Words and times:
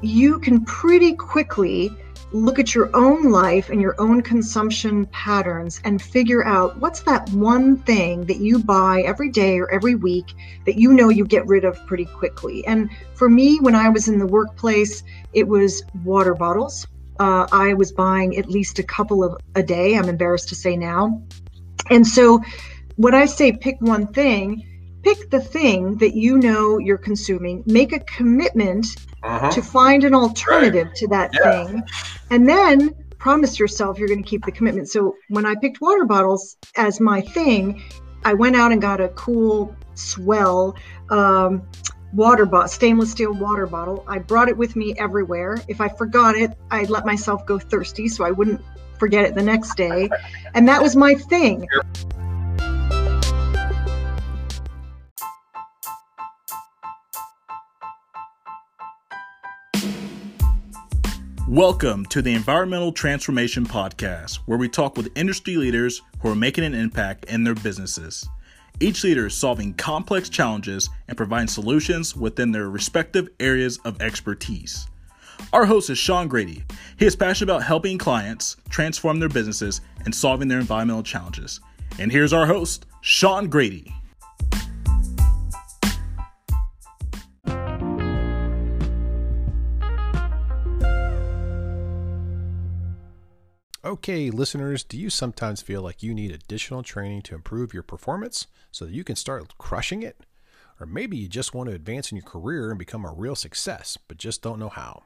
you 0.00 0.38
can 0.38 0.64
pretty 0.64 1.14
quickly 1.14 1.90
look 2.32 2.58
at 2.58 2.74
your 2.74 2.94
own 2.94 3.30
life 3.30 3.70
and 3.70 3.80
your 3.80 3.94
own 3.98 4.20
consumption 4.20 5.06
patterns 5.06 5.80
and 5.84 6.00
figure 6.00 6.44
out 6.44 6.76
what's 6.76 7.00
that 7.00 7.28
one 7.30 7.76
thing 7.78 8.26
that 8.26 8.36
you 8.36 8.58
buy 8.58 9.02
every 9.02 9.30
day 9.30 9.58
or 9.58 9.70
every 9.70 9.94
week 9.94 10.34
that 10.66 10.78
you 10.78 10.92
know 10.92 11.08
you 11.08 11.24
get 11.24 11.46
rid 11.46 11.64
of 11.64 11.84
pretty 11.86 12.04
quickly. 12.04 12.66
And 12.66 12.90
for 13.14 13.30
me, 13.30 13.58
when 13.60 13.74
I 13.74 13.88
was 13.88 14.08
in 14.08 14.18
the 14.18 14.26
workplace, 14.26 15.02
it 15.32 15.48
was 15.48 15.82
water 16.04 16.34
bottles. 16.34 16.86
Uh, 17.18 17.46
I 17.50 17.74
was 17.74 17.92
buying 17.92 18.36
at 18.36 18.48
least 18.48 18.78
a 18.78 18.82
couple 18.82 19.24
of 19.24 19.40
a 19.54 19.62
day, 19.62 19.96
I'm 19.96 20.08
embarrassed 20.08 20.50
to 20.50 20.54
say 20.54 20.76
now. 20.76 21.22
And 21.90 22.06
so 22.06 22.42
when 22.96 23.14
I 23.14 23.24
say 23.24 23.52
pick 23.52 23.80
one 23.80 24.06
thing, 24.06 24.66
pick 25.02 25.30
the 25.30 25.40
thing 25.40 25.96
that 25.98 26.14
you 26.14 26.38
know 26.38 26.78
you're 26.78 26.98
consuming, 26.98 27.62
make 27.66 27.92
a 27.92 28.00
commitment 28.00 28.86
uh-huh. 29.22 29.50
to 29.50 29.62
find 29.62 30.04
an 30.04 30.14
alternative 30.14 30.86
right. 30.88 30.96
to 30.96 31.08
that 31.08 31.30
yeah. 31.34 31.64
thing, 31.64 31.82
and 32.30 32.48
then 32.48 32.94
promise 33.18 33.58
yourself 33.58 33.98
you're 33.98 34.08
going 34.08 34.22
to 34.22 34.28
keep 34.28 34.44
the 34.44 34.52
commitment. 34.52 34.88
So 34.88 35.16
when 35.28 35.44
I 35.44 35.54
picked 35.56 35.80
water 35.80 36.04
bottles 36.04 36.56
as 36.76 37.00
my 37.00 37.20
thing, 37.20 37.82
I 38.24 38.34
went 38.34 38.56
out 38.56 38.72
and 38.72 38.80
got 38.80 39.00
a 39.00 39.08
cool, 39.10 39.74
swell 39.94 40.76
um, 41.10 41.62
water 42.12 42.46
bottle, 42.46 42.68
stainless 42.68 43.10
steel 43.10 43.32
water 43.32 43.66
bottle. 43.66 44.04
I 44.06 44.18
brought 44.18 44.48
it 44.48 44.56
with 44.56 44.76
me 44.76 44.94
everywhere. 44.98 45.58
If 45.68 45.80
I 45.80 45.88
forgot 45.88 46.36
it, 46.36 46.52
I'd 46.70 46.90
let 46.90 47.04
myself 47.04 47.44
go 47.46 47.58
thirsty 47.58 48.08
so 48.08 48.24
I 48.24 48.30
wouldn't 48.30 48.62
forget 48.98 49.24
it 49.24 49.34
the 49.34 49.42
next 49.42 49.76
day. 49.76 50.08
And 50.54 50.66
that 50.68 50.82
was 50.82 50.96
my 50.96 51.14
thing. 51.14 51.66
Welcome 61.48 62.04
to 62.10 62.20
the 62.20 62.34
Environmental 62.34 62.92
Transformation 62.92 63.64
Podcast, 63.64 64.40
where 64.44 64.58
we 64.58 64.68
talk 64.68 64.98
with 64.98 65.16
industry 65.16 65.56
leaders 65.56 66.02
who 66.20 66.28
are 66.28 66.34
making 66.34 66.64
an 66.64 66.74
impact 66.74 67.24
in 67.24 67.42
their 67.42 67.54
businesses. 67.54 68.28
Each 68.80 69.02
leader 69.02 69.28
is 69.28 69.34
solving 69.34 69.72
complex 69.72 70.28
challenges 70.28 70.90
and 71.08 71.16
providing 71.16 71.48
solutions 71.48 72.14
within 72.14 72.52
their 72.52 72.68
respective 72.68 73.30
areas 73.40 73.78
of 73.86 74.02
expertise. 74.02 74.88
Our 75.54 75.64
host 75.64 75.88
is 75.88 75.96
Sean 75.96 76.28
Grady. 76.28 76.64
He 76.98 77.06
is 77.06 77.16
passionate 77.16 77.50
about 77.50 77.62
helping 77.62 77.96
clients 77.96 78.58
transform 78.68 79.18
their 79.18 79.30
businesses 79.30 79.80
and 80.04 80.14
solving 80.14 80.48
their 80.48 80.60
environmental 80.60 81.02
challenges. 81.02 81.60
And 81.98 82.12
here's 82.12 82.34
our 82.34 82.46
host, 82.46 82.84
Sean 83.00 83.48
Grady. 83.48 83.94
Okay, 93.84 94.28
listeners, 94.30 94.82
do 94.82 94.98
you 94.98 95.08
sometimes 95.08 95.62
feel 95.62 95.82
like 95.82 96.02
you 96.02 96.12
need 96.12 96.32
additional 96.32 96.82
training 96.82 97.22
to 97.22 97.36
improve 97.36 97.72
your 97.72 97.84
performance 97.84 98.48
so 98.72 98.84
that 98.84 98.92
you 98.92 99.04
can 99.04 99.14
start 99.14 99.56
crushing 99.56 100.02
it? 100.02 100.26
Or 100.80 100.86
maybe 100.86 101.16
you 101.16 101.28
just 101.28 101.54
want 101.54 101.68
to 101.68 101.76
advance 101.76 102.10
in 102.10 102.16
your 102.16 102.24
career 102.24 102.70
and 102.70 102.78
become 102.78 103.04
a 103.04 103.12
real 103.12 103.36
success, 103.36 103.96
but 104.08 104.18
just 104.18 104.42
don't 104.42 104.58
know 104.58 104.68
how. 104.68 105.04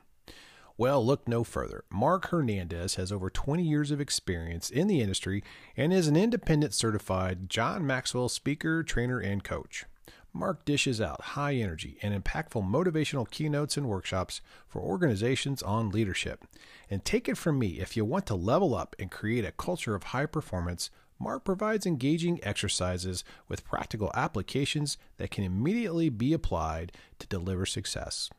Well, 0.78 1.04
look 1.04 1.28
no 1.28 1.44
further. 1.44 1.84
Mark 1.90 2.28
Hernandez 2.28 2.94
has 2.94 3.12
over 3.12 3.28
20 3.28 3.62
years 3.62 3.90
of 3.90 4.00
experience 4.00 4.70
in 4.70 4.86
the 4.86 5.02
industry 5.02 5.44
and 5.76 5.92
is 5.92 6.08
an 6.08 6.16
independent 6.16 6.72
certified 6.72 7.50
John 7.50 7.86
Maxwell 7.86 8.30
speaker, 8.30 8.82
trainer, 8.82 9.18
and 9.18 9.44
coach. 9.44 9.84
Mark 10.34 10.64
dishes 10.64 11.00
out 11.00 11.20
high 11.20 11.54
energy 11.54 11.98
and 12.02 12.12
impactful 12.14 12.68
motivational 12.68 13.30
keynotes 13.30 13.76
and 13.76 13.88
workshops 13.88 14.40
for 14.66 14.80
organizations 14.80 15.62
on 15.62 15.90
leadership. 15.90 16.44
And 16.88 17.04
take 17.04 17.28
it 17.28 17.36
from 17.36 17.58
me, 17.58 17.80
if 17.80 17.96
you 17.96 18.04
want 18.04 18.26
to 18.26 18.34
level 18.34 18.74
up 18.74 18.96
and 18.98 19.08
create 19.10 19.44
a 19.44 19.52
culture 19.52 19.94
of 19.94 20.04
high 20.04 20.26
performance, 20.26 20.90
Mark 21.18 21.44
provides 21.44 21.84
engaging 21.86 22.40
exercises 22.42 23.22
with 23.48 23.64
practical 23.64 24.10
applications 24.14 24.96
that 25.18 25.30
can 25.30 25.44
immediately 25.44 26.08
be 26.08 26.32
applied 26.32 26.92
to 27.18 27.26
deliver 27.26 27.66
success. 27.66 28.30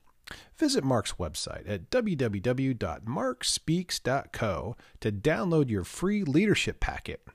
Visit 0.57 0.83
Mark's 0.83 1.13
website 1.13 1.69
at 1.69 1.89
www.markspeaks.co 1.89 4.75
to 4.99 5.11
download 5.11 5.69
your 5.69 5.83
free 5.83 6.23
leadership 6.23 6.79
packet. 6.79 7.27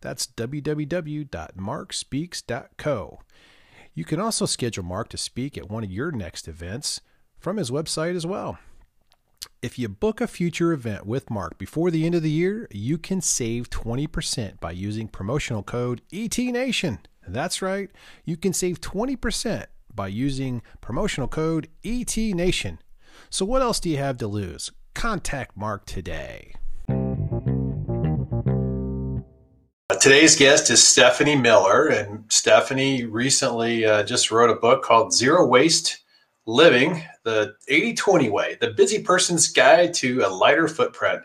That's 0.00 0.26
www.markspeaks.co. 0.26 3.20
You 3.94 4.04
can 4.04 4.18
also 4.18 4.44
schedule 4.44 4.84
Mark 4.84 5.08
to 5.10 5.16
speak 5.16 5.56
at 5.56 5.70
one 5.70 5.84
of 5.84 5.90
your 5.92 6.10
next 6.10 6.48
events 6.48 7.00
from 7.38 7.58
his 7.58 7.70
website 7.70 8.16
as 8.16 8.26
well. 8.26 8.58
If 9.62 9.78
you 9.78 9.88
book 9.88 10.20
a 10.20 10.26
future 10.26 10.72
event 10.72 11.06
with 11.06 11.30
Mark 11.30 11.58
before 11.58 11.90
the 11.90 12.04
end 12.04 12.14
of 12.14 12.22
the 12.22 12.30
year, 12.30 12.68
you 12.72 12.98
can 12.98 13.20
save 13.20 13.70
20% 13.70 14.58
by 14.58 14.72
using 14.72 15.08
promotional 15.08 15.62
code 15.62 16.02
ETNation. 16.12 16.98
That's 17.26 17.62
right, 17.62 17.88
you 18.24 18.36
can 18.36 18.52
save 18.52 18.80
20% 18.80 19.66
by 19.94 20.08
using 20.08 20.60
promotional 20.80 21.28
code 21.28 21.68
ETNation. 21.84 22.78
So, 23.30 23.44
what 23.44 23.62
else 23.62 23.78
do 23.78 23.88
you 23.88 23.96
have 23.96 24.18
to 24.18 24.26
lose? 24.26 24.72
Contact 24.92 25.56
Mark 25.56 25.86
today. 25.86 26.54
Today's 29.92 30.34
guest 30.34 30.70
is 30.70 30.82
Stephanie 30.82 31.36
Miller, 31.36 31.88
and 31.88 32.24
Stephanie 32.28 33.04
recently 33.04 33.84
uh, 33.84 34.02
just 34.02 34.30
wrote 34.30 34.48
a 34.48 34.54
book 34.54 34.82
called 34.82 35.12
Zero 35.12 35.46
Waste 35.46 35.98
Living 36.46 37.04
the 37.22 37.54
80 37.68 37.92
20 37.94 38.30
Way, 38.30 38.56
the 38.62 38.70
busy 38.70 39.02
person's 39.02 39.46
guide 39.46 39.92
to 39.94 40.22
a 40.22 40.28
lighter 40.28 40.68
footprint. 40.68 41.20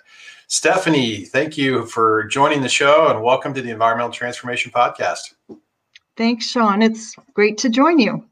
Stephanie, 0.48 1.24
thank 1.24 1.58
you 1.58 1.86
for 1.86 2.26
joining 2.26 2.62
the 2.62 2.68
show 2.68 3.08
and 3.08 3.24
welcome 3.24 3.54
to 3.54 3.62
the 3.62 3.70
Environmental 3.70 4.12
Transformation 4.12 4.74
Podcast. 4.74 5.36
Thanks, 6.18 6.50
Sean. 6.50 6.82
It's 6.82 7.16
great 7.34 7.58
to 7.60 7.70
join 7.70 7.98
you. 7.98 8.26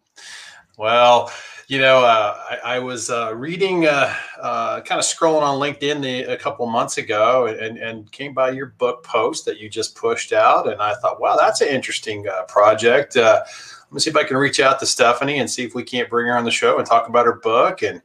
Well, 0.77 1.31
you 1.67 1.79
know, 1.79 1.99
uh, 1.99 2.39
I, 2.49 2.75
I, 2.75 2.79
was 2.79 3.09
uh, 3.09 3.35
reading, 3.35 3.85
uh, 3.87 4.13
uh 4.41 4.79
kind 4.81 4.99
of 4.99 5.05
scrolling 5.05 5.41
on 5.41 5.59
LinkedIn 5.59 6.01
the, 6.01 6.23
a 6.23 6.37
couple 6.37 6.65
months 6.65 6.97
ago, 6.97 7.47
and, 7.47 7.77
and 7.77 8.09
came 8.13 8.33
by 8.33 8.51
your 8.51 8.67
book 8.67 9.03
post 9.03 9.43
that 9.45 9.59
you 9.59 9.69
just 9.69 9.93
pushed 9.93 10.31
out, 10.31 10.71
and 10.71 10.81
I 10.81 10.95
thought, 10.95 11.19
wow, 11.19 11.35
that's 11.35 11.59
an 11.59 11.67
interesting 11.67 12.25
uh, 12.27 12.43
project. 12.43 13.17
Uh, 13.17 13.43
let 13.43 13.93
me 13.93 13.99
see 13.99 14.09
if 14.09 14.15
I 14.15 14.23
can 14.23 14.37
reach 14.37 14.61
out 14.61 14.79
to 14.79 14.85
Stephanie 14.85 15.39
and 15.39 15.49
see 15.49 15.65
if 15.65 15.75
we 15.75 15.83
can't 15.83 16.09
bring 16.09 16.27
her 16.27 16.37
on 16.37 16.45
the 16.45 16.51
show 16.51 16.77
and 16.77 16.87
talk 16.87 17.09
about 17.09 17.25
her 17.25 17.35
book 17.35 17.83
and 17.83 18.01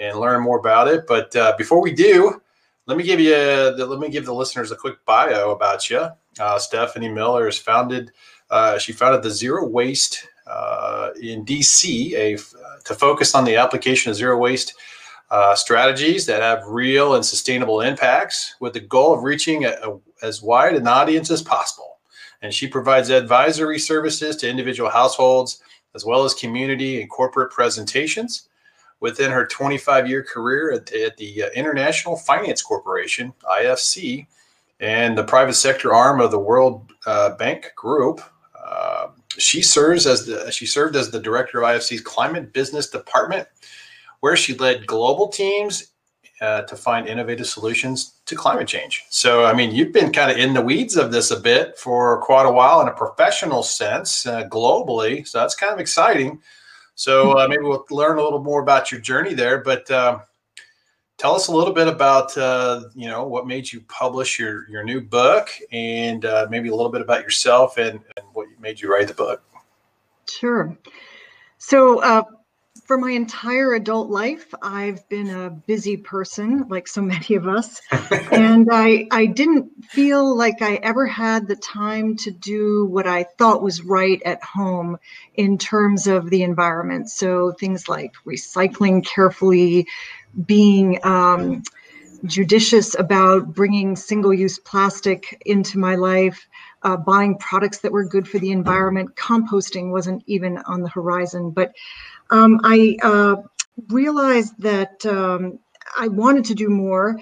and 0.00 0.18
learn 0.18 0.42
more 0.42 0.58
about 0.58 0.88
it. 0.88 1.06
But 1.06 1.56
before 1.56 1.80
we 1.80 1.92
do, 1.92 2.40
let 2.86 2.98
me 2.98 3.04
give 3.04 3.20
you 3.20 3.30
the, 3.30 3.86
let 3.88 4.00
me 4.00 4.08
give 4.08 4.26
the 4.26 4.34
listeners 4.34 4.72
a 4.72 4.76
quick 4.76 5.04
bio 5.04 5.52
about 5.52 5.88
you. 5.88 6.08
Stephanie 6.58 7.08
Miller 7.08 7.44
has 7.44 7.58
founded. 7.58 8.10
she 8.78 8.92
founded 8.92 9.22
the 9.22 9.30
Zero 9.30 9.68
Waste 9.68 10.26
uh, 10.46 11.10
in 11.20 11.44
DC 11.44 12.12
a, 12.14 12.36
to 12.84 12.94
focus 12.94 13.34
on 13.34 13.44
the 13.44 13.56
application 13.56 14.10
of 14.10 14.16
zero 14.16 14.36
waste 14.36 14.74
uh, 15.30 15.54
strategies 15.54 16.26
that 16.26 16.42
have 16.42 16.66
real 16.66 17.14
and 17.14 17.24
sustainable 17.24 17.80
impacts 17.80 18.54
with 18.60 18.72
the 18.72 18.80
goal 18.80 19.14
of 19.14 19.22
reaching 19.22 19.64
a, 19.64 19.70
a, 19.82 19.98
as 20.22 20.42
wide 20.42 20.74
an 20.74 20.86
audience 20.86 21.30
as 21.30 21.42
possible. 21.42 21.98
And 22.42 22.52
she 22.52 22.68
provides 22.68 23.08
advisory 23.08 23.78
services 23.78 24.36
to 24.36 24.48
individual 24.48 24.90
households 24.90 25.62
as 25.94 26.04
well 26.04 26.24
as 26.24 26.34
community 26.34 27.00
and 27.00 27.10
corporate 27.10 27.52
presentations. 27.52 28.48
Within 29.00 29.30
her 29.30 29.46
25 29.46 30.08
year 30.08 30.22
career 30.22 30.72
at, 30.72 30.92
at 30.92 31.16
the 31.16 31.42
uh, 31.42 31.50
International 31.50 32.16
Finance 32.16 32.62
Corporation, 32.62 33.34
IFC, 33.44 34.26
and 34.80 35.16
the 35.16 35.24
private 35.24 35.54
sector 35.54 35.92
arm 35.92 36.20
of 36.20 36.30
the 36.30 36.38
World 36.38 36.90
uh, 37.06 37.30
Bank 37.36 37.72
Group, 37.76 38.22
uh, 38.64 39.03
she 39.38 39.62
serves 39.62 40.06
as 40.06 40.26
the 40.26 40.50
she 40.50 40.66
served 40.66 40.96
as 40.96 41.10
the 41.10 41.20
director 41.20 41.62
of 41.62 41.68
IFC's 41.68 42.00
climate 42.00 42.52
business 42.52 42.88
department, 42.88 43.48
where 44.20 44.36
she 44.36 44.54
led 44.54 44.86
global 44.86 45.28
teams 45.28 45.92
uh, 46.40 46.62
to 46.62 46.76
find 46.76 47.06
innovative 47.06 47.46
solutions 47.46 48.14
to 48.26 48.34
climate 48.34 48.68
change. 48.68 49.04
So, 49.08 49.44
I 49.44 49.54
mean, 49.54 49.74
you've 49.74 49.92
been 49.92 50.12
kind 50.12 50.30
of 50.30 50.36
in 50.36 50.52
the 50.52 50.60
weeds 50.60 50.96
of 50.96 51.12
this 51.12 51.30
a 51.30 51.38
bit 51.38 51.78
for 51.78 52.20
quite 52.22 52.44
a 52.44 52.50
while 52.50 52.80
in 52.80 52.88
a 52.88 52.92
professional 52.92 53.62
sense, 53.62 54.26
uh, 54.26 54.48
globally. 54.48 55.26
So 55.26 55.38
that's 55.38 55.54
kind 55.54 55.72
of 55.72 55.78
exciting. 55.78 56.40
So 56.96 57.38
uh, 57.38 57.48
maybe 57.48 57.62
we'll 57.62 57.86
learn 57.90 58.18
a 58.18 58.22
little 58.22 58.42
more 58.42 58.60
about 58.60 58.92
your 58.92 59.00
journey 59.00 59.34
there. 59.34 59.58
But 59.58 59.90
uh, 59.90 60.18
tell 61.18 61.34
us 61.34 61.48
a 61.48 61.52
little 61.52 61.72
bit 61.72 61.88
about 61.88 62.36
uh, 62.36 62.82
you 62.94 63.08
know 63.08 63.24
what 63.26 63.46
made 63.46 63.72
you 63.72 63.80
publish 63.82 64.38
your 64.38 64.68
your 64.68 64.84
new 64.84 65.00
book 65.00 65.48
and 65.72 66.24
uh, 66.24 66.46
maybe 66.50 66.68
a 66.68 66.74
little 66.74 66.92
bit 66.92 67.00
about 67.00 67.22
yourself 67.22 67.78
and, 67.78 68.00
and 68.16 68.26
what 68.32 68.48
made 68.60 68.80
you 68.80 68.92
write 68.92 69.08
the 69.08 69.14
book. 69.14 69.42
Sure. 70.28 70.76
So 71.58 72.02
uh, 72.02 72.24
for 72.84 72.98
my 72.98 73.12
entire 73.12 73.74
adult 73.74 74.10
life, 74.10 74.54
I've 74.62 75.08
been 75.08 75.30
a 75.30 75.50
busy 75.50 75.96
person, 75.96 76.68
like 76.68 76.86
so 76.86 77.00
many 77.14 77.34
of 77.34 77.48
us, 77.48 77.80
and 78.30 78.68
I 78.70 79.06
I 79.10 79.26
didn't 79.26 79.70
feel 79.84 80.36
like 80.36 80.60
I 80.60 80.76
ever 80.76 81.06
had 81.06 81.48
the 81.48 81.56
time 81.56 82.16
to 82.16 82.30
do 82.30 82.86
what 82.86 83.06
I 83.06 83.24
thought 83.38 83.62
was 83.62 83.82
right 83.82 84.20
at 84.24 84.42
home 84.42 84.98
in 85.34 85.58
terms 85.58 86.06
of 86.06 86.30
the 86.30 86.42
environment. 86.42 87.10
So 87.10 87.52
things 87.52 87.88
like 87.88 88.12
recycling 88.26 89.04
carefully, 89.04 89.86
being 90.46 90.98
um, 91.04 91.62
judicious 92.26 92.98
about 92.98 93.54
bringing 93.54 93.96
single-use 93.96 94.58
plastic 94.60 95.42
into 95.46 95.78
my 95.78 95.94
life. 95.94 96.46
Uh, 96.82 96.98
buying 96.98 97.38
products 97.38 97.78
that 97.78 97.90
were 97.90 98.04
good 98.04 98.28
for 98.28 98.38
the 98.38 98.50
environment. 98.50 99.16
Composting 99.16 99.90
wasn't 99.90 100.22
even 100.26 100.58
on 100.66 100.82
the 100.82 100.88
horizon, 100.90 101.50
but 101.50 101.72
um, 102.30 102.60
I 102.64 102.96
uh, 103.02 103.36
realized 103.88 104.54
that 104.58 105.04
um, 105.06 105.58
I 105.96 106.08
wanted 106.08 106.44
to 106.46 106.54
do 106.54 106.68
more, 106.68 107.18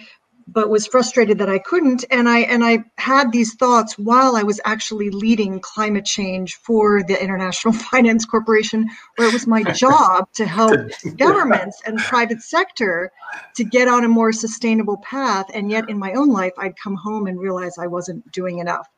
but 0.49 0.69
was 0.69 0.87
frustrated 0.87 1.39
that 1.39 1.49
I 1.49 1.59
couldn't. 1.59 2.05
And 2.11 2.29
I 2.29 2.41
and 2.41 2.65
I 2.65 2.85
had 2.99 3.33
these 3.33 3.55
thoughts 3.55 3.99
while 3.99 4.37
I 4.37 4.43
was 4.43 4.61
actually 4.65 5.11
leading 5.11 5.61
climate 5.61 6.05
change 6.05 6.57
for 6.57 7.03
the 7.03 7.21
International 7.23 7.73
Finance 7.91 8.25
Corporation, 8.27 8.89
where 9.17 9.29
it 9.29 9.33
was 9.33 9.47
my 9.47 9.63
job 9.73 10.29
to 10.35 10.47
help 10.47 10.79
governments 11.17 11.81
and 11.87 11.99
private 11.99 12.43
sector 12.43 13.11
to 13.57 13.65
get 13.65 13.89
on 13.89 14.05
a 14.05 14.09
more 14.09 14.33
sustainable 14.33 14.99
path. 14.99 15.47
And 15.55 15.71
yet, 15.71 15.89
in 15.89 15.99
my 15.99 16.13
own 16.13 16.31
life, 16.31 16.53
I'd 16.59 16.77
come 16.77 16.97
home 16.97 17.27
and 17.27 17.41
realize 17.41 17.79
I 17.79 17.87
wasn't 17.87 18.31
doing 18.33 18.59
enough. 18.59 18.89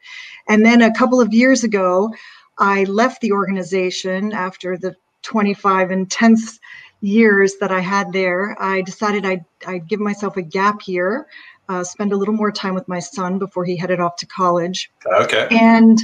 And 0.48 0.64
then 0.64 0.82
a 0.82 0.94
couple 0.94 1.20
of 1.20 1.32
years 1.32 1.64
ago, 1.64 2.12
I 2.58 2.84
left 2.84 3.20
the 3.20 3.32
organization 3.32 4.32
after 4.32 4.76
the 4.76 4.94
25 5.24 5.90
intense 5.90 6.60
years 7.00 7.56
that 7.60 7.70
I 7.70 7.80
had 7.80 8.12
there, 8.12 8.56
I 8.60 8.82
decided 8.82 9.26
I'd, 9.26 9.44
I'd 9.66 9.88
give 9.88 10.00
myself 10.00 10.36
a 10.36 10.42
gap 10.42 10.86
year, 10.86 11.26
uh, 11.68 11.84
spend 11.84 12.12
a 12.12 12.16
little 12.16 12.34
more 12.34 12.52
time 12.52 12.74
with 12.74 12.88
my 12.88 12.98
son 12.98 13.38
before 13.38 13.64
he 13.64 13.76
headed 13.76 14.00
off 14.00 14.16
to 14.16 14.26
college. 14.26 14.90
Okay. 15.06 15.48
And 15.50 16.00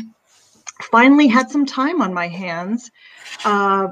finally 0.82 1.28
had 1.28 1.50
some 1.50 1.67
time 1.67 2.02
on 2.02 2.12
my 2.12 2.28
hands. 2.28 2.90
Uh, 3.44 3.88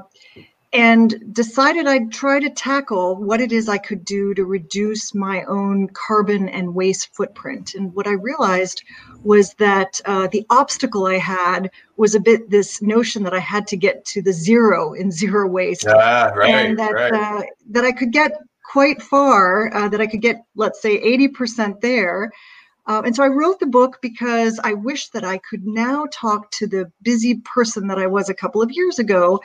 and 0.71 1.33
decided 1.33 1.87
I'd 1.87 2.11
try 2.11 2.39
to 2.39 2.49
tackle 2.49 3.15
what 3.15 3.41
it 3.41 3.51
is 3.51 3.67
I 3.67 3.79
could 3.79 4.05
do 4.05 4.35
to 4.35 4.45
reduce 4.45 5.15
my 5.15 5.43
own 5.45 5.87
carbon 5.93 6.47
and 6.47 6.75
waste 6.75 7.15
footprint. 7.15 7.73
And 7.73 7.93
what 7.95 8.05
I 8.05 8.11
realized 8.11 8.83
was 9.23 9.53
that 9.55 9.99
uh, 10.05 10.27
the 10.27 10.45
obstacle 10.51 11.07
I 11.07 11.17
had 11.17 11.71
was 11.97 12.13
a 12.13 12.19
bit 12.19 12.51
this 12.51 12.83
notion 12.83 13.23
that 13.23 13.33
I 13.33 13.39
had 13.39 13.65
to 13.67 13.77
get 13.77 14.05
to 14.05 14.21
the 14.21 14.31
zero 14.31 14.93
in 14.93 15.09
zero 15.09 15.47
waste, 15.47 15.87
ah, 15.87 16.31
right, 16.35 16.51
and 16.51 16.77
that 16.77 16.93
right. 16.93 17.13
uh, 17.13 17.41
that 17.71 17.83
I 17.83 17.91
could 17.91 18.11
get 18.11 18.33
quite 18.71 19.01
far. 19.01 19.75
Uh, 19.75 19.89
that 19.89 20.01
I 20.01 20.07
could 20.07 20.21
get, 20.21 20.43
let's 20.55 20.81
say, 20.81 20.97
eighty 20.97 21.27
percent 21.27 21.81
there. 21.81 22.31
Uh, 22.85 23.03
and 23.05 23.15
so 23.15 23.23
I 23.23 23.27
wrote 23.27 23.59
the 23.59 23.67
book 23.67 23.99
because 24.01 24.59
I 24.63 24.73
wish 24.73 25.09
that 25.09 25.23
I 25.23 25.37
could 25.37 25.65
now 25.65 26.07
talk 26.11 26.49
to 26.51 26.65
the 26.65 26.91
busy 27.03 27.35
person 27.45 27.87
that 27.87 27.99
I 27.99 28.07
was 28.07 28.29
a 28.29 28.33
couple 28.33 28.63
of 28.63 28.71
years 28.71 28.97
ago 28.97 29.39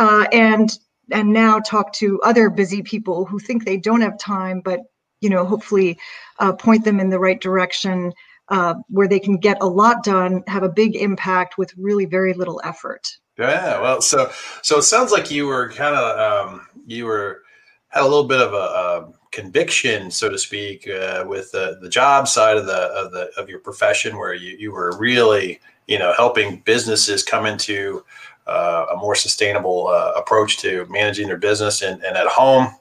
uh, 0.00 0.26
and 0.32 0.78
and 1.12 1.32
now 1.32 1.58
talk 1.60 1.92
to 1.92 2.20
other 2.22 2.48
busy 2.48 2.82
people 2.82 3.24
who 3.24 3.38
think 3.38 3.64
they 3.64 3.76
don't 3.76 4.00
have 4.00 4.18
time, 4.18 4.60
but 4.64 4.80
you 5.20 5.28
know, 5.28 5.44
hopefully 5.44 5.98
uh, 6.38 6.52
point 6.52 6.84
them 6.84 6.98
in 6.98 7.10
the 7.10 7.18
right 7.18 7.40
direction 7.40 8.12
uh, 8.48 8.74
where 8.88 9.06
they 9.06 9.20
can 9.20 9.36
get 9.36 9.58
a 9.60 9.66
lot 9.66 10.02
done, 10.02 10.42
have 10.46 10.62
a 10.62 10.68
big 10.68 10.96
impact 10.96 11.58
with 11.58 11.72
really 11.76 12.06
very 12.06 12.32
little 12.32 12.60
effort. 12.64 13.06
Yeah, 13.38 13.80
well, 13.80 14.00
so 14.00 14.30
so 14.62 14.78
it 14.78 14.82
sounds 14.82 15.12
like 15.12 15.30
you 15.30 15.46
were 15.46 15.70
kind 15.70 15.94
of 15.94 16.48
um, 16.48 16.66
you 16.86 17.04
were 17.06 17.42
had 17.88 18.02
a 18.02 18.08
little 18.08 18.24
bit 18.24 18.40
of 18.40 18.54
a, 18.54 18.56
a 18.56 19.12
conviction, 19.32 20.10
so 20.10 20.30
to 20.30 20.38
speak, 20.38 20.88
uh, 20.88 21.24
with 21.26 21.50
the, 21.52 21.78
the 21.82 21.88
job 21.88 22.26
side 22.26 22.56
of 22.56 22.66
the 22.66 22.72
of 22.72 23.12
the 23.12 23.30
of 23.36 23.48
your 23.48 23.60
profession, 23.60 24.16
where 24.16 24.34
you 24.34 24.56
you 24.58 24.72
were 24.72 24.96
really 24.98 25.60
you 25.86 25.98
know 25.98 26.12
helping 26.14 26.60
businesses 26.60 27.22
come 27.22 27.46
into 27.46 28.04
uh, 28.50 28.86
a 28.92 28.96
more 28.96 29.14
sustainable 29.14 29.88
uh, 29.88 30.12
approach 30.16 30.58
to 30.58 30.86
managing 30.90 31.28
their 31.28 31.38
business 31.38 31.82
and, 31.82 32.02
and 32.02 32.16
at 32.16 32.26
home 32.26 32.74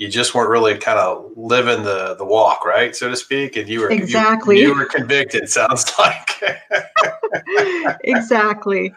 you 0.00 0.08
just 0.08 0.34
weren't 0.34 0.48
really 0.48 0.78
kind 0.78 0.98
of 0.98 1.30
living 1.36 1.82
the 1.82 2.14
the 2.16 2.24
walk 2.24 2.64
right 2.64 2.96
so 2.96 3.08
to 3.08 3.16
speak 3.16 3.56
and 3.56 3.68
you 3.68 3.80
were 3.80 3.90
exactly. 3.90 4.58
you, 4.58 4.68
you 4.68 4.74
were 4.74 4.86
convicted 4.86 5.48
sounds 5.48 5.92
like. 5.98 6.42
Exactly. 8.04 8.92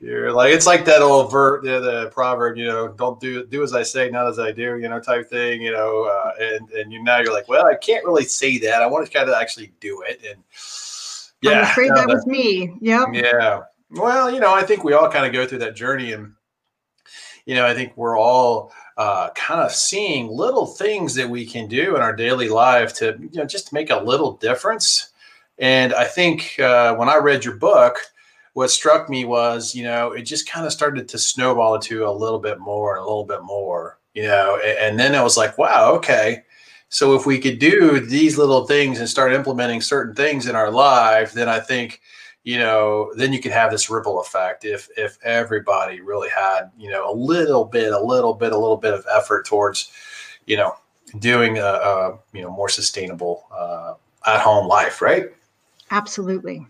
You're 0.00 0.32
like 0.32 0.52
it's 0.52 0.66
like 0.66 0.84
that 0.84 1.00
old 1.00 1.32
ver 1.32 1.62
the, 1.62 1.80
the, 1.80 2.10
proverb 2.10 2.58
you 2.58 2.66
know 2.66 2.88
don't 2.88 3.18
do 3.20 3.46
do 3.46 3.62
as 3.62 3.72
i 3.72 3.82
say 3.82 4.10
not 4.10 4.28
as 4.28 4.38
i 4.38 4.52
do 4.52 4.76
you 4.76 4.88
know 4.88 5.00
type 5.00 5.30
thing 5.30 5.62
you 5.62 5.72
know 5.72 6.04
uh, 6.04 6.32
and 6.38 6.70
and 6.72 6.92
you 6.92 7.02
now 7.02 7.20
you're 7.20 7.32
like 7.32 7.48
well 7.48 7.64
i 7.64 7.74
can't 7.74 8.04
really 8.04 8.24
say 8.24 8.58
that 8.58 8.82
i 8.82 8.86
want 8.86 9.06
to 9.06 9.10
kind 9.10 9.30
of 9.30 9.34
actually 9.34 9.72
do 9.80 10.02
it 10.02 10.20
and 10.28 10.42
yeah 11.40 11.60
i'm 11.60 11.64
afraid 11.64 11.90
that 11.94 12.06
was 12.06 12.26
me. 12.26 12.70
Yeah 12.82 13.06
yeah 13.14 13.62
well, 13.94 14.30
you 14.30 14.40
know, 14.40 14.52
I 14.52 14.62
think 14.62 14.84
we 14.84 14.92
all 14.92 15.10
kind 15.10 15.26
of 15.26 15.32
go 15.32 15.46
through 15.46 15.58
that 15.58 15.76
journey, 15.76 16.12
and 16.12 16.34
you 17.46 17.54
know, 17.54 17.66
I 17.66 17.74
think 17.74 17.96
we're 17.96 18.18
all 18.18 18.72
uh, 18.96 19.30
kind 19.30 19.60
of 19.60 19.72
seeing 19.72 20.28
little 20.28 20.66
things 20.66 21.14
that 21.14 21.28
we 21.28 21.44
can 21.44 21.68
do 21.68 21.96
in 21.96 22.02
our 22.02 22.14
daily 22.14 22.48
life 22.48 22.94
to, 22.94 23.16
you 23.20 23.38
know, 23.38 23.44
just 23.44 23.72
make 23.72 23.90
a 23.90 23.96
little 23.96 24.32
difference. 24.36 25.10
And 25.58 25.92
I 25.92 26.04
think 26.04 26.58
uh, 26.58 26.94
when 26.94 27.08
I 27.08 27.16
read 27.16 27.44
your 27.44 27.56
book, 27.56 27.98
what 28.54 28.70
struck 28.70 29.10
me 29.10 29.24
was, 29.24 29.74
you 29.74 29.82
know, 29.82 30.12
it 30.12 30.22
just 30.22 30.48
kind 30.48 30.64
of 30.64 30.72
started 30.72 31.08
to 31.08 31.18
snowball 31.18 31.74
into 31.74 32.06
a 32.06 32.10
little 32.10 32.38
bit 32.38 32.60
more 32.60 32.96
and 32.96 33.02
a 33.02 33.06
little 33.06 33.24
bit 33.24 33.42
more, 33.42 33.98
you 34.14 34.22
know, 34.22 34.60
and, 34.64 34.78
and 34.78 34.98
then 34.98 35.14
I 35.14 35.22
was 35.22 35.36
like, 35.36 35.58
wow, 35.58 35.92
okay. 35.94 36.44
So 36.88 37.14
if 37.16 37.26
we 37.26 37.38
could 37.38 37.58
do 37.58 37.98
these 37.98 38.38
little 38.38 38.66
things 38.66 39.00
and 39.00 39.08
start 39.08 39.32
implementing 39.32 39.80
certain 39.80 40.14
things 40.14 40.46
in 40.46 40.54
our 40.54 40.70
life, 40.70 41.32
then 41.32 41.48
I 41.48 41.58
think 41.58 42.00
you 42.44 42.58
know, 42.58 43.10
then 43.16 43.32
you 43.32 43.40
can 43.40 43.50
have 43.52 43.70
this 43.70 43.88
ripple 43.88 44.20
effect 44.20 44.64
if 44.64 44.88
if 44.96 45.18
everybody 45.24 46.02
really 46.02 46.28
had, 46.28 46.70
you 46.78 46.90
know, 46.90 47.10
a 47.10 47.14
little 47.14 47.64
bit, 47.64 47.92
a 47.92 48.00
little 48.00 48.34
bit, 48.34 48.52
a 48.52 48.58
little 48.58 48.76
bit 48.76 48.92
of 48.92 49.04
effort 49.10 49.46
towards, 49.46 49.90
you 50.46 50.58
know, 50.58 50.74
doing 51.18 51.58
a, 51.58 51.64
a 51.64 52.18
you 52.32 52.42
know 52.42 52.50
more 52.50 52.68
sustainable 52.68 53.44
uh, 53.50 53.94
at 54.26 54.40
home 54.40 54.68
life, 54.68 55.00
right? 55.00 55.26
Absolutely. 55.90 56.66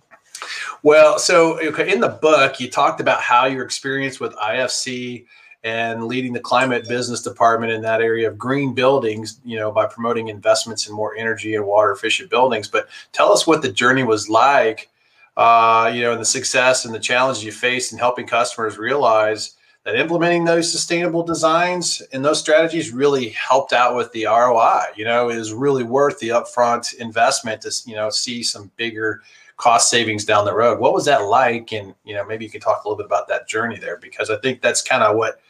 Well, 0.84 1.18
so 1.18 1.60
okay, 1.60 1.92
in 1.92 2.00
the 2.00 2.08
book, 2.08 2.60
you 2.60 2.70
talked 2.70 3.00
about 3.00 3.20
how 3.20 3.46
your 3.46 3.64
experience 3.64 4.20
with 4.20 4.32
IFC 4.36 5.26
and 5.64 6.04
leading 6.04 6.34
the 6.34 6.40
climate 6.40 6.86
business 6.86 7.22
department 7.22 7.72
in 7.72 7.80
that 7.82 8.02
area 8.02 8.28
of 8.28 8.38
green 8.38 8.74
buildings, 8.74 9.40
you 9.44 9.56
know, 9.56 9.72
by 9.72 9.86
promoting 9.86 10.28
investments 10.28 10.86
in 10.86 10.94
more 10.94 11.16
energy 11.16 11.54
and 11.56 11.66
water 11.66 11.90
efficient 11.90 12.30
buildings. 12.30 12.68
But 12.68 12.86
tell 13.12 13.32
us 13.32 13.46
what 13.46 13.62
the 13.62 13.72
journey 13.72 14.04
was 14.04 14.28
like 14.28 14.90
uh, 15.36 15.90
you 15.92 16.02
know, 16.02 16.12
and 16.12 16.20
the 16.20 16.26
success 16.26 16.84
and 16.84 16.94
the 16.94 17.00
challenges 17.00 17.44
you 17.44 17.52
faced 17.52 17.92
in 17.92 17.98
helping 17.98 18.26
customers 18.26 18.78
realize 18.78 19.56
that 19.84 19.96
implementing 19.96 20.44
those 20.44 20.70
sustainable 20.70 21.22
designs 21.22 22.00
and 22.12 22.24
those 22.24 22.40
strategies 22.40 22.90
really 22.90 23.28
helped 23.30 23.72
out 23.72 23.94
with 23.96 24.10
the 24.12 24.24
ROI. 24.24 24.84
You 24.96 25.04
know, 25.04 25.28
is 25.28 25.52
really 25.52 25.84
worth 25.84 26.18
the 26.18 26.30
upfront 26.30 26.94
investment 26.94 27.62
to 27.62 27.72
you 27.86 27.94
know 27.94 28.10
see 28.10 28.42
some 28.42 28.70
bigger 28.76 29.22
cost 29.56 29.90
savings 29.90 30.24
down 30.24 30.44
the 30.44 30.54
road. 30.54 30.78
What 30.78 30.94
was 30.94 31.04
that 31.04 31.24
like? 31.24 31.72
And 31.72 31.94
you 32.04 32.14
know, 32.14 32.24
maybe 32.24 32.44
you 32.44 32.50
can 32.50 32.60
talk 32.60 32.84
a 32.84 32.88
little 32.88 32.96
bit 32.96 33.06
about 33.06 33.28
that 33.28 33.48
journey 33.48 33.78
there 33.78 33.98
because 33.98 34.30
I 34.30 34.36
think 34.38 34.62
that's 34.62 34.82
kind 34.82 35.02
of 35.02 35.16
what 35.16 35.40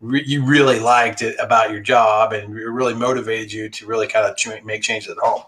re- 0.00 0.24
you 0.24 0.44
really 0.44 0.78
liked 0.78 1.22
about 1.38 1.70
your 1.70 1.80
job 1.80 2.32
and 2.32 2.54
really 2.54 2.94
motivated 2.94 3.52
you 3.52 3.68
to 3.68 3.86
really 3.86 4.06
kind 4.06 4.26
of 4.26 4.36
ch- 4.36 4.64
make 4.64 4.82
changes 4.82 5.10
at 5.10 5.18
home. 5.18 5.42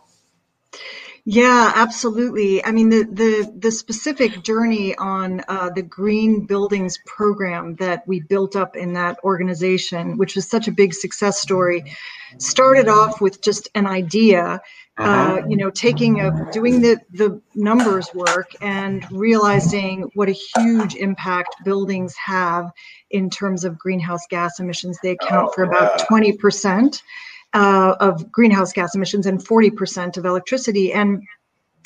Yeah, 1.25 1.73
absolutely. 1.75 2.65
I 2.65 2.73
mean, 2.73 2.89
the 2.89 3.05
the 3.05 3.53
the 3.59 3.71
specific 3.71 4.43
journey 4.43 4.97
on 4.97 5.43
uh, 5.49 5.71
the 5.71 5.83
green 5.83 6.47
buildings 6.47 6.99
program 7.07 7.75
that 7.77 8.07
we 8.07 8.21
built 8.21 8.57
up 8.57 8.77
in 8.77 8.95
that 8.95 9.19
organization, 9.23 10.17
which 10.17 10.35
was 10.35 10.49
such 10.49 10.67
a 10.67 10.73
big 10.73 10.95
success 10.95 11.41
story, 11.41 11.85
started 12.39 12.89
off 12.89 13.21
with 13.21 13.43
just 13.43 13.69
an 13.75 13.87
idea. 13.87 14.61
Uh, 14.99 15.03
uh-huh. 15.03 15.47
you 15.49 15.57
know, 15.57 15.71
taking 15.71 16.21
a 16.21 16.51
doing 16.53 16.81
the 16.81 17.01
the 17.13 17.41
numbers 17.55 18.13
work 18.15 18.51
and 18.61 19.07
realizing 19.11 20.11
what 20.15 20.29
a 20.29 20.37
huge 20.57 20.95
impact 20.95 21.55
buildings 21.65 22.15
have 22.17 22.71
in 23.11 23.31
terms 23.31 23.65
of 23.65 23.79
greenhouse 23.79 24.27
gas 24.29 24.59
emissions. 24.59 24.99
They 25.03 25.13
account 25.13 25.55
for 25.55 25.65
about 25.65 26.07
twenty 26.07 26.33
percent 26.33 27.03
uh, 27.55 27.97
of 28.01 28.31
greenhouse 28.31 28.73
gas 28.73 28.95
emissions 28.95 29.27
and 29.27 29.45
40% 29.45 30.17
of 30.17 30.25
electricity. 30.25 30.93
And 30.93 31.23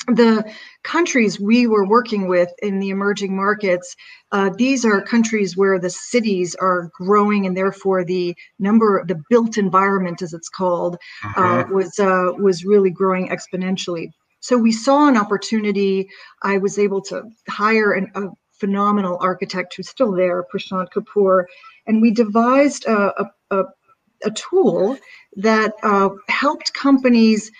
the 0.07 0.45
countries 0.83 1.39
we 1.39 1.65
were 1.65 1.87
working 1.87 2.27
with 2.27 2.51
in 2.61 2.79
the 2.79 2.89
emerging 2.89 3.35
markets, 3.35 3.95
uh, 4.31 4.51
these 4.55 4.85
are 4.85 5.01
countries 5.01 5.57
where 5.57 5.79
the 5.79 5.89
cities 5.89 6.55
are 6.55 6.91
growing, 6.93 7.47
and 7.47 7.57
therefore 7.57 8.03
the 8.03 8.35
number, 8.59 9.03
the 9.07 9.21
built 9.29 9.57
environment, 9.57 10.21
as 10.21 10.33
it's 10.33 10.49
called, 10.49 10.97
uh, 11.23 11.39
uh-huh. 11.39 11.65
was 11.71 11.97
uh, 11.99 12.31
was 12.37 12.65
really 12.65 12.91
growing 12.91 13.29
exponentially. 13.29 14.11
So 14.41 14.57
we 14.57 14.71
saw 14.71 15.07
an 15.07 15.17
opportunity. 15.17 16.07
I 16.43 16.59
was 16.59 16.77
able 16.77 17.01
to 17.03 17.23
hire 17.49 17.93
an, 17.93 18.11
a 18.13 18.27
phenomenal 18.59 19.17
architect 19.21 19.75
who's 19.75 19.89
still 19.89 20.11
there, 20.11 20.43
Prashant 20.53 20.89
Kapoor, 20.95 21.45
and 21.87 22.01
we 22.01 22.11
devised 22.11 22.85
a, 22.85 23.21
a, 23.21 23.31
a, 23.51 23.63
a 24.25 24.31
tool 24.31 24.97
that 25.37 25.73
uh, 25.83 26.09
helped 26.27 26.73
companies 26.73 27.51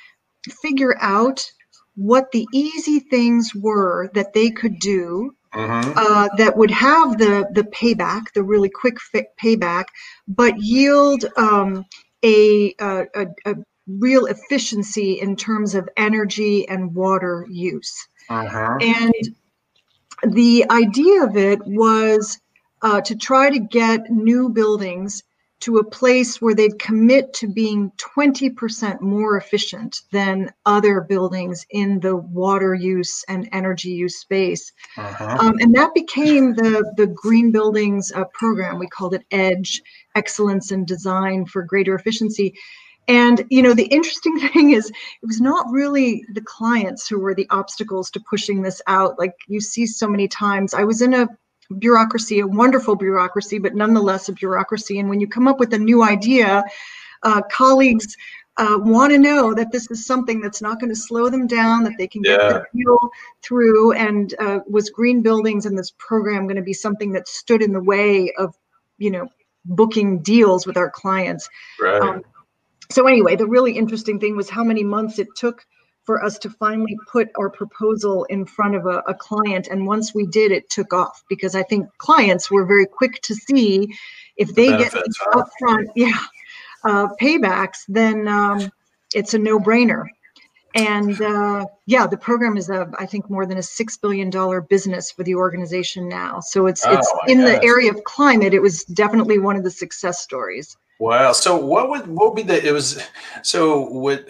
figure 0.61 0.95
out 0.99 1.49
what 1.95 2.31
the 2.31 2.45
easy 2.53 2.99
things 2.99 3.51
were 3.55 4.09
that 4.13 4.33
they 4.33 4.51
could 4.51 4.79
do 4.79 5.35
mm-hmm. 5.53 5.91
uh, 5.95 6.29
that 6.37 6.57
would 6.57 6.71
have 6.71 7.17
the 7.17 7.47
the 7.51 7.63
payback, 7.63 8.33
the 8.33 8.43
really 8.43 8.69
quick 8.69 8.97
payback, 9.41 9.85
but 10.27 10.59
yield 10.59 11.25
um, 11.37 11.85
a, 12.23 12.73
a, 12.79 13.05
a, 13.45 13.55
real 13.87 14.25
efficiency 14.25 15.21
in 15.21 15.35
terms 15.35 15.75
of 15.75 15.87
energy 15.95 16.67
and 16.67 16.95
water 16.95 17.45
use. 17.49 18.07
Uh-huh. 18.29 18.77
And 18.81 20.33
the 20.33 20.65
idea 20.71 21.23
of 21.23 21.37
it 21.37 21.59
was 21.65 22.39
uh, 22.81 23.01
to 23.01 23.15
try 23.15 23.51
to 23.51 23.59
get 23.59 24.09
new 24.09 24.49
buildings 24.49 25.23
to 25.61 25.77
a 25.77 25.83
place 25.83 26.41
where 26.41 26.53
they'd 26.53 26.79
commit 26.79 27.33
to 27.33 27.47
being 27.47 27.91
20% 27.97 29.01
more 29.01 29.37
efficient 29.37 30.01
than 30.11 30.51
other 30.65 31.01
buildings 31.01 31.65
in 31.69 31.99
the 32.01 32.15
water 32.15 32.73
use 32.73 33.23
and 33.29 33.49
energy 33.51 33.89
use 33.89 34.17
space. 34.17 34.71
Uh-huh. 34.97 35.37
Um, 35.39 35.55
and 35.59 35.73
that 35.75 35.93
became 35.93 36.53
the, 36.53 36.93
the 36.97 37.07
Green 37.07 37.51
Buildings 37.51 38.11
uh, 38.13 38.25
program. 38.33 38.79
We 38.79 38.87
called 38.87 39.13
it 39.13 39.25
EDGE, 39.31 39.81
Excellence 40.15 40.71
in 40.71 40.85
Design 40.85 41.45
for 41.45 41.63
Greater 41.63 41.95
Efficiency. 41.95 42.53
And 43.07 43.45
you 43.49 43.61
know, 43.61 43.73
the 43.73 43.85
interesting 43.85 44.39
thing 44.53 44.71
is 44.71 44.89
it 44.89 45.25
was 45.25 45.41
not 45.41 45.69
really 45.71 46.25
the 46.33 46.41
clients 46.41 47.07
who 47.07 47.19
were 47.19 47.35
the 47.35 47.47
obstacles 47.49 48.09
to 48.11 48.23
pushing 48.29 48.61
this 48.61 48.81
out. 48.87 49.17
Like 49.19 49.33
you 49.47 49.61
see 49.61 49.85
so 49.85 50.07
many 50.07 50.27
times. 50.27 50.73
I 50.73 50.83
was 50.83 51.01
in 51.01 51.13
a 51.13 51.27
bureaucracy, 51.79 52.39
a 52.39 52.47
wonderful 52.47 52.95
bureaucracy, 52.95 53.57
but 53.57 53.75
nonetheless 53.75 54.29
a 54.29 54.33
bureaucracy. 54.33 54.99
And 54.99 55.09
when 55.09 55.19
you 55.19 55.27
come 55.27 55.47
up 55.47 55.59
with 55.59 55.73
a 55.73 55.79
new 55.79 56.03
idea, 56.03 56.63
uh, 57.23 57.41
colleagues 57.51 58.15
uh, 58.57 58.77
want 58.79 59.11
to 59.11 59.17
know 59.17 59.53
that 59.53 59.71
this 59.71 59.89
is 59.91 60.05
something 60.05 60.39
that's 60.39 60.61
not 60.61 60.79
going 60.79 60.89
to 60.89 60.95
slow 60.95 61.29
them 61.29 61.47
down, 61.47 61.83
that 61.83 61.93
they 61.97 62.07
can 62.07 62.21
get 62.21 62.39
yeah. 62.39 62.49
the 62.49 62.65
deal 62.73 62.97
through. 63.41 63.91
And 63.93 64.33
uh, 64.39 64.59
was 64.69 64.89
green 64.89 65.21
buildings 65.21 65.65
and 65.65 65.77
this 65.77 65.91
program 65.97 66.45
going 66.45 66.55
to 66.55 66.61
be 66.61 66.73
something 66.73 67.11
that 67.13 67.27
stood 67.27 67.61
in 67.61 67.73
the 67.73 67.81
way 67.83 68.31
of, 68.37 68.55
you 68.97 69.11
know, 69.11 69.27
booking 69.65 70.19
deals 70.19 70.65
with 70.65 70.77
our 70.77 70.89
clients? 70.89 71.49
Right. 71.81 72.01
Um, 72.01 72.23
so 72.91 73.07
anyway, 73.07 73.35
the 73.35 73.47
really 73.47 73.73
interesting 73.73 74.19
thing 74.19 74.37
was 74.37 74.49
how 74.49 74.63
many 74.63 74.83
months 74.83 75.19
it 75.19 75.27
took 75.35 75.65
for 76.05 76.23
us 76.23 76.37
to 76.39 76.49
finally 76.49 76.97
put 77.11 77.29
our 77.37 77.49
proposal 77.49 78.25
in 78.25 78.45
front 78.45 78.75
of 78.75 78.85
a, 78.85 79.03
a, 79.07 79.13
client. 79.13 79.67
And 79.67 79.87
once 79.87 80.13
we 80.13 80.25
did, 80.27 80.51
it 80.51 80.69
took 80.69 80.93
off 80.93 81.23
because 81.29 81.55
I 81.55 81.63
think 81.63 81.89
clients 81.97 82.51
were 82.51 82.65
very 82.65 82.85
quick 82.85 83.21
to 83.23 83.33
see 83.33 83.93
if 84.37 84.53
they 84.53 84.69
the 84.69 84.77
get 84.77 84.93
upfront, 85.33 85.87
yeah, 85.95 86.19
uh, 86.83 87.07
paybacks, 87.19 87.79
then 87.87 88.27
um, 88.27 88.71
it's 89.13 89.33
a 89.33 89.39
no-brainer. 89.39 90.05
And 90.75 91.19
uh, 91.21 91.65
yeah, 91.85 92.05
the 92.05 92.17
program 92.17 92.57
is 92.57 92.69
a, 92.69 92.91
I 92.99 93.05
think, 93.05 93.29
more 93.29 93.45
than 93.45 93.57
a 93.57 93.63
six 93.63 93.97
billion 93.97 94.29
dollar 94.29 94.59
business 94.59 95.09
for 95.09 95.23
the 95.23 95.35
organization 95.35 96.09
now. 96.09 96.41
So 96.41 96.67
it's 96.67 96.85
oh, 96.85 96.91
it's 96.91 97.13
in 97.27 97.39
gosh. 97.39 97.47
the 97.47 97.63
area 97.63 97.91
of 97.91 98.03
climate. 98.03 98.53
It 98.53 98.61
was 98.61 98.83
definitely 98.83 99.39
one 99.39 99.55
of 99.55 99.63
the 99.63 99.71
success 99.71 100.19
stories. 100.19 100.75
Wow. 100.99 101.31
So 101.31 101.55
what 101.55 101.89
would 101.89 102.07
what 102.07 102.33
would 102.33 102.35
be 102.35 102.43
the 102.43 102.65
it 102.65 102.73
was 102.73 103.01
so 103.41 103.87
what 103.87 104.27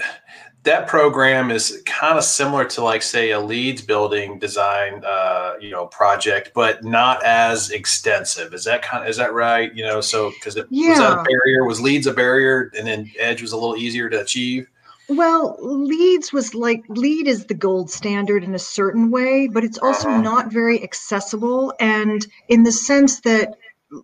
that 0.65 0.87
program 0.87 1.51
is 1.51 1.81
kind 1.85 2.17
of 2.17 2.23
similar 2.23 2.65
to 2.65 2.83
like 2.83 3.03
say 3.03 3.31
a 3.31 3.39
LEEDS 3.39 3.83
building 3.83 4.39
design 4.39 5.03
uh, 5.05 5.53
you 5.61 5.69
know 5.69 5.85
project 5.87 6.51
but 6.53 6.83
not 6.83 7.23
as 7.23 7.69
extensive 7.69 8.53
is 8.53 8.65
that 8.65 8.81
kind 8.81 9.03
of 9.03 9.09
is 9.09 9.17
that 9.17 9.33
right 9.33 9.73
you 9.73 9.83
know 9.83 10.01
so 10.01 10.31
because 10.31 10.57
it 10.57 10.67
yeah. 10.69 10.89
was 10.89 10.99
that 10.99 11.19
a 11.19 11.23
barrier 11.23 11.63
was 11.65 11.79
LEEDS 11.79 12.07
a 12.07 12.13
barrier 12.13 12.71
and 12.77 12.87
then 12.87 13.09
edge 13.17 13.41
was 13.41 13.53
a 13.53 13.57
little 13.57 13.77
easier 13.77 14.09
to 14.09 14.19
achieve 14.19 14.67
well 15.07 15.55
LEEDS 15.61 16.33
was 16.33 16.55
like 16.55 16.83
LEED 16.89 17.27
is 17.27 17.45
the 17.45 17.53
gold 17.53 17.89
standard 17.89 18.43
in 18.43 18.55
a 18.55 18.59
certain 18.59 19.11
way 19.11 19.47
but 19.47 19.63
it's 19.63 19.77
also 19.77 20.09
uh-huh. 20.09 20.21
not 20.21 20.51
very 20.51 20.83
accessible 20.83 21.73
and 21.79 22.27
in 22.49 22.63
the 22.63 22.71
sense 22.71 23.21
that 23.21 23.55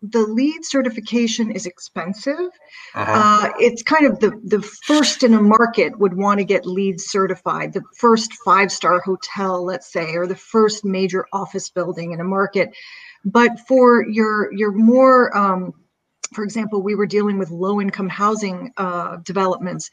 the 0.01 0.21
LEED 0.21 0.63
certification 0.65 1.51
is 1.51 1.65
expensive. 1.65 2.49
Uh-huh. 2.93 3.11
Uh, 3.45 3.51
it's 3.59 3.83
kind 3.83 4.05
of 4.05 4.19
the, 4.19 4.39
the 4.43 4.61
first 4.61 5.23
in 5.23 5.33
a 5.33 5.41
market 5.41 5.97
would 5.97 6.15
want 6.15 6.39
to 6.39 6.45
get 6.45 6.65
LEED 6.65 7.01
certified, 7.01 7.73
the 7.73 7.83
first 7.97 8.33
five 8.45 8.71
star 8.71 9.01
hotel, 9.01 9.63
let's 9.63 9.91
say, 9.91 10.15
or 10.15 10.27
the 10.27 10.35
first 10.35 10.85
major 10.85 11.25
office 11.33 11.69
building 11.69 12.11
in 12.11 12.19
a 12.19 12.23
market. 12.23 12.69
But 13.25 13.59
for 13.67 14.05
your 14.07 14.53
your 14.53 14.71
more 14.71 15.35
um, 15.35 15.73
for 16.33 16.43
example, 16.43 16.81
we 16.81 16.95
were 16.95 17.05
dealing 17.05 17.37
with 17.37 17.51
low 17.51 17.81
income 17.81 18.09
housing 18.09 18.71
uh, 18.77 19.17
developments 19.17 19.89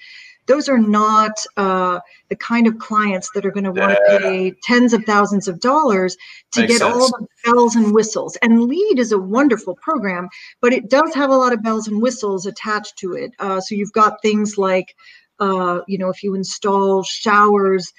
those 0.49 0.69
are 0.69 0.79
not 0.79 1.33
uh, 1.57 2.01
the 2.29 2.37
kind 2.37 2.67
of 2.67 2.79
clients 2.79 3.31
that 3.35 3.47
are 3.47 3.51
going 3.51 3.65
to 3.65 3.73
want 3.73 3.93
to 3.93 4.19
pay 4.19 4.53
tens 4.63 4.93
of 4.93 5.05
thousands 5.05 5.47
of 5.47 5.61
dollars 5.61 6.17
to 6.53 6.61
Makes 6.61 6.73
get 6.73 6.79
sense. 6.81 6.95
all 6.95 7.09
the 7.09 7.27
bells 7.45 7.77
and 7.77 7.95
whistles. 7.95 8.37
And 8.43 8.63
LEED 8.65 8.99
is 8.99 9.13
a 9.13 9.19
wonderful 9.19 9.77
program, 9.77 10.29
but 10.61 10.73
it 10.73 10.91
does 10.91 11.15
have 11.15 11.31
a 11.31 11.37
lot 11.37 11.53
of 11.53 11.63
bells 11.63 11.87
and 11.87 12.03
whistles 12.03 12.47
attached 12.47 12.97
to 12.99 13.13
it. 13.13 13.33
Uh, 13.39 13.61
so 13.61 13.75
you've 13.75 13.93
got 13.93 14.21
things 14.23 14.59
like, 14.59 14.97
uh, 15.39 15.81
you 15.87 15.99
know, 15.99 16.09
if 16.09 16.23
you 16.23 16.35
install 16.35 17.03
showers 17.03 17.93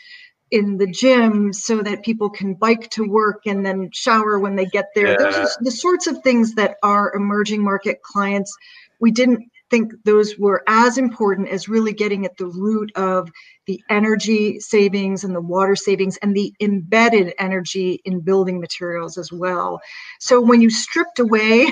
in 0.52 0.78
the 0.78 0.88
gym 0.88 1.54
so 1.54 1.84
that 1.84 2.04
people 2.04 2.30
can 2.30 2.56
bike 2.56 2.90
to 2.90 3.08
work 3.08 3.44
and 3.46 3.64
then 3.64 3.90
shower 3.94 4.40
when 4.40 4.56
they 4.56 4.66
get 4.66 4.88
there. 4.96 5.12
Yeah. 5.12 5.18
Those 5.18 5.36
are 5.36 5.48
the 5.62 5.72
sorts 5.72 6.08
of 6.08 6.24
things 6.24 6.56
that 6.56 6.78
our 6.82 7.16
emerging 7.16 7.64
market 7.64 8.02
clients 8.02 8.52
we 9.00 9.12
didn't 9.12 9.50
think 9.70 9.94
those 10.06 10.38
were 10.38 10.64
as 10.68 10.98
important 10.98 11.50
as 11.50 11.70
really 11.70 11.94
getting 11.94 12.26
at 12.26 12.38
the 12.38 12.48
root 12.48 12.92
of 12.96 13.30
the 13.68 13.82
energy 13.90 14.60
savings 14.60 15.24
and 15.24 15.36
the 15.36 15.42
water 15.42 15.76
savings 15.76 16.18
and 16.18 16.36
the 16.36 16.54
embedded 16.60 17.34
energy 17.40 18.02
in 18.06 18.22
building 18.22 18.60
materials 18.60 19.18
as 19.18 19.32
well. 19.32 19.80
So 20.20 20.42
when 20.42 20.62
you 20.62 20.70
stripped 20.70 21.20
away 21.20 21.72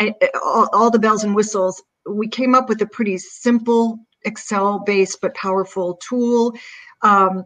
all, 0.44 0.68
all 0.72 0.90
the 0.90 0.98
bells 0.98 1.24
and 1.24 1.34
whistles, 1.34 1.82
we 2.08 2.28
came 2.28 2.54
up 2.54 2.68
with 2.68 2.82
a 2.82 2.86
pretty 2.86 3.18
simple 3.18 3.98
Excel 4.24 4.80
based 4.80 5.18
but 5.22 5.34
powerful 5.34 5.98
tool. 6.06 6.54
Um, 7.02 7.44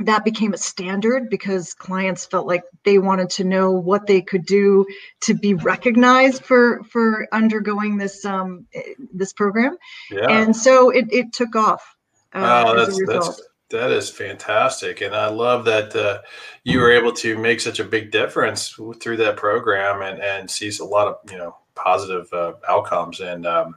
that 0.00 0.24
became 0.24 0.52
a 0.52 0.58
standard 0.58 1.30
because 1.30 1.72
clients 1.72 2.26
felt 2.26 2.46
like 2.46 2.62
they 2.84 2.98
wanted 2.98 3.30
to 3.30 3.44
know 3.44 3.70
what 3.70 4.06
they 4.06 4.20
could 4.20 4.44
do 4.44 4.84
to 5.20 5.34
be 5.34 5.54
recognized 5.54 6.44
for 6.44 6.82
for 6.84 7.26
undergoing 7.32 7.96
this 7.96 8.24
um 8.24 8.66
this 9.12 9.32
program 9.32 9.76
yeah. 10.10 10.26
and 10.28 10.54
so 10.54 10.90
it, 10.90 11.06
it 11.10 11.32
took 11.32 11.56
off 11.56 11.96
uh, 12.34 12.64
oh, 12.66 12.76
that's, 12.76 13.06
that's 13.06 13.42
that 13.70 13.90
is 13.90 14.10
fantastic 14.10 15.00
and 15.00 15.14
i 15.14 15.28
love 15.28 15.64
that 15.64 15.94
uh, 15.96 16.20
you 16.64 16.78
were 16.78 16.92
able 16.92 17.12
to 17.12 17.38
make 17.38 17.60
such 17.60 17.80
a 17.80 17.84
big 17.84 18.10
difference 18.10 18.78
through 19.00 19.16
that 19.16 19.36
program 19.36 20.02
and 20.02 20.20
and 20.20 20.50
sees 20.50 20.80
a 20.80 20.84
lot 20.84 21.08
of 21.08 21.16
you 21.30 21.38
know 21.38 21.56
positive 21.74 22.30
uh, 22.32 22.52
outcomes 22.68 23.20
and 23.20 23.46
um, 23.46 23.76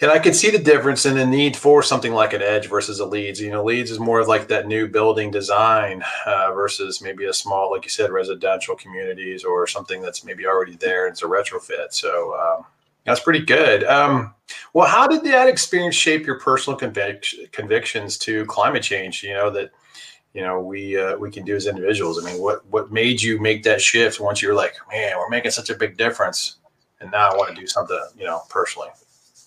and 0.00 0.10
I 0.10 0.18
can 0.18 0.34
see 0.34 0.50
the 0.50 0.58
difference 0.58 1.06
in 1.06 1.14
the 1.14 1.24
need 1.24 1.56
for 1.56 1.82
something 1.82 2.12
like 2.12 2.32
an 2.32 2.42
edge 2.42 2.68
versus 2.68 2.98
a 2.98 3.06
LEEDS. 3.06 3.40
You 3.40 3.50
know, 3.50 3.64
LEEDS 3.64 3.92
is 3.92 4.00
more 4.00 4.20
of 4.20 4.28
like 4.28 4.48
that 4.48 4.66
new 4.66 4.88
building 4.88 5.30
design 5.30 6.02
uh, 6.26 6.52
versus 6.52 7.00
maybe 7.00 7.26
a 7.26 7.32
small, 7.32 7.70
like 7.70 7.84
you 7.84 7.90
said, 7.90 8.10
residential 8.10 8.74
communities 8.74 9.44
or 9.44 9.66
something 9.66 10.02
that's 10.02 10.24
maybe 10.24 10.46
already 10.46 10.76
there. 10.76 11.06
And 11.06 11.12
it's 11.12 11.22
a 11.22 11.26
retrofit. 11.26 11.92
So 11.92 12.34
um, 12.34 12.64
that's 13.04 13.20
pretty 13.20 13.44
good. 13.44 13.84
Um, 13.84 14.34
well, 14.72 14.88
how 14.88 15.06
did 15.06 15.22
that 15.24 15.48
experience 15.48 15.94
shape 15.94 16.26
your 16.26 16.40
personal 16.40 16.78
convic- 16.78 17.52
convictions 17.52 18.18
to 18.18 18.44
climate 18.46 18.82
change? 18.82 19.22
You 19.22 19.34
know 19.34 19.50
that 19.50 19.70
you 20.32 20.42
know 20.42 20.60
we 20.60 20.98
uh, 20.98 21.16
we 21.18 21.30
can 21.30 21.44
do 21.44 21.54
as 21.54 21.66
individuals. 21.66 22.22
I 22.22 22.30
mean, 22.30 22.42
what 22.42 22.66
what 22.66 22.90
made 22.90 23.22
you 23.22 23.38
make 23.40 23.62
that 23.62 23.80
shift 23.80 24.20
once 24.20 24.42
you 24.42 24.48
were 24.48 24.54
like, 24.54 24.74
man, 24.90 25.16
we're 25.18 25.28
making 25.28 25.52
such 25.52 25.70
a 25.70 25.76
big 25.76 25.96
difference, 25.96 26.56
and 27.00 27.10
now 27.10 27.30
I 27.30 27.36
want 27.36 27.54
to 27.54 27.60
do 27.60 27.66
something, 27.66 27.98
you 28.18 28.24
know, 28.24 28.42
personally. 28.48 28.88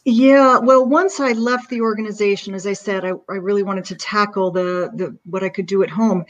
Yeah, 0.09 0.59
well, 0.59 0.85
once 0.85 1.19
I 1.19 1.33
left 1.33 1.69
the 1.69 1.81
organization, 1.81 2.53
as 2.55 2.65
I 2.65 2.71
said, 2.71 3.03
I, 3.03 3.09
I 3.29 3.33
really 3.33 3.61
wanted 3.61 3.83
to 3.85 3.95
tackle 3.95 4.51
the 4.51 4.89
the 4.95 5.17
what 5.25 5.43
I 5.43 5.49
could 5.49 5.65
do 5.65 5.83
at 5.83 5.89
home. 5.89 6.23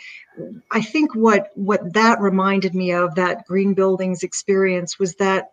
I 0.72 0.81
think 0.81 1.13
what 1.13 1.50
what 1.53 1.93
that 1.93 2.19
reminded 2.19 2.74
me 2.74 2.91
of 2.91 3.13
that 3.13 3.46
green 3.46 3.75
buildings 3.75 4.24
experience 4.24 4.98
was 4.98 5.13
that 5.17 5.51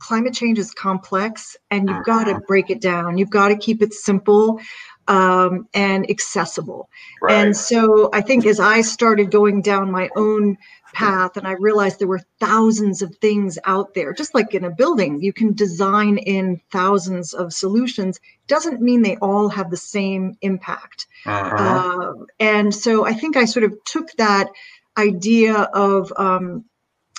climate 0.00 0.34
change 0.34 0.58
is 0.58 0.72
complex 0.72 1.56
and 1.70 1.88
you've 1.88 2.04
got 2.04 2.24
to 2.24 2.32
uh-huh. 2.32 2.40
break 2.48 2.70
it 2.70 2.80
down. 2.80 3.18
You've 3.18 3.30
got 3.30 3.48
to 3.48 3.56
keep 3.56 3.82
it 3.82 3.94
simple 3.94 4.60
um, 5.06 5.68
and 5.74 6.10
accessible. 6.10 6.88
Right. 7.22 7.34
And 7.34 7.56
so 7.56 8.10
I 8.12 8.20
think 8.20 8.46
as 8.46 8.58
I 8.58 8.80
started 8.80 9.30
going 9.30 9.62
down 9.62 9.92
my 9.92 10.10
own 10.16 10.58
path 10.94 11.36
and 11.36 11.46
I 11.46 11.52
realized 11.52 11.98
there 11.98 12.08
were 12.08 12.22
thousands 12.40 13.02
of 13.02 13.14
things 13.16 13.58
out 13.64 13.92
there, 13.94 14.12
just 14.12 14.34
like 14.34 14.54
in 14.54 14.64
a 14.64 14.70
building, 14.70 15.20
you 15.20 15.32
can 15.32 15.52
design 15.52 16.16
in 16.18 16.60
thousands 16.70 17.34
of 17.34 17.52
solutions. 17.52 18.20
Doesn't 18.46 18.80
mean 18.80 19.02
they 19.02 19.16
all 19.16 19.48
have 19.48 19.70
the 19.70 19.76
same 19.76 20.38
impact. 20.40 21.06
Uh-huh. 21.26 21.56
Uh, 21.56 22.24
and 22.40 22.74
so 22.74 23.04
I 23.04 23.12
think 23.12 23.36
I 23.36 23.44
sort 23.44 23.64
of 23.64 23.74
took 23.84 24.10
that 24.12 24.48
idea 24.96 25.54
of 25.54 26.12
um, 26.16 26.64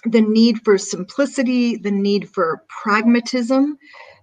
the 0.05 0.22
need 0.22 0.63
for 0.63 0.77
simplicity, 0.77 1.75
the 1.75 1.91
need 1.91 2.29
for 2.29 2.63
pragmatism, 2.67 3.77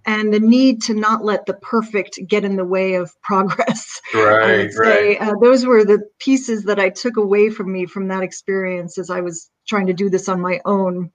and 0.06 0.32
the 0.32 0.40
need 0.40 0.82
to 0.82 0.94
not 0.94 1.24
let 1.24 1.46
the 1.46 1.54
perfect 1.54 2.18
get 2.26 2.44
in 2.44 2.56
the 2.56 2.64
way 2.64 2.94
of 2.94 3.14
progress. 3.22 4.00
Right, 4.14 4.70
right. 4.76 5.20
Uh, 5.20 5.34
those 5.40 5.64
were 5.64 5.84
the 5.84 6.08
pieces 6.18 6.64
that 6.64 6.78
I 6.78 6.90
took 6.90 7.16
away 7.16 7.50
from 7.50 7.72
me 7.72 7.86
from 7.86 8.08
that 8.08 8.22
experience 8.22 8.98
as 8.98 9.10
I 9.10 9.20
was 9.20 9.50
trying 9.66 9.86
to 9.86 9.92
do 9.92 10.10
this 10.10 10.28
on 10.28 10.40
my 10.40 10.60
own. 10.64 11.10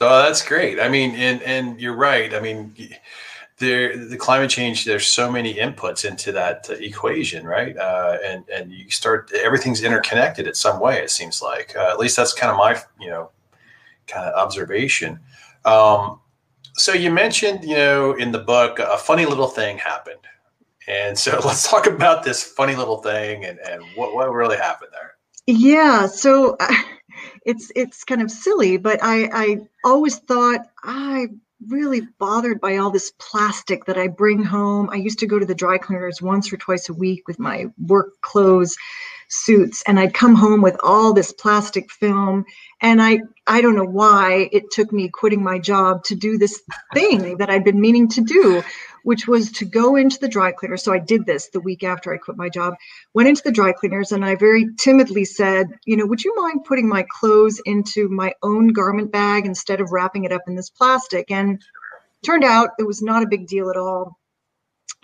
Oh, 0.00 0.22
that's 0.22 0.46
great. 0.46 0.80
I 0.80 0.88
mean, 0.88 1.14
and 1.14 1.42
and 1.42 1.80
you're 1.80 1.96
right. 1.96 2.34
I 2.34 2.40
mean, 2.40 2.74
there 3.58 3.96
the 3.96 4.16
climate 4.16 4.50
change. 4.50 4.84
There's 4.84 5.06
so 5.06 5.30
many 5.30 5.54
inputs 5.54 6.04
into 6.04 6.32
that 6.32 6.68
uh, 6.68 6.74
equation, 6.74 7.46
right? 7.46 7.76
Uh, 7.76 8.18
and 8.24 8.44
and 8.48 8.72
you 8.72 8.90
start 8.90 9.32
everything's 9.32 9.82
interconnected 9.82 10.46
in 10.46 10.54
some 10.54 10.80
way. 10.80 10.98
It 10.98 11.10
seems 11.10 11.40
like 11.40 11.74
uh, 11.76 11.88
at 11.90 11.98
least 11.98 12.16
that's 12.16 12.34
kind 12.34 12.50
of 12.50 12.58
my 12.58 12.80
you 13.00 13.10
know 13.10 13.30
kind 14.06 14.26
of 14.26 14.34
observation. 14.34 15.20
Um, 15.64 16.20
so 16.76 16.92
you 16.92 17.10
mentioned, 17.10 17.64
you 17.64 17.76
know, 17.76 18.12
in 18.12 18.32
the 18.32 18.38
book, 18.38 18.78
a 18.78 18.98
funny 18.98 19.26
little 19.26 19.48
thing 19.48 19.78
happened. 19.78 20.20
And 20.86 21.18
so 21.18 21.40
let's 21.44 21.68
talk 21.68 21.86
about 21.86 22.24
this 22.24 22.42
funny 22.42 22.74
little 22.74 22.98
thing 22.98 23.44
and, 23.44 23.58
and 23.60 23.82
what, 23.94 24.14
what 24.14 24.32
really 24.32 24.56
happened 24.56 24.90
there. 24.92 25.14
Yeah. 25.46 26.06
So 26.06 26.56
uh, 26.58 26.74
it's, 27.46 27.70
it's 27.76 28.04
kind 28.04 28.22
of 28.22 28.30
silly, 28.30 28.76
but 28.76 29.00
I, 29.02 29.28
I 29.32 29.58
always 29.84 30.18
thought 30.18 30.60
I 30.82 31.28
really 31.68 32.02
bothered 32.18 32.60
by 32.60 32.76
all 32.76 32.90
this 32.90 33.12
plastic 33.18 33.86
that 33.86 33.96
I 33.96 34.08
bring 34.08 34.42
home. 34.42 34.90
I 34.90 34.96
used 34.96 35.18
to 35.20 35.26
go 35.26 35.38
to 35.38 35.46
the 35.46 35.54
dry 35.54 35.78
cleaners 35.78 36.20
once 36.20 36.52
or 36.52 36.56
twice 36.56 36.88
a 36.88 36.94
week 36.94 37.26
with 37.26 37.38
my 37.38 37.66
work 37.78 38.20
clothes 38.20 38.76
suits 39.34 39.82
and 39.86 39.98
I'd 39.98 40.14
come 40.14 40.34
home 40.34 40.62
with 40.62 40.76
all 40.82 41.12
this 41.12 41.32
plastic 41.32 41.90
film 41.90 42.44
and 42.80 43.02
I 43.02 43.20
I 43.46 43.60
don't 43.60 43.74
know 43.74 43.84
why 43.84 44.48
it 44.52 44.70
took 44.70 44.92
me 44.92 45.08
quitting 45.08 45.42
my 45.42 45.58
job 45.58 46.04
to 46.04 46.14
do 46.14 46.38
this 46.38 46.62
thing 46.94 47.38
that 47.38 47.50
I'd 47.50 47.64
been 47.64 47.80
meaning 47.80 48.08
to 48.10 48.20
do 48.20 48.62
which 49.02 49.26
was 49.26 49.52
to 49.52 49.66
go 49.66 49.96
into 49.96 50.18
the 50.18 50.28
dry 50.28 50.50
cleaner. 50.50 50.78
So 50.78 50.90
I 50.90 50.98
did 50.98 51.26
this 51.26 51.48
the 51.50 51.60
week 51.60 51.82
after 51.82 52.14
I 52.14 52.18
quit 52.18 52.36
my 52.36 52.48
job 52.48 52.74
went 53.12 53.28
into 53.28 53.42
the 53.44 53.52
dry 53.52 53.72
cleaners 53.72 54.12
and 54.12 54.24
I 54.24 54.36
very 54.36 54.66
timidly 54.78 55.24
said 55.24 55.68
you 55.84 55.96
know 55.96 56.06
would 56.06 56.22
you 56.22 56.34
mind 56.36 56.64
putting 56.64 56.88
my 56.88 57.04
clothes 57.08 57.60
into 57.64 58.08
my 58.08 58.34
own 58.42 58.68
garment 58.68 59.10
bag 59.10 59.46
instead 59.46 59.80
of 59.80 59.90
wrapping 59.90 60.24
it 60.24 60.32
up 60.32 60.42
in 60.46 60.54
this 60.54 60.70
plastic? 60.70 61.30
And 61.30 61.60
turned 62.24 62.44
out 62.44 62.70
it 62.78 62.86
was 62.86 63.02
not 63.02 63.22
a 63.22 63.28
big 63.28 63.46
deal 63.46 63.70
at 63.70 63.76
all. 63.76 64.18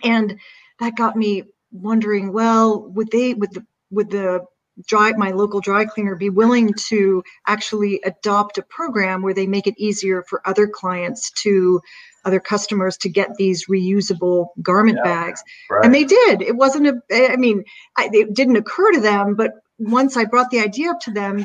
And 0.03 0.39
that 0.79 0.95
got 0.95 1.15
me 1.15 1.43
wondering 1.71 2.33
well 2.33 2.81
would 2.89 3.09
they 3.11 3.33
would 3.33 3.53
the 3.53 3.65
would 3.91 4.09
the 4.09 4.45
dry 4.87 5.11
my 5.13 5.31
local 5.31 5.59
dry 5.59 5.85
cleaner 5.85 6.15
be 6.15 6.29
willing 6.29 6.73
to 6.73 7.23
actually 7.45 8.01
adopt 8.03 8.57
a 8.57 8.63
program 8.63 9.21
where 9.21 9.33
they 9.33 9.45
make 9.45 9.67
it 9.67 9.75
easier 9.77 10.23
for 10.23 10.41
other 10.47 10.67
clients 10.67 11.29
to 11.31 11.81
other 12.23 12.39
customers 12.39 12.97
to 12.97 13.09
get 13.09 13.35
these 13.35 13.67
reusable 13.67 14.47
garment 14.61 14.99
yeah, 15.03 15.03
bags? 15.03 15.43
Right. 15.69 15.83
and 15.83 15.93
they 15.93 16.03
did. 16.03 16.41
It 16.41 16.55
wasn't 16.55 16.87
a 16.87 17.31
i 17.31 17.35
mean 17.35 17.63
I, 17.97 18.09
it 18.11 18.33
didn't 18.33 18.55
occur 18.55 18.91
to 18.93 19.01
them 19.01 19.35
but 19.35 19.53
once 19.77 20.15
i 20.15 20.25
brought 20.25 20.51
the 20.51 20.59
idea 20.59 20.91
up 20.91 20.99
to 21.01 21.11
them 21.11 21.43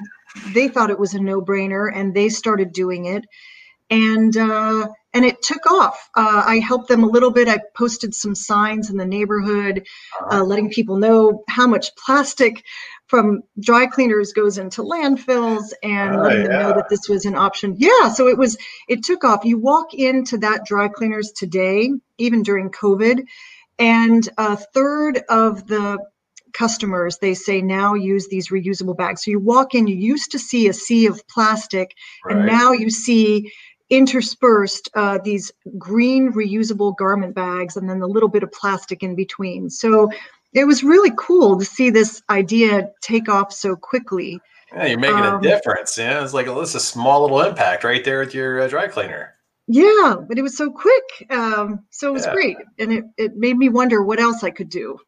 they 0.53 0.69
thought 0.69 0.91
it 0.91 0.99
was 0.99 1.15
a 1.15 1.21
no-brainer 1.21 1.91
and 1.95 2.15
they 2.15 2.29
started 2.29 2.73
doing 2.73 3.07
it 3.07 3.25
and 3.91 4.37
uh, 4.37 4.89
and 5.15 5.25
it 5.25 5.43
took 5.43 5.71
off. 5.71 6.11
Uh, 6.15 6.43
I 6.45 6.59
helped 6.59 6.89
them 6.89 7.03
a 7.03 7.09
little 7.09 7.31
bit. 7.31 7.49
I 7.49 7.59
posted 7.75 8.15
some 8.15 8.35
signs 8.35 8.91
in 8.91 8.97
the 8.97 9.07
neighborhood, 9.07 9.87
uh, 10.31 10.43
letting 10.45 10.71
people 10.71 10.99
know 10.99 11.45
how 11.49 11.67
much 11.67 11.95
plastic 11.97 12.65
from 13.07 13.43
dry 13.59 13.87
cleaners 13.87 14.33
goes 14.33 14.59
into 14.59 14.83
landfills, 14.83 15.73
and 15.83 16.21
letting 16.21 16.43
yeah. 16.43 16.49
them 16.49 16.63
know 16.63 16.75
that 16.75 16.89
this 16.91 17.09
was 17.09 17.25
an 17.25 17.37
option. 17.37 17.77
Yeah, 17.79 18.11
so 18.11 18.29
it 18.29 18.37
was. 18.37 18.57
It 18.89 19.05
took 19.05 19.25
off. 19.25 19.45
You 19.45 19.59
walk 19.59 19.95
into 19.95 20.39
that 20.39 20.65
dry 20.67 20.89
cleaners 20.89 21.33
today, 21.33 21.91
even 22.19 22.43
during 22.43 22.71
COVID, 22.71 23.25
and 23.79 24.29
a 24.37 24.57
third 24.57 25.23
of 25.29 25.67
the 25.67 25.99
customers 26.53 27.19
they 27.19 27.35
say 27.35 27.61
now 27.61 27.93
use 27.93 28.29
these 28.29 28.49
reusable 28.49 28.97
bags 28.97 29.23
so 29.23 29.31
you 29.31 29.39
walk 29.39 29.75
in 29.75 29.87
you 29.87 29.95
used 29.95 30.31
to 30.31 30.39
see 30.39 30.69
a 30.69 30.73
sea 30.73 31.07
of 31.07 31.21
plastic 31.29 31.91
right. 32.25 32.35
and 32.35 32.47
now 32.47 32.73
you 32.73 32.89
see 32.89 33.53
interspersed 33.91 34.91
uh, 34.95 35.19
these 35.23 35.53
green 35.79 36.33
reusable 36.33 36.97
garment 36.97 37.35
bags 37.35 37.77
and 37.77 37.89
then 37.89 38.01
the 38.01 38.07
little 38.07 38.29
bit 38.29 38.43
of 38.43 38.51
plastic 38.53 39.03
in 39.03 39.15
between. 39.15 39.71
So 39.71 40.11
it 40.53 40.65
was 40.65 40.83
really 40.83 41.13
cool 41.17 41.59
to 41.59 41.65
see 41.65 41.91
this 41.91 42.23
idea 42.31 42.91
take 43.01 43.29
off 43.29 43.53
so 43.53 43.77
quickly. 43.77 44.41
Yeah, 44.73 44.87
you're 44.87 44.99
making 44.99 45.19
um, 45.19 45.39
a 45.39 45.43
difference. 45.43 45.97
Yeah, 45.97 46.25
it's 46.25 46.35
like 46.35 46.47
well, 46.47 46.61
this 46.61 46.71
is 46.71 46.77
a 46.77 46.81
small 46.81 47.23
little 47.23 47.43
impact 47.43 47.85
right 47.85 48.05
there 48.05 48.21
with 48.21 48.35
your 48.35 48.63
uh, 48.63 48.69
dry 48.69 48.89
cleaner. 48.89 49.35
Yeah, 49.69 50.17
but 50.29 50.39
it 50.39 50.43
was 50.43 50.57
so 50.57 50.71
quick. 50.71 51.05
Um, 51.31 51.85
so 51.91 52.09
it 52.09 52.13
was 52.13 52.25
yeah. 52.25 52.33
great. 52.33 52.57
And 52.79 52.93
it, 52.93 53.05
it 53.17 53.37
made 53.37 53.57
me 53.57 53.69
wonder 53.69 54.03
what 54.03 54.21
else 54.21 54.45
I 54.45 54.51
could 54.51 54.69
do. 54.69 54.99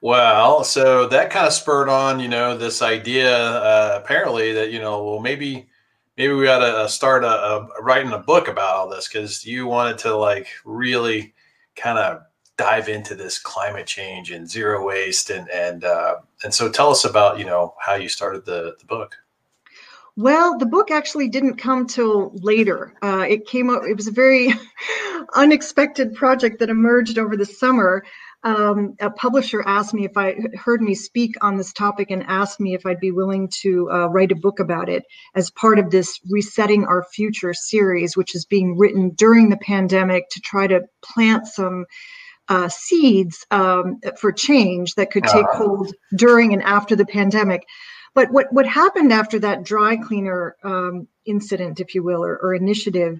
Well, 0.00 0.64
so 0.64 1.06
that 1.08 1.30
kind 1.30 1.46
of 1.46 1.52
spurred 1.52 1.88
on, 1.88 2.20
you 2.20 2.28
know, 2.28 2.56
this 2.56 2.82
idea 2.82 3.36
uh, 3.36 4.00
apparently 4.02 4.52
that, 4.54 4.72
you 4.72 4.80
know, 4.80 5.04
well, 5.04 5.20
maybe 5.20 5.68
maybe 6.16 6.32
we 6.32 6.44
got 6.44 6.58
to 6.58 6.78
uh, 6.78 6.88
start 6.88 7.24
a, 7.24 7.28
a, 7.28 7.68
writing 7.82 8.12
a 8.12 8.18
book 8.18 8.48
about 8.48 8.74
all 8.74 8.88
this 8.88 9.08
because 9.08 9.44
you 9.44 9.66
wanted 9.66 9.98
to 9.98 10.16
like 10.16 10.48
really 10.64 11.34
kind 11.76 11.98
of 11.98 12.22
dive 12.56 12.88
into 12.88 13.14
this 13.14 13.38
climate 13.38 13.86
change 13.86 14.30
and 14.30 14.48
zero 14.48 14.86
waste 14.86 15.30
and 15.30 15.48
and 15.50 15.84
uh, 15.84 16.16
and 16.44 16.52
so 16.52 16.70
tell 16.70 16.90
us 16.90 17.04
about 17.04 17.38
you 17.38 17.44
know 17.44 17.74
how 17.80 17.94
you 17.94 18.08
started 18.08 18.44
the 18.44 18.76
the 18.78 18.84
book. 18.86 19.16
Well 20.16 20.58
the 20.58 20.66
book 20.66 20.90
actually 20.90 21.28
didn't 21.28 21.56
come 21.56 21.86
till 21.86 22.32
later. 22.34 22.94
Uh, 23.02 23.24
it 23.28 23.46
came 23.46 23.70
up 23.70 23.82
it 23.84 23.96
was 23.96 24.06
a 24.06 24.12
very 24.12 24.52
unexpected 25.34 26.14
project 26.14 26.58
that 26.58 26.68
emerged 26.68 27.18
over 27.18 27.36
the 27.36 27.46
summer 27.46 28.04
um, 28.44 28.96
a 29.00 29.10
publisher 29.10 29.62
asked 29.66 29.94
me 29.94 30.04
if 30.04 30.16
I 30.16 30.36
heard 30.56 30.82
me 30.82 30.94
speak 30.94 31.34
on 31.42 31.56
this 31.56 31.72
topic 31.72 32.10
and 32.10 32.24
asked 32.24 32.58
me 32.58 32.74
if 32.74 32.84
I'd 32.84 32.98
be 32.98 33.12
willing 33.12 33.48
to 33.60 33.88
uh, 33.90 34.06
write 34.08 34.32
a 34.32 34.36
book 34.36 34.58
about 34.58 34.88
it 34.88 35.04
as 35.34 35.50
part 35.50 35.78
of 35.78 35.90
this 35.90 36.18
Resetting 36.28 36.84
Our 36.84 37.04
Future 37.04 37.54
series, 37.54 38.16
which 38.16 38.34
is 38.34 38.44
being 38.44 38.76
written 38.76 39.10
during 39.10 39.48
the 39.48 39.58
pandemic 39.58 40.28
to 40.30 40.40
try 40.40 40.66
to 40.66 40.82
plant 41.02 41.46
some 41.46 41.86
uh, 42.48 42.68
seeds 42.68 43.46
um, 43.50 44.00
for 44.18 44.32
change 44.32 44.94
that 44.96 45.10
could 45.12 45.24
take 45.24 45.44
uh-huh. 45.44 45.58
hold 45.58 45.94
during 46.16 46.52
and 46.52 46.62
after 46.62 46.96
the 46.96 47.06
pandemic. 47.06 47.64
But 48.14 48.30
what, 48.30 48.52
what 48.52 48.66
happened 48.66 49.12
after 49.12 49.38
that 49.38 49.62
dry 49.62 49.96
cleaner 49.96 50.56
um, 50.64 51.08
incident, 51.24 51.80
if 51.80 51.94
you 51.94 52.02
will, 52.02 52.24
or, 52.24 52.36
or 52.42 52.54
initiative, 52.54 53.18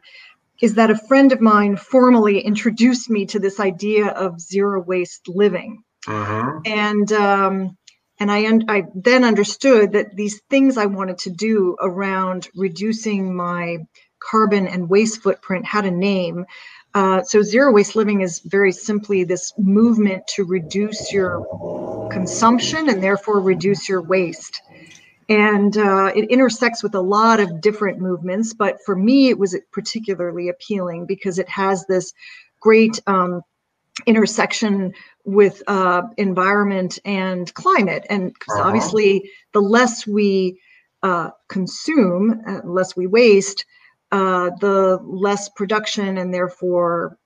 is 0.62 0.74
that 0.74 0.90
a 0.90 0.96
friend 1.08 1.32
of 1.32 1.40
mine 1.40 1.76
formally 1.76 2.40
introduced 2.40 3.10
me 3.10 3.26
to 3.26 3.40
this 3.40 3.58
idea 3.58 4.06
of 4.06 4.40
zero 4.40 4.80
waste 4.80 5.28
living. 5.28 5.82
Uh-huh. 6.06 6.60
And 6.64 7.12
um, 7.12 7.76
and 8.20 8.30
I, 8.30 8.46
un- 8.46 8.64
I 8.68 8.84
then 8.94 9.24
understood 9.24 9.92
that 9.92 10.14
these 10.14 10.40
things 10.48 10.78
I 10.78 10.86
wanted 10.86 11.18
to 11.18 11.30
do 11.30 11.76
around 11.80 12.48
reducing 12.54 13.34
my 13.34 13.78
carbon 14.20 14.68
and 14.68 14.88
waste 14.88 15.22
footprint 15.22 15.66
had 15.66 15.84
a 15.84 15.90
name. 15.90 16.46
Uh, 16.94 17.22
so 17.22 17.42
zero 17.42 17.72
waste 17.72 17.96
living 17.96 18.20
is 18.20 18.40
very 18.44 18.70
simply 18.70 19.24
this 19.24 19.52
movement 19.58 20.24
to 20.28 20.44
reduce 20.44 21.12
your 21.12 22.08
consumption 22.12 22.88
and 22.88 23.02
therefore 23.02 23.40
reduce 23.40 23.88
your 23.88 24.02
waste 24.02 24.62
and 25.28 25.76
uh, 25.76 26.12
it 26.14 26.30
intersects 26.30 26.82
with 26.82 26.94
a 26.94 27.00
lot 27.00 27.40
of 27.40 27.60
different 27.60 27.98
movements 27.98 28.52
but 28.52 28.78
for 28.84 28.96
me 28.96 29.28
it 29.28 29.38
was 29.38 29.56
particularly 29.72 30.48
appealing 30.48 31.06
because 31.06 31.38
it 31.38 31.48
has 31.48 31.84
this 31.86 32.12
great 32.60 33.00
um, 33.06 33.42
intersection 34.06 34.92
with 35.24 35.62
uh, 35.66 36.02
environment 36.16 36.98
and 37.04 37.52
climate 37.54 38.06
and 38.10 38.34
uh-huh. 38.50 38.62
obviously 38.62 39.30
the 39.52 39.60
less 39.60 40.06
we 40.06 40.58
uh, 41.02 41.30
consume 41.48 42.40
uh, 42.46 42.60
less 42.64 42.96
we 42.96 43.06
waste 43.06 43.64
uh, 44.12 44.50
the 44.60 44.98
less 45.02 45.48
production 45.50 46.18
and 46.18 46.32
therefore 46.32 47.18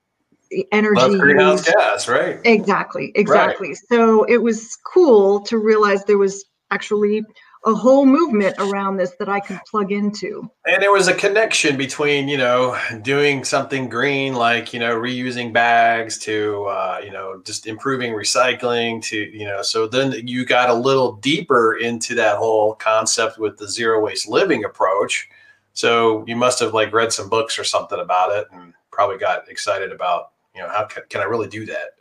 energy 0.70 1.00
less 1.00 1.20
greenhouse 1.20 1.64
gas 1.68 2.08
right 2.08 2.40
exactly 2.44 3.10
exactly 3.14 3.68
right. 3.68 3.78
so 3.88 4.24
it 4.24 4.38
was 4.38 4.76
cool 4.84 5.40
to 5.40 5.58
realize 5.58 6.04
there 6.04 6.18
was 6.18 6.44
actually 6.70 7.22
a 7.66 7.74
whole 7.74 8.06
movement 8.06 8.54
around 8.58 8.96
this 8.96 9.10
that 9.18 9.28
I 9.28 9.40
could 9.40 9.58
plug 9.68 9.90
into. 9.90 10.48
And 10.66 10.80
there 10.80 10.92
was 10.92 11.08
a 11.08 11.14
connection 11.14 11.76
between, 11.76 12.28
you 12.28 12.38
know, 12.38 12.78
doing 13.02 13.42
something 13.42 13.88
green 13.88 14.34
like, 14.34 14.72
you 14.72 14.78
know, 14.78 14.94
reusing 14.94 15.52
bags 15.52 16.16
to, 16.18 16.64
uh, 16.66 17.00
you 17.04 17.10
know, 17.10 17.42
just 17.44 17.66
improving 17.66 18.12
recycling 18.12 19.02
to, 19.06 19.16
you 19.16 19.44
know, 19.44 19.62
so 19.62 19.88
then 19.88 20.12
you 20.28 20.46
got 20.46 20.70
a 20.70 20.74
little 20.74 21.16
deeper 21.16 21.76
into 21.76 22.14
that 22.14 22.38
whole 22.38 22.74
concept 22.74 23.36
with 23.36 23.56
the 23.58 23.68
zero 23.68 24.00
waste 24.00 24.28
living 24.28 24.64
approach. 24.64 25.28
So 25.72 26.24
you 26.26 26.36
must 26.36 26.60
have 26.60 26.72
like 26.72 26.92
read 26.92 27.12
some 27.12 27.28
books 27.28 27.58
or 27.58 27.64
something 27.64 27.98
about 27.98 28.30
it 28.30 28.46
and 28.52 28.74
probably 28.92 29.18
got 29.18 29.48
excited 29.50 29.90
about, 29.90 30.30
you 30.54 30.62
know, 30.62 30.68
how 30.68 30.84
can, 30.84 31.02
can 31.08 31.20
I 31.20 31.24
really 31.24 31.48
do 31.48 31.66
that? 31.66 31.95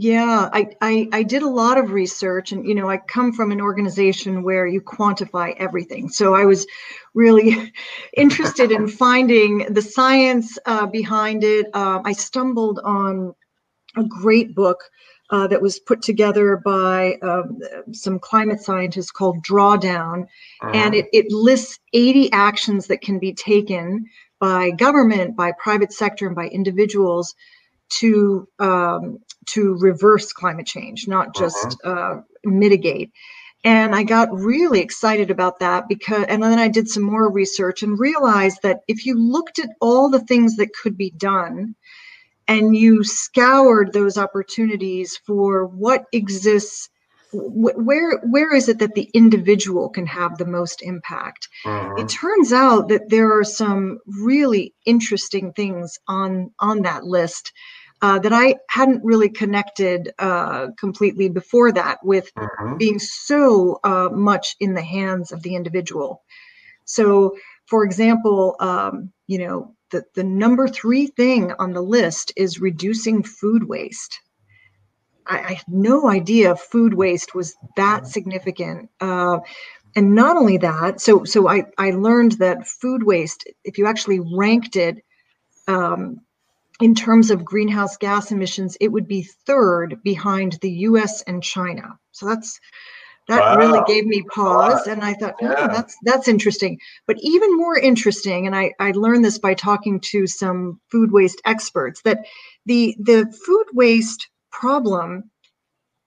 Yeah, 0.00 0.48
I, 0.52 0.68
I, 0.80 1.08
I 1.12 1.22
did 1.24 1.42
a 1.42 1.48
lot 1.48 1.76
of 1.76 1.90
research, 1.90 2.52
and 2.52 2.64
you 2.64 2.76
know, 2.76 2.88
I 2.88 2.98
come 2.98 3.32
from 3.32 3.50
an 3.50 3.60
organization 3.60 4.44
where 4.44 4.64
you 4.64 4.80
quantify 4.80 5.56
everything. 5.56 6.08
So 6.08 6.36
I 6.36 6.44
was 6.44 6.68
really 7.14 7.72
interested 8.16 8.70
in 8.70 8.86
finding 8.86 9.66
the 9.74 9.82
science 9.82 10.56
uh, 10.66 10.86
behind 10.86 11.42
it. 11.42 11.66
Uh, 11.74 12.00
I 12.04 12.12
stumbled 12.12 12.78
on 12.84 13.34
a 13.96 14.04
great 14.04 14.54
book 14.54 14.84
uh, 15.30 15.48
that 15.48 15.60
was 15.60 15.80
put 15.80 16.00
together 16.00 16.62
by 16.64 17.14
um, 17.22 17.58
some 17.90 18.20
climate 18.20 18.60
scientists 18.60 19.10
called 19.10 19.42
Drawdown, 19.42 20.28
uh-huh. 20.62 20.70
and 20.74 20.94
it, 20.94 21.06
it 21.12 21.26
lists 21.32 21.80
80 21.92 22.30
actions 22.30 22.86
that 22.86 23.00
can 23.00 23.18
be 23.18 23.34
taken 23.34 24.06
by 24.38 24.70
government, 24.70 25.36
by 25.36 25.50
private 25.58 25.92
sector, 25.92 26.28
and 26.28 26.36
by 26.36 26.46
individuals 26.46 27.34
to 28.00 28.48
um, 28.58 29.18
to 29.46 29.76
reverse 29.78 30.32
climate 30.32 30.66
change, 30.66 31.08
not 31.08 31.34
just 31.34 31.76
uh-huh. 31.84 31.90
uh, 31.90 32.20
mitigate. 32.44 33.10
And 33.64 33.94
I 33.94 34.04
got 34.04 34.32
really 34.32 34.80
excited 34.80 35.30
about 35.30 35.58
that 35.58 35.88
because, 35.88 36.26
and 36.28 36.42
then 36.42 36.58
I 36.58 36.68
did 36.68 36.88
some 36.88 37.02
more 37.02 37.30
research 37.30 37.82
and 37.82 37.98
realized 37.98 38.58
that 38.62 38.80
if 38.86 39.04
you 39.04 39.18
looked 39.18 39.58
at 39.58 39.70
all 39.80 40.10
the 40.10 40.20
things 40.20 40.56
that 40.56 40.72
could 40.80 40.96
be 40.96 41.10
done 41.10 41.74
and 42.46 42.76
you 42.76 43.02
scoured 43.04 43.92
those 43.92 44.16
opportunities 44.16 45.18
for 45.26 45.66
what 45.66 46.04
exists 46.12 46.88
where 47.30 48.18
where 48.20 48.54
is 48.54 48.70
it 48.70 48.78
that 48.78 48.94
the 48.94 49.10
individual 49.12 49.90
can 49.90 50.06
have 50.06 50.38
the 50.38 50.46
most 50.46 50.80
impact 50.82 51.46
uh-huh. 51.66 51.94
it 51.98 52.08
turns 52.08 52.54
out 52.54 52.88
that 52.88 53.10
there 53.10 53.38
are 53.38 53.44
some 53.44 53.98
really 54.06 54.72
interesting 54.86 55.52
things 55.52 55.98
on 56.08 56.50
on 56.58 56.80
that 56.80 57.04
list 57.04 57.52
uh, 58.00 58.18
that 58.20 58.32
I 58.32 58.56
hadn't 58.68 59.04
really 59.04 59.28
connected 59.28 60.12
uh, 60.18 60.68
completely 60.78 61.28
before 61.28 61.72
that 61.72 61.98
with 62.04 62.30
uh-huh. 62.36 62.76
being 62.76 62.98
so 62.98 63.80
uh, 63.82 64.08
much 64.12 64.56
in 64.60 64.74
the 64.74 64.82
hands 64.82 65.32
of 65.32 65.42
the 65.42 65.56
individual. 65.56 66.22
So, 66.84 67.36
for 67.66 67.84
example, 67.84 68.56
um, 68.60 69.12
you 69.26 69.38
know, 69.38 69.74
the, 69.90 70.04
the 70.14 70.24
number 70.24 70.68
three 70.68 71.08
thing 71.08 71.52
on 71.58 71.72
the 71.72 71.82
list 71.82 72.32
is 72.36 72.60
reducing 72.60 73.22
food 73.22 73.64
waste. 73.64 74.20
I, 75.26 75.38
I 75.38 75.52
had 75.54 75.68
no 75.68 76.08
idea 76.08 76.56
food 76.56 76.94
waste 76.94 77.34
was 77.34 77.56
that 77.76 78.06
significant. 78.06 78.90
Uh, 79.00 79.38
and 79.96 80.14
not 80.14 80.36
only 80.36 80.58
that, 80.58 81.00
so 81.00 81.24
so 81.24 81.48
I, 81.48 81.64
I 81.76 81.90
learned 81.90 82.32
that 82.32 82.68
food 82.68 83.02
waste, 83.02 83.48
if 83.64 83.78
you 83.78 83.86
actually 83.86 84.20
ranked 84.20 84.76
it 84.76 85.02
um, 85.66 86.20
in 86.80 86.94
terms 86.94 87.30
of 87.30 87.44
greenhouse 87.44 87.96
gas 87.96 88.30
emissions, 88.30 88.76
it 88.80 88.88
would 88.88 89.08
be 89.08 89.28
third 89.46 90.02
behind 90.02 90.58
the 90.60 90.70
US 90.70 91.22
and 91.22 91.42
China. 91.42 91.98
So 92.12 92.26
that's 92.26 92.60
that 93.28 93.40
wow. 93.40 93.56
really 93.56 93.80
gave 93.86 94.06
me 94.06 94.22
pause 94.22 94.86
and 94.86 95.04
i 95.04 95.12
thought 95.14 95.34
oh, 95.42 95.50
yeah. 95.50 95.68
that's 95.68 95.96
that's 96.02 96.28
interesting 96.28 96.78
but 97.06 97.16
even 97.20 97.56
more 97.56 97.78
interesting 97.78 98.46
and 98.46 98.56
I, 98.56 98.72
I 98.80 98.92
learned 98.92 99.24
this 99.24 99.38
by 99.38 99.54
talking 99.54 100.00
to 100.12 100.26
some 100.26 100.80
food 100.90 101.12
waste 101.12 101.40
experts 101.44 102.02
that 102.02 102.24
the 102.66 102.96
the 102.98 103.30
food 103.46 103.66
waste 103.74 104.28
problem 104.50 105.30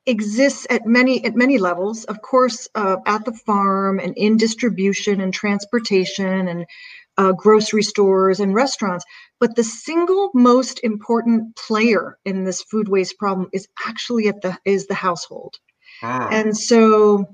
exists 0.07 0.65
at 0.69 0.87
many 0.87 1.23
at 1.23 1.35
many 1.35 1.59
levels 1.59 2.05
of 2.05 2.21
course 2.21 2.67
uh, 2.73 2.97
at 3.05 3.23
the 3.23 3.33
farm 3.33 3.99
and 3.99 4.17
in 4.17 4.35
distribution 4.35 5.21
and 5.21 5.33
transportation 5.33 6.47
and 6.47 6.65
uh, 7.17 7.31
grocery 7.33 7.83
stores 7.83 8.39
and 8.39 8.53
restaurants. 8.53 9.05
But 9.39 9.55
the 9.55 9.63
single 9.63 10.29
most 10.33 10.79
important 10.83 11.55
player 11.55 12.17
in 12.25 12.43
this 12.43 12.61
food 12.63 12.87
waste 12.87 13.17
problem 13.17 13.49
is 13.53 13.67
actually 13.85 14.27
at 14.27 14.41
the 14.41 14.57
is 14.65 14.87
the 14.87 14.95
household. 14.95 15.55
Ah. 16.03 16.29
And 16.31 16.57
so 16.57 17.25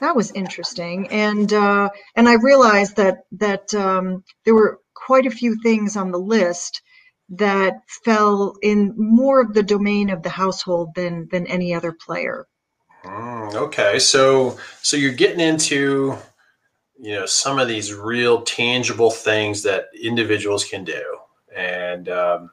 that 0.00 0.16
was 0.16 0.32
interesting. 0.32 1.08
And 1.10 1.52
uh, 1.52 1.90
and 2.16 2.28
I 2.28 2.34
realized 2.34 2.96
that 2.96 3.24
that 3.32 3.72
um, 3.74 4.24
there 4.44 4.54
were 4.54 4.80
quite 4.94 5.26
a 5.26 5.30
few 5.30 5.56
things 5.62 5.96
on 5.96 6.10
the 6.10 6.18
list 6.18 6.82
that 7.30 7.74
fell 8.04 8.56
in 8.62 8.94
more 8.96 9.40
of 9.40 9.54
the 9.54 9.62
domain 9.62 10.10
of 10.10 10.22
the 10.22 10.30
household 10.30 10.94
than 10.94 11.28
than 11.30 11.46
any 11.46 11.74
other 11.74 11.92
player. 11.92 12.46
Mm, 13.04 13.54
okay, 13.54 13.98
so 13.98 14.58
so 14.82 14.96
you're 14.96 15.12
getting 15.12 15.40
into 15.40 16.16
you 16.98 17.12
know 17.12 17.26
some 17.26 17.58
of 17.58 17.68
these 17.68 17.92
real 17.92 18.42
tangible 18.42 19.10
things 19.10 19.62
that 19.62 19.86
individuals 20.00 20.64
can 20.64 20.84
do. 20.84 21.18
And 21.54 22.08
um, 22.08 22.50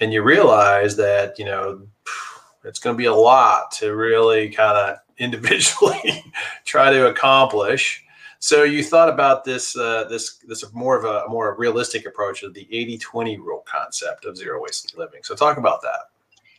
and 0.00 0.12
you 0.12 0.22
realize 0.22 0.96
that 0.96 1.38
you 1.38 1.44
know 1.44 1.86
it's 2.64 2.78
going 2.78 2.94
to 2.94 2.98
be 2.98 3.06
a 3.06 3.14
lot 3.14 3.70
to 3.72 3.94
really 3.94 4.50
kind 4.50 4.76
of 4.76 4.98
individually 5.18 6.24
try 6.64 6.90
to 6.90 7.08
accomplish. 7.08 8.04
So 8.38 8.64
you 8.64 8.82
thought 8.82 9.08
about 9.08 9.44
this 9.44 9.76
uh, 9.76 10.04
this 10.08 10.38
this 10.48 10.64
more 10.72 10.98
of 10.98 11.04
a 11.04 11.28
more 11.28 11.54
realistic 11.56 12.06
approach 12.06 12.42
of 12.42 12.54
the 12.54 12.66
80-20 12.72 13.38
rule 13.38 13.64
concept 13.66 14.24
of 14.24 14.36
zero 14.36 14.60
waste 14.60 14.96
living. 14.98 15.20
So 15.22 15.34
talk 15.34 15.58
about 15.58 15.80
that. 15.82 16.10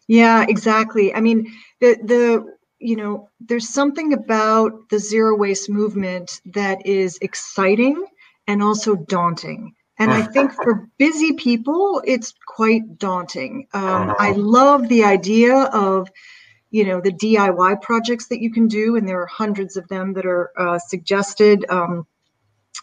Yeah 0.08 0.46
exactly. 0.48 1.14
I 1.14 1.20
mean 1.20 1.52
the 1.80 1.98
the 2.04 2.56
you 2.84 2.98
know, 2.98 3.30
there's 3.40 3.70
something 3.70 4.12
about 4.12 4.90
the 4.90 5.00
zero 5.00 5.38
waste 5.38 5.70
movement 5.70 6.42
that 6.46 6.86
is 6.86 7.18
exciting 7.22 8.06
and 8.48 8.62
also 8.62 8.96
daunting. 8.96 9.74
And 10.00 10.12
I 10.12 10.24
think 10.24 10.52
for 10.64 10.90
busy 10.98 11.34
people, 11.34 12.02
it's 12.06 12.34
quite 12.46 12.98
daunting. 12.98 13.68
Um, 13.74 14.16
I 14.20 14.32
uh-huh. 14.32 14.34
love 14.36 14.90
the 14.90 15.06
idea 15.06 15.56
of, 15.56 16.10
you 16.72 16.84
know, 16.84 17.00
the 17.00 17.14
DIY 17.14 17.82
projects 17.82 18.28
that 18.28 18.42
you 18.42 18.52
can 18.52 18.68
do, 18.68 18.98
and 18.98 19.08
there 19.08 19.22
are 19.22 19.28
hundreds 19.28 19.78
of 19.78 19.88
them 19.88 20.14
that 20.14 20.26
are 20.26 20.52
uh, 20.58 20.80
suggested. 20.80 21.66
Um, 21.70 22.06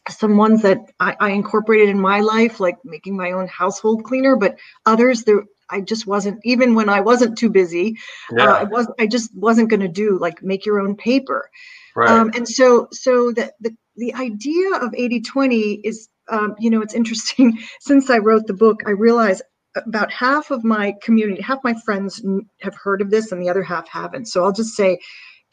some 0.08 0.36
ones 0.36 0.62
that 0.62 0.78
I, 0.98 1.16
I, 1.20 1.30
incorporated 1.30 1.88
in 1.88 2.00
my 2.00 2.20
life, 2.20 2.58
like 2.60 2.76
making 2.84 3.16
my 3.16 3.32
own 3.32 3.48
household 3.48 4.04
cleaner, 4.04 4.36
but 4.36 4.56
others 4.86 5.24
there 5.24 5.42
I 5.70 5.80
just 5.80 6.06
wasn't 6.06 6.40
even 6.44 6.74
when 6.74 6.88
I 6.88 7.00
wasn't 7.00 7.38
too 7.38 7.50
busy. 7.50 7.96
Uh, 8.32 8.36
yeah. 8.36 8.44
Uh, 8.44 8.54
I 8.54 8.64
was 8.64 8.92
I 8.98 9.06
just 9.06 9.34
wasn't 9.34 9.70
going 9.70 9.80
to 9.80 9.88
do 9.88 10.18
like 10.18 10.42
make 10.42 10.66
your 10.66 10.80
own 10.80 10.96
paper. 10.96 11.50
Right. 11.96 12.10
Um, 12.10 12.30
and 12.34 12.48
so 12.48 12.88
so 12.92 13.32
the, 13.32 13.52
the 13.60 13.76
the 13.96 14.14
idea 14.14 14.76
of 14.76 14.92
80-20 14.92 15.80
is 15.84 16.08
um, 16.28 16.54
you 16.58 16.70
know 16.70 16.80
it's 16.80 16.94
interesting 16.94 17.58
since 17.80 18.10
I 18.10 18.18
wrote 18.18 18.46
the 18.46 18.54
book 18.54 18.80
I 18.86 18.90
realized 18.90 19.42
about 19.76 20.10
half 20.10 20.50
of 20.50 20.64
my 20.64 20.94
community 21.02 21.40
half 21.40 21.62
my 21.62 21.74
friends 21.84 22.24
have 22.60 22.74
heard 22.74 23.00
of 23.00 23.10
this 23.10 23.30
and 23.30 23.40
the 23.40 23.48
other 23.48 23.62
half 23.62 23.88
haven't 23.88 24.26
so 24.26 24.42
I'll 24.42 24.52
just 24.52 24.74
say 24.74 24.98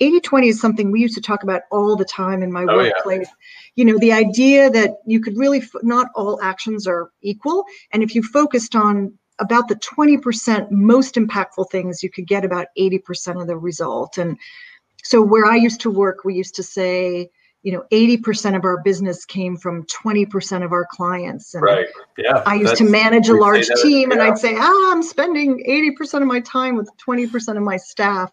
80-20 0.02 0.50
is 0.50 0.62
something 0.62 0.92
we 0.92 1.02
used 1.02 1.16
to 1.16 1.22
talk 1.22 1.42
about 1.42 1.64
all 1.72 1.96
the 1.96 2.06
time 2.06 2.44
in 2.44 2.52
my 2.52 2.66
oh, 2.68 2.78
workplace 2.78 3.28
yeah. 3.28 3.34
you 3.76 3.86
know 3.86 4.00
the 4.00 4.12
idea 4.12 4.70
that 4.70 4.98
you 5.06 5.20
could 5.20 5.38
really 5.38 5.62
not 5.84 6.08
all 6.16 6.42
actions 6.42 6.88
are 6.88 7.12
equal 7.22 7.66
and 7.92 8.02
if 8.02 8.16
you 8.16 8.24
focused 8.24 8.76
on 8.76 9.18
about 9.40 9.68
the 9.68 9.76
20% 9.76 10.72
most 10.72 11.16
impactful 11.16 11.70
things, 11.70 12.02
you 12.02 12.10
could 12.10 12.28
get 12.28 12.44
about 12.44 12.68
80% 12.78 13.42
of 13.42 13.48
the 13.48 13.58
result. 13.58 14.18
And 14.18 14.38
so 15.04 15.22
where 15.22 15.46
I 15.46 15.56
used 15.56 15.82
to 15.82 15.92
work, 15.92 16.24
we 16.24 16.34
used 16.34 16.56
to 16.56 16.64
say, 16.64 17.30
you 17.64 17.72
know, 17.72 17.84
80% 17.92 18.56
of 18.56 18.64
our 18.64 18.82
business 18.82 19.26
came 19.26 19.58
from 19.58 19.86
20% 19.88 20.64
of 20.64 20.72
our 20.72 20.88
clients. 20.90 21.54
And 21.54 21.64
right. 21.64 21.88
Yeah. 22.18 22.44
I 22.46 22.56
used 22.56 22.78
to 22.78 22.84
manage 22.84 23.30
a 23.30 23.36
large 23.36 23.68
team 23.82 24.12
and 24.12 24.22
I'd 24.22 24.38
say, 24.38 24.56
ah, 24.58 24.92
I'm 24.92 25.04
spending 25.04 25.64
80% 26.00 26.22
of 26.22 26.28
my 26.28 26.40
time 26.42 26.76
with 26.76 26.90
20% 27.06 27.58
of 27.58 27.64
my 27.64 27.78
staff. 27.78 28.32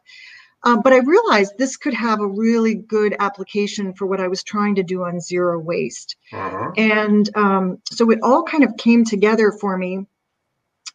Um, 0.62 0.81
but 0.83 0.95
I 0.95 0.99
realized 0.99 1.59
this 1.59 1.77
could 1.77 1.95
have 1.95 2.21
a 2.21 2.27
really 2.27 2.75
good 2.75 3.14
application 3.19 3.93
for 3.95 4.07
what 4.07 4.21
I 4.21 4.29
was 4.29 4.43
trying 4.43 4.75
to 4.77 4.83
do 4.83 5.05
on 5.05 5.21
zero 5.21 5.59
waste. 5.59 6.17
Uh-huh. 6.33 6.71
And 6.77 7.29
um, 7.37 7.83
so 7.90 8.11
it 8.11 8.19
all 8.23 8.43
kind 8.45 8.64
of 8.64 8.77
came 8.79 9.05
together 9.05 9.53
for 9.61 9.77
me 9.77 10.07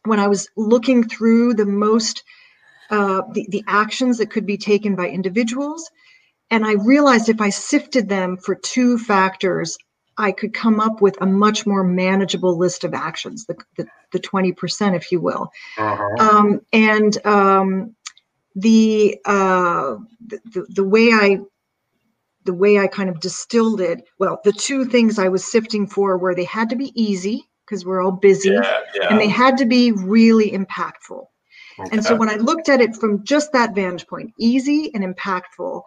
when 0.04 0.20
I 0.20 0.28
was 0.28 0.48
looking 0.56 1.08
through 1.08 1.54
the 1.54 1.66
most 1.66 2.24
uh, 2.90 3.22
the, 3.32 3.46
the 3.50 3.64
actions 3.68 4.18
that 4.18 4.30
could 4.30 4.46
be 4.46 4.56
taken 4.56 4.96
by 4.96 5.08
individuals, 5.08 5.90
and 6.50 6.64
I 6.64 6.72
realized 6.72 7.28
if 7.28 7.40
I 7.40 7.50
sifted 7.50 8.08
them 8.08 8.36
for 8.36 8.56
two 8.56 8.98
factors, 8.98 9.78
I 10.18 10.32
could 10.32 10.52
come 10.52 10.80
up 10.80 11.00
with 11.00 11.16
a 11.20 11.26
much 11.26 11.66
more 11.66 11.84
manageable 11.84 12.58
list 12.58 12.82
of 12.82 12.92
actions, 12.92 13.46
the, 13.46 13.56
the, 13.76 13.86
the 14.12 14.18
20%, 14.18 14.96
if 14.96 15.12
you 15.12 15.20
will. 15.20 15.50
Uh-huh. 15.78 16.16
Um, 16.18 16.60
and 16.72 17.26
um, 17.26 17.94
the, 18.56 19.18
uh, 19.24 19.96
the, 20.26 20.66
the 20.68 20.84
way 20.84 21.10
I 21.12 21.38
the 22.46 22.54
way 22.54 22.78
I 22.78 22.86
kind 22.86 23.10
of 23.10 23.20
distilled 23.20 23.82
it, 23.82 24.08
well, 24.18 24.40
the 24.44 24.52
two 24.52 24.86
things 24.86 25.18
I 25.18 25.28
was 25.28 25.44
sifting 25.44 25.86
for 25.86 26.16
were 26.16 26.34
they 26.34 26.44
had 26.44 26.70
to 26.70 26.76
be 26.76 26.90
easy 27.00 27.49
because 27.70 27.86
we're 27.86 28.02
all 28.02 28.10
busy 28.10 28.50
yeah, 28.50 28.80
yeah. 28.94 29.06
and 29.08 29.20
they 29.20 29.28
had 29.28 29.56
to 29.58 29.64
be 29.64 29.92
really 29.92 30.50
impactful. 30.50 31.24
Okay. 31.78 31.90
And 31.92 32.04
so 32.04 32.16
when 32.16 32.28
I 32.28 32.34
looked 32.34 32.68
at 32.68 32.80
it 32.80 32.96
from 32.96 33.24
just 33.24 33.52
that 33.52 33.74
vantage 33.74 34.06
point, 34.06 34.34
easy 34.38 34.90
and 34.92 35.04
impactful, 35.04 35.82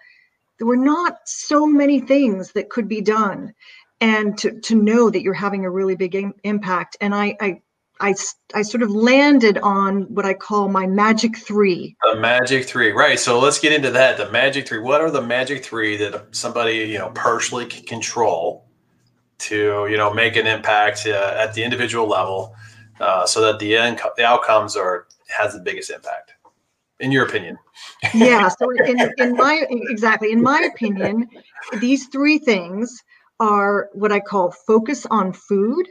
there 0.58 0.67
were 0.67 0.78
not 0.78 1.17
so 1.26 1.67
many 1.67 2.00
things 2.00 2.54
that 2.54 2.69
could 2.69 2.88
be 2.88 3.02
done 3.02 3.54
and 4.00 4.38
to, 4.39 4.60
to 4.62 4.76
know 4.76 5.10
that 5.10 5.22
you're 5.22 5.34
having 5.34 5.65
a 5.65 5.69
really 5.69 5.96
big 5.96 6.15
Im- 6.15 6.34
impact. 6.43 6.98
And 7.02 7.13
I, 7.13 7.36
I, 7.39 7.62
I, 8.00 8.15
I 8.56 8.62
sort 8.63 8.82
of 8.82 8.89
landed 8.89 9.58
on 9.60 10.04
what 10.13 10.26
I 10.26 10.34
call 10.34 10.69
my 10.69 10.88
magic 10.88 11.38
three. 11.38 11.96
The 12.02 12.19
magic 12.19 12.65
three, 12.65 12.91
right? 12.91 13.19
So 13.19 13.39
let's 13.39 13.60
get 13.60 13.74
into 13.74 13.91
that. 13.91 14.17
The 14.17 14.32
magic 14.32 14.67
three. 14.67 14.80
What 14.80 15.02
are 15.02 15.12
the 15.12 15.22
magic 15.22 15.63
three 15.63 15.98
that 15.98 16.36
somebody 16.36 16.78
you 16.78 16.98
know 16.98 17.12
personally 17.13 17.65
can 17.65 17.86
control 17.86 18.62
to 19.39 19.88
you 19.89 19.98
know 19.98 20.13
make 20.13 20.36
an 20.36 20.48
impact 20.48 21.06
uh, 21.08 21.36
at 21.38 21.54
the 21.54 21.63
individual 21.63 22.08
level, 22.08 22.56
uh, 23.00 23.26
so 23.26 23.41
that 23.41 23.60
the 23.60 23.76
end 23.76 24.00
the 24.17 24.26
outcomes 24.26 24.76
are 24.76 25.08
has 25.30 25.54
the 25.54 25.60
biggest 25.60 25.89
impact, 25.89 26.34
in 27.00 27.12
your 27.12 27.26
opinion? 27.26 27.58
yeah. 28.13 28.48
So 28.50 28.69
in, 28.72 29.12
in 29.17 29.36
my 29.36 29.65
exactly 29.69 30.32
in 30.32 30.41
my 30.41 30.62
opinion, 30.74 31.28
these 31.80 32.08
three 32.08 32.38
things 32.38 33.04
are 33.39 33.89
what 33.93 34.12
I 34.12 34.19
call 34.19 34.52
focus 34.52 35.06
on 35.10 35.34
food, 35.34 35.88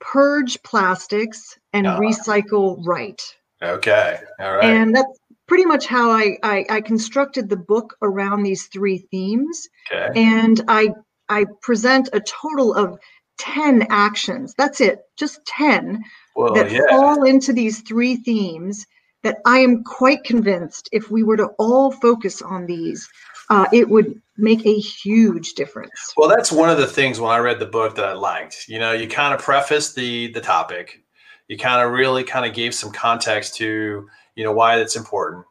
purge 0.00 0.62
plastics, 0.62 1.58
and 1.72 1.86
uh, 1.86 1.98
recycle 1.98 2.78
right. 2.84 3.20
Okay. 3.62 4.18
All 4.40 4.56
right. 4.56 4.64
And 4.64 4.94
that's 4.94 5.18
pretty 5.46 5.64
much 5.64 5.86
how 5.86 6.10
I, 6.10 6.38
I, 6.42 6.64
I 6.70 6.80
constructed 6.80 7.48
the 7.48 7.56
book 7.56 7.96
around 8.02 8.42
these 8.42 8.66
three 8.66 8.98
themes. 9.10 9.68
Okay. 9.92 10.08
And 10.18 10.60
I 10.68 10.90
I 11.30 11.46
present 11.62 12.10
a 12.12 12.20
total 12.20 12.74
of 12.74 12.98
10 13.38 13.86
actions. 13.88 14.54
That's 14.58 14.80
it, 14.82 15.00
just 15.16 15.44
10 15.46 16.04
well, 16.36 16.52
that 16.54 16.70
yeah. 16.70 16.80
fall 16.90 17.24
into 17.24 17.52
these 17.52 17.80
three 17.80 18.16
themes 18.16 18.86
that 19.22 19.38
I 19.44 19.58
am 19.58 19.84
quite 19.84 20.24
convinced 20.24 20.88
if 20.92 21.10
we 21.10 21.22
were 21.22 21.36
to 21.36 21.48
all 21.58 21.90
focus 21.90 22.42
on 22.42 22.66
these, 22.66 23.08
uh, 23.50 23.66
it 23.72 23.88
would 23.88 24.20
make 24.36 24.64
a 24.64 24.78
huge 24.78 25.54
difference. 25.54 26.14
Well, 26.16 26.28
that's 26.28 26.52
one 26.52 26.70
of 26.70 26.78
the 26.78 26.86
things 26.86 27.20
when 27.20 27.30
I 27.30 27.38
read 27.38 27.58
the 27.58 27.66
book 27.66 27.96
that 27.96 28.04
I 28.04 28.12
liked. 28.12 28.66
You 28.68 28.78
know, 28.78 28.92
you 28.92 29.08
kind 29.08 29.34
of 29.34 29.40
prefaced 29.40 29.94
the 29.94 30.32
the 30.32 30.40
topic, 30.40 31.02
you 31.48 31.58
kind 31.58 31.84
of 31.84 31.92
really 31.92 32.24
kind 32.24 32.46
of 32.46 32.54
gave 32.54 32.74
some 32.74 32.92
context 32.92 33.56
to 33.56 34.08
you 34.36 34.44
know 34.44 34.52
why 34.52 34.78
that's 34.78 34.96
important, 34.96 35.44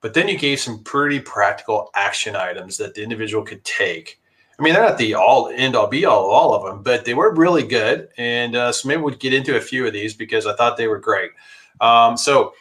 but 0.00 0.12
then 0.12 0.28
you 0.28 0.36
gave 0.36 0.60
some 0.60 0.82
pretty 0.82 1.20
practical 1.20 1.90
action 1.94 2.36
items 2.36 2.76
that 2.76 2.94
the 2.94 3.02
individual 3.02 3.44
could 3.44 3.64
take. 3.64 4.20
I 4.58 4.62
mean, 4.62 4.72
they're 4.72 4.82
not 4.82 4.98
the 4.98 5.14
all 5.14 5.48
end 5.54 5.76
all 5.76 5.86
be 5.86 6.04
all 6.04 6.30
all 6.30 6.54
of 6.54 6.64
them, 6.64 6.82
but 6.82 7.04
they 7.04 7.14
were 7.14 7.34
really 7.34 7.62
good. 7.62 8.08
And 8.16 8.56
uh, 8.56 8.72
so 8.72 8.88
maybe 8.88 9.02
we'd 9.02 9.18
get 9.18 9.34
into 9.34 9.56
a 9.56 9.60
few 9.60 9.86
of 9.86 9.92
these 9.92 10.14
because 10.14 10.46
I 10.46 10.54
thought 10.56 10.76
they 10.76 10.88
were 10.88 10.98
great. 10.98 11.30
Um, 11.80 12.16
so 12.16 12.54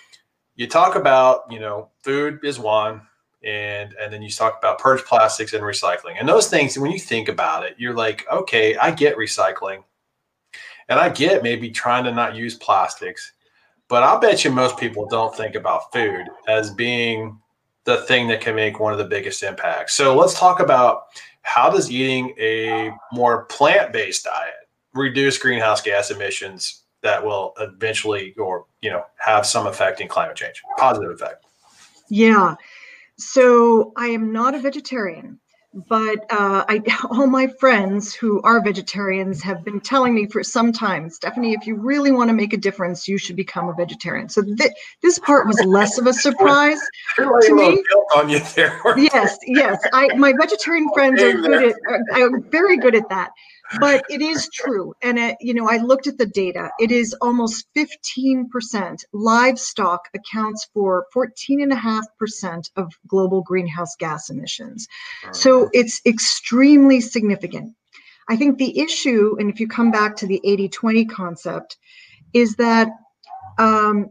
you 0.55 0.67
talk 0.67 0.95
about 0.95 1.51
you 1.51 1.59
know 1.59 1.89
food 2.01 2.39
is 2.43 2.59
one 2.59 3.01
and 3.43 3.93
and 4.01 4.11
then 4.11 4.21
you 4.21 4.29
talk 4.29 4.57
about 4.57 4.79
purge 4.79 5.03
plastics 5.03 5.53
and 5.53 5.63
recycling 5.63 6.15
and 6.19 6.27
those 6.27 6.47
things 6.47 6.77
when 6.77 6.91
you 6.91 6.99
think 6.99 7.29
about 7.29 7.63
it 7.63 7.75
you're 7.77 7.93
like 7.93 8.25
okay 8.31 8.75
i 8.77 8.89
get 8.89 9.17
recycling 9.17 9.83
and 10.89 10.99
i 10.99 11.09
get 11.09 11.43
maybe 11.43 11.69
trying 11.69 12.03
to 12.03 12.11
not 12.11 12.35
use 12.35 12.55
plastics 12.55 13.33
but 13.87 14.03
i'll 14.03 14.19
bet 14.19 14.43
you 14.43 14.51
most 14.51 14.77
people 14.77 15.07
don't 15.07 15.35
think 15.35 15.55
about 15.55 15.91
food 15.93 16.25
as 16.47 16.71
being 16.71 17.39
the 17.83 17.97
thing 18.03 18.27
that 18.27 18.41
can 18.41 18.55
make 18.55 18.79
one 18.79 18.91
of 18.91 18.97
the 18.97 19.05
biggest 19.05 19.43
impacts 19.43 19.93
so 19.93 20.15
let's 20.15 20.37
talk 20.37 20.59
about 20.59 21.03
how 21.45 21.69
does 21.69 21.91
eating 21.91 22.33
a 22.39 22.91
more 23.13 23.45
plant-based 23.45 24.25
diet 24.25 24.53
reduce 24.93 25.37
greenhouse 25.37 25.81
gas 25.81 26.09
emissions 26.09 26.81
that 27.03 27.23
will 27.23 27.53
eventually 27.59 28.33
or 28.37 28.65
you 28.81 28.89
know 28.89 29.03
have 29.17 29.45
some 29.45 29.67
effect 29.67 30.01
in 30.01 30.07
climate 30.07 30.35
change? 30.35 30.61
Positive 30.77 31.11
effect. 31.11 31.45
Yeah. 32.09 32.55
So 33.17 33.93
i 33.95 34.07
am 34.07 34.33
not 34.33 34.55
a 34.55 34.59
vegetarian 34.59 35.39
but 35.75 36.19
uh, 36.31 36.63
I, 36.67 36.81
all 37.09 37.27
my 37.27 37.47
friends 37.47 38.15
who 38.15 38.41
are 38.41 38.63
vegetarians 38.63 39.43
have 39.43 39.63
been 39.63 39.81
telling 39.81 40.15
me 40.15 40.25
for 40.27 40.43
some 40.43 40.71
time, 40.71 41.09
Stephanie, 41.09 41.53
if 41.53 41.67
you 41.67 41.75
really 41.75 42.11
want 42.11 42.29
to 42.29 42.33
make 42.33 42.53
a 42.53 42.57
difference, 42.57 43.07
you 43.07 43.17
should 43.17 43.35
become 43.35 43.67
a 43.67 43.73
vegetarian. 43.73 44.29
So 44.29 44.41
th- 44.41 44.71
this 45.01 45.19
part 45.19 45.47
was 45.47 45.61
less 45.65 45.97
of 45.97 46.07
a 46.07 46.13
surprise 46.13 46.79
to 47.17 47.55
me. 47.55 47.83
On 48.15 48.29
you 48.29 48.39
there. 48.55 48.79
yes, 48.95 49.37
yes. 49.45 49.83
I 49.93 50.07
my 50.15 50.33
vegetarian 50.39 50.89
friends 50.93 51.21
are 51.21 51.33
good 51.33 51.63
at 51.63 51.75
are, 51.87 52.01
are 52.13 52.39
very 52.49 52.77
good 52.77 52.95
at 52.95 53.09
that 53.09 53.31
but 53.79 54.03
it 54.09 54.21
is 54.21 54.49
true. 54.53 54.93
And, 55.01 55.17
it, 55.17 55.37
you 55.39 55.53
know, 55.53 55.69
I 55.69 55.77
looked 55.77 56.07
at 56.07 56.17
the 56.17 56.25
data. 56.25 56.69
It 56.79 56.91
is 56.91 57.13
almost 57.21 57.67
15%. 57.75 59.05
Livestock 59.13 60.09
accounts 60.13 60.67
for 60.73 61.05
14.5% 61.15 62.71
of 62.75 62.91
global 63.07 63.41
greenhouse 63.41 63.95
gas 63.97 64.29
emissions. 64.29 64.87
So 65.31 65.69
it's 65.73 66.01
extremely 66.05 67.01
significant. 67.01 67.75
I 68.27 68.35
think 68.35 68.57
the 68.57 68.79
issue, 68.79 69.35
and 69.39 69.49
if 69.49 69.59
you 69.59 69.67
come 69.67 69.91
back 69.91 70.15
to 70.17 70.27
the 70.27 70.41
80 70.43 70.69
20 70.69 71.05
concept, 71.05 71.77
is 72.33 72.55
that 72.55 72.89
um, 73.57 74.09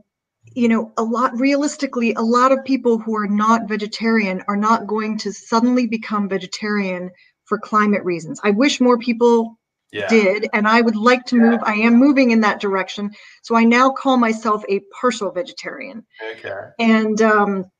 you 0.55 0.69
know, 0.69 0.93
a 0.97 1.03
lot 1.03 1.39
realistically, 1.39 2.15
a 2.15 2.21
lot 2.21 2.53
of 2.53 2.65
people 2.65 2.99
who 2.99 3.17
are 3.17 3.27
not 3.27 3.69
vegetarian 3.69 4.43
are 4.47 4.57
not 4.57 4.87
going 4.87 5.19
to 5.19 5.33
suddenly 5.33 5.87
become 5.87 6.29
vegetarian 6.29 7.11
for 7.45 7.59
climate 7.59 8.05
reasons. 8.05 8.41
I 8.43 8.51
wish 8.51 8.81
more 8.81 8.99
people 8.99 9.59
yeah. 9.93 10.09
did, 10.09 10.49
and 10.53 10.67
I 10.67 10.81
would 10.81 10.97
like 10.97 11.25
to 11.27 11.37
move. 11.37 11.61
I 11.63 11.75
am 11.75 11.95
moving 11.97 12.33
in 12.33 12.41
that 12.41 12.61
direction. 12.61 13.13
So 13.43 13.57
I 13.57 13.65
now 13.65 13.91
call 13.91 14.17
myself 14.17 14.65
a 14.69 14.81
partial 15.01 15.31
vegetarian. 15.31 16.05
Okay. 16.33 16.55
And 16.79 17.21
um, 17.23 17.71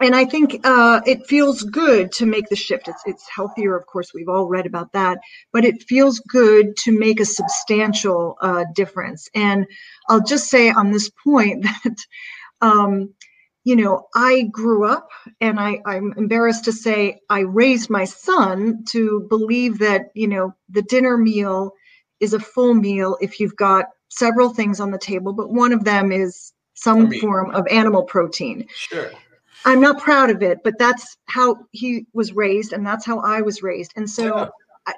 and 0.00 0.14
I 0.14 0.24
think 0.24 0.60
uh, 0.64 1.00
it 1.06 1.26
feels 1.26 1.62
good 1.62 2.12
to 2.12 2.26
make 2.26 2.48
the 2.48 2.56
shift. 2.56 2.88
It's 2.88 3.02
it's 3.04 3.28
healthier, 3.28 3.76
of 3.76 3.86
course. 3.86 4.12
We've 4.14 4.28
all 4.28 4.46
read 4.46 4.66
about 4.66 4.92
that, 4.92 5.18
but 5.52 5.64
it 5.64 5.82
feels 5.82 6.20
good 6.20 6.76
to 6.78 6.98
make 6.98 7.20
a 7.20 7.24
substantial 7.24 8.36
uh, 8.40 8.64
difference. 8.74 9.28
And 9.34 9.66
I'll 10.08 10.24
just 10.24 10.48
say 10.48 10.70
on 10.70 10.90
this 10.90 11.10
point 11.22 11.64
that. 11.84 11.96
Um, 12.62 13.14
you 13.64 13.76
know, 13.76 14.06
I 14.14 14.44
grew 14.50 14.84
up 14.84 15.08
and 15.40 15.60
I, 15.60 15.80
I'm 15.84 16.14
embarrassed 16.16 16.64
to 16.64 16.72
say 16.72 17.20
I 17.28 17.40
raised 17.40 17.90
my 17.90 18.04
son 18.04 18.84
to 18.88 19.26
believe 19.28 19.78
that, 19.80 20.06
you 20.14 20.28
know, 20.28 20.54
the 20.68 20.82
dinner 20.82 21.18
meal 21.18 21.72
is 22.20 22.32
a 22.32 22.40
full 22.40 22.74
meal 22.74 23.18
if 23.20 23.38
you've 23.38 23.56
got 23.56 23.86
several 24.08 24.54
things 24.54 24.80
on 24.80 24.90
the 24.90 24.98
table, 24.98 25.32
but 25.32 25.52
one 25.52 25.72
of 25.72 25.84
them 25.84 26.10
is 26.10 26.52
some 26.74 27.12
form 27.12 27.50
of 27.50 27.66
animal 27.68 28.02
protein. 28.02 28.66
Sure. 28.74 29.10
I'm 29.66 29.80
not 29.80 30.00
proud 30.00 30.30
of 30.30 30.42
it, 30.42 30.60
but 30.64 30.78
that's 30.78 31.18
how 31.26 31.56
he 31.72 32.06
was 32.14 32.32
raised 32.32 32.72
and 32.72 32.86
that's 32.86 33.04
how 33.04 33.20
I 33.20 33.42
was 33.42 33.62
raised. 33.62 33.92
And 33.96 34.08
so 34.08 34.36
yeah. 34.36 34.48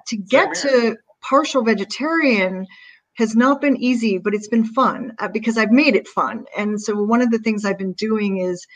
To 0.06 0.16
get 0.16 0.54
to 0.54 0.96
partial 1.20 1.62
vegetarian, 1.62 2.66
has 3.14 3.36
not 3.36 3.60
been 3.60 3.76
easy, 3.76 4.18
but 4.18 4.34
it's 4.34 4.48
been 4.48 4.64
fun 4.64 5.12
uh, 5.18 5.28
because 5.28 5.58
I've 5.58 5.70
made 5.70 5.96
it 5.96 6.08
fun. 6.08 6.46
And 6.56 6.80
so 6.80 7.02
one 7.02 7.20
of 7.20 7.30
the 7.30 7.38
things 7.38 7.64
I've 7.64 7.78
been 7.78 7.92
doing 7.92 8.38
is 8.38 8.66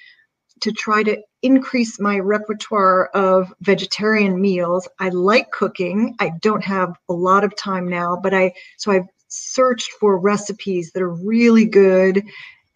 to 0.60 0.72
try 0.72 1.02
to 1.02 1.20
increase 1.42 2.00
my 2.00 2.18
repertoire 2.18 3.06
of 3.08 3.52
vegetarian 3.60 4.40
meals. 4.40 4.88
I 4.98 5.10
like 5.10 5.50
cooking. 5.50 6.14
I 6.18 6.32
don't 6.40 6.64
have 6.64 6.96
a 7.08 7.12
lot 7.12 7.44
of 7.44 7.56
time 7.56 7.88
now, 7.88 8.18
but 8.22 8.34
I 8.34 8.52
so 8.78 8.92
I've 8.92 9.06
searched 9.28 9.90
for 9.92 10.18
recipes 10.18 10.92
that 10.92 11.02
are 11.02 11.12
really 11.12 11.64
good 11.64 12.22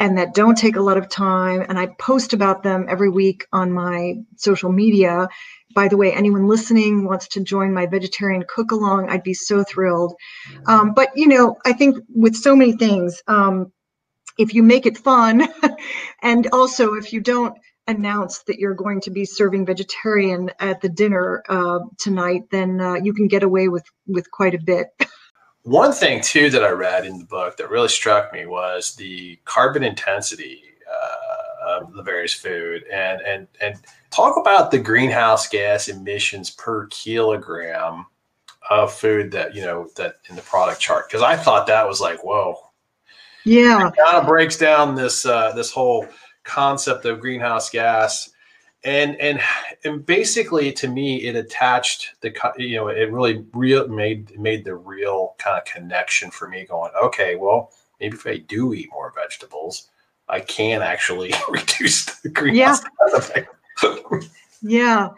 and 0.01 0.19
that 0.19 0.35
don't 0.35 0.59
take 0.59 0.77
a 0.77 0.81
lot 0.81 0.97
of 0.97 1.09
time 1.09 1.65
and 1.69 1.79
I 1.79 1.87
post 1.99 2.33
about 2.33 2.65
them 2.65 2.87
every 2.89 3.11
week 3.11 3.47
on 3.53 3.71
my 3.73 4.15
social 4.37 4.73
media 4.73 5.29
by 5.75 5.89
the 5.89 5.97
way, 5.97 6.13
anyone 6.13 6.47
listening 6.49 7.05
wants 7.05 7.29
to 7.29 7.41
join 7.41 7.73
my 7.73 7.87
vegetarian 7.87 8.45
cook 8.49 8.73
along, 8.73 9.09
I'd 9.09 9.23
be 9.23 9.35
so 9.35 9.63
thrilled. 9.63 10.15
Um, 10.67 10.95
but 10.95 11.11
you 11.15 11.29
know, 11.29 11.57
I 11.65 11.73
think 11.73 11.97
with 12.09 12.35
so 12.35 12.57
many 12.57 12.73
things, 12.73 13.23
um, 13.29 13.73
if 14.39 14.55
you 14.55 14.63
make 14.63 14.87
it 14.87 14.99
fun, 14.99 15.49
and 16.23 16.49
also 16.53 16.95
if 16.95 17.13
you 17.13 17.21
don't 17.21 17.57
announce 17.87 18.43
that 18.45 18.59
you're 18.59 18.75
going 18.75 19.01
to 19.03 19.11
be 19.11 19.25
serving 19.25 19.67
vegetarian 19.67 20.51
at 20.59 20.81
the 20.81 20.89
dinner 20.89 21.43
uh, 21.49 21.81
tonight, 21.99 22.43
then 22.51 22.81
uh, 22.81 22.95
you 22.95 23.13
can 23.13 23.29
get 23.29 23.43
away 23.43 23.69
with 23.69 23.85
with 24.07 24.31
quite 24.31 24.55
a 24.55 24.59
bit. 24.59 24.89
One 25.63 25.93
thing 25.93 26.23
too 26.23 26.49
that 26.51 26.65
I 26.65 26.71
read 26.71 27.05
in 27.05 27.19
the 27.19 27.25
book 27.25 27.57
that 27.59 27.71
really 27.71 27.89
struck 27.89 28.33
me 28.33 28.47
was 28.47 28.95
the 28.95 29.39
carbon 29.45 29.83
intensity 29.83 30.63
uh, 30.91 31.81
of 31.81 31.93
the 31.93 32.03
various 32.03 32.33
food, 32.33 32.85
and 32.91 33.21
and 33.21 33.47
and 33.61 33.77
talk 34.11 34.39
about 34.39 34.71
the 34.71 34.79
greenhouse 34.79 35.49
gas 35.49 35.89
emissions 35.89 36.51
per 36.51 36.87
kilogram 36.87 38.07
of 38.71 38.93
food 38.93 39.31
that 39.33 39.55
you 39.55 39.61
know 39.61 39.89
that 39.97 40.17
in 40.31 40.37
the 40.37 40.43
product 40.43 40.81
chart. 40.81 41.09
Because 41.09 41.23
I 41.23 41.37
thought 41.37 41.67
that 41.67 41.87
was 41.87 42.01
like 42.01 42.25
whoa, 42.25 42.57
yeah, 43.45 43.89
it 43.89 43.95
kind 43.97 44.17
of 44.17 44.27
breaks 44.27 44.57
down 44.57 44.95
this 44.95 45.27
uh, 45.27 45.53
this 45.53 45.71
whole 45.71 46.07
concept 46.45 47.05
of 47.05 47.21
greenhouse 47.21 47.69
gas. 47.69 48.31
And, 48.83 49.17
and 49.21 49.41
and 49.85 50.07
basically 50.07 50.73
to 50.73 50.89
me 50.89 51.25
it 51.25 51.37
attached 51.37 52.15
the 52.23 52.33
you 52.57 52.77
know 52.77 52.89
it 52.89 53.13
really 53.13 53.45
real 53.53 53.87
made 53.89 54.39
made 54.41 54.65
the 54.65 54.75
real 54.75 55.35
kind 55.37 55.59
of 55.59 55.67
connection 55.67 56.31
for 56.31 56.49
me 56.49 56.65
going 56.65 56.91
okay 57.05 57.37
well 57.37 57.73
maybe 58.01 58.17
if 58.17 58.27
I 58.27 58.39
do 58.39 58.73
eat 58.73 58.89
more 58.91 59.13
vegetables 59.15 59.91
I 60.31 60.41
can 60.41 60.81
actually 60.81 61.35
reduce 61.51 62.07
the 62.23 62.31
greenhouse 62.31 62.81
yeah. 63.03 63.17
effect 63.19 63.55
yeah. 64.63 65.09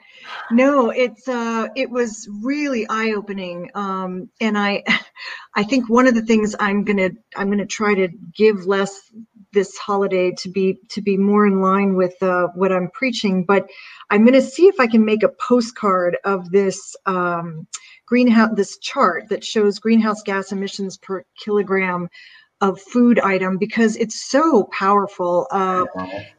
no, 0.50 0.90
it's 0.90 1.26
uh, 1.26 1.68
it 1.74 1.90
was 1.90 2.28
really 2.42 2.86
eye 2.88 3.12
opening, 3.12 3.70
um, 3.74 4.30
and 4.40 4.56
I, 4.56 4.84
I 5.54 5.64
think 5.64 5.88
one 5.88 6.06
of 6.06 6.14
the 6.14 6.22
things 6.22 6.54
I'm 6.58 6.84
gonna 6.84 7.10
I'm 7.36 7.50
gonna 7.50 7.66
try 7.66 7.94
to 7.94 8.08
give 8.34 8.66
less 8.66 9.10
this 9.52 9.76
holiday 9.78 10.32
to 10.38 10.48
be 10.48 10.78
to 10.88 11.00
be 11.00 11.16
more 11.16 11.46
in 11.46 11.60
line 11.60 11.94
with 11.94 12.20
uh, 12.22 12.48
what 12.54 12.72
I'm 12.72 12.90
preaching, 12.90 13.44
but 13.44 13.66
I'm 14.10 14.24
gonna 14.24 14.40
see 14.40 14.66
if 14.66 14.80
I 14.80 14.86
can 14.86 15.04
make 15.04 15.22
a 15.22 15.28
postcard 15.28 16.16
of 16.24 16.50
this 16.50 16.96
um, 17.06 17.66
greenhouse 18.06 18.50
this 18.54 18.78
chart 18.78 19.28
that 19.28 19.44
shows 19.44 19.78
greenhouse 19.78 20.22
gas 20.22 20.52
emissions 20.52 20.98
per 20.98 21.24
kilogram 21.38 22.08
of 22.60 22.80
food 22.80 23.18
item 23.18 23.58
because 23.58 23.96
it's 23.96 24.30
so 24.30 24.64
powerful, 24.72 25.46
uh, 25.50 25.84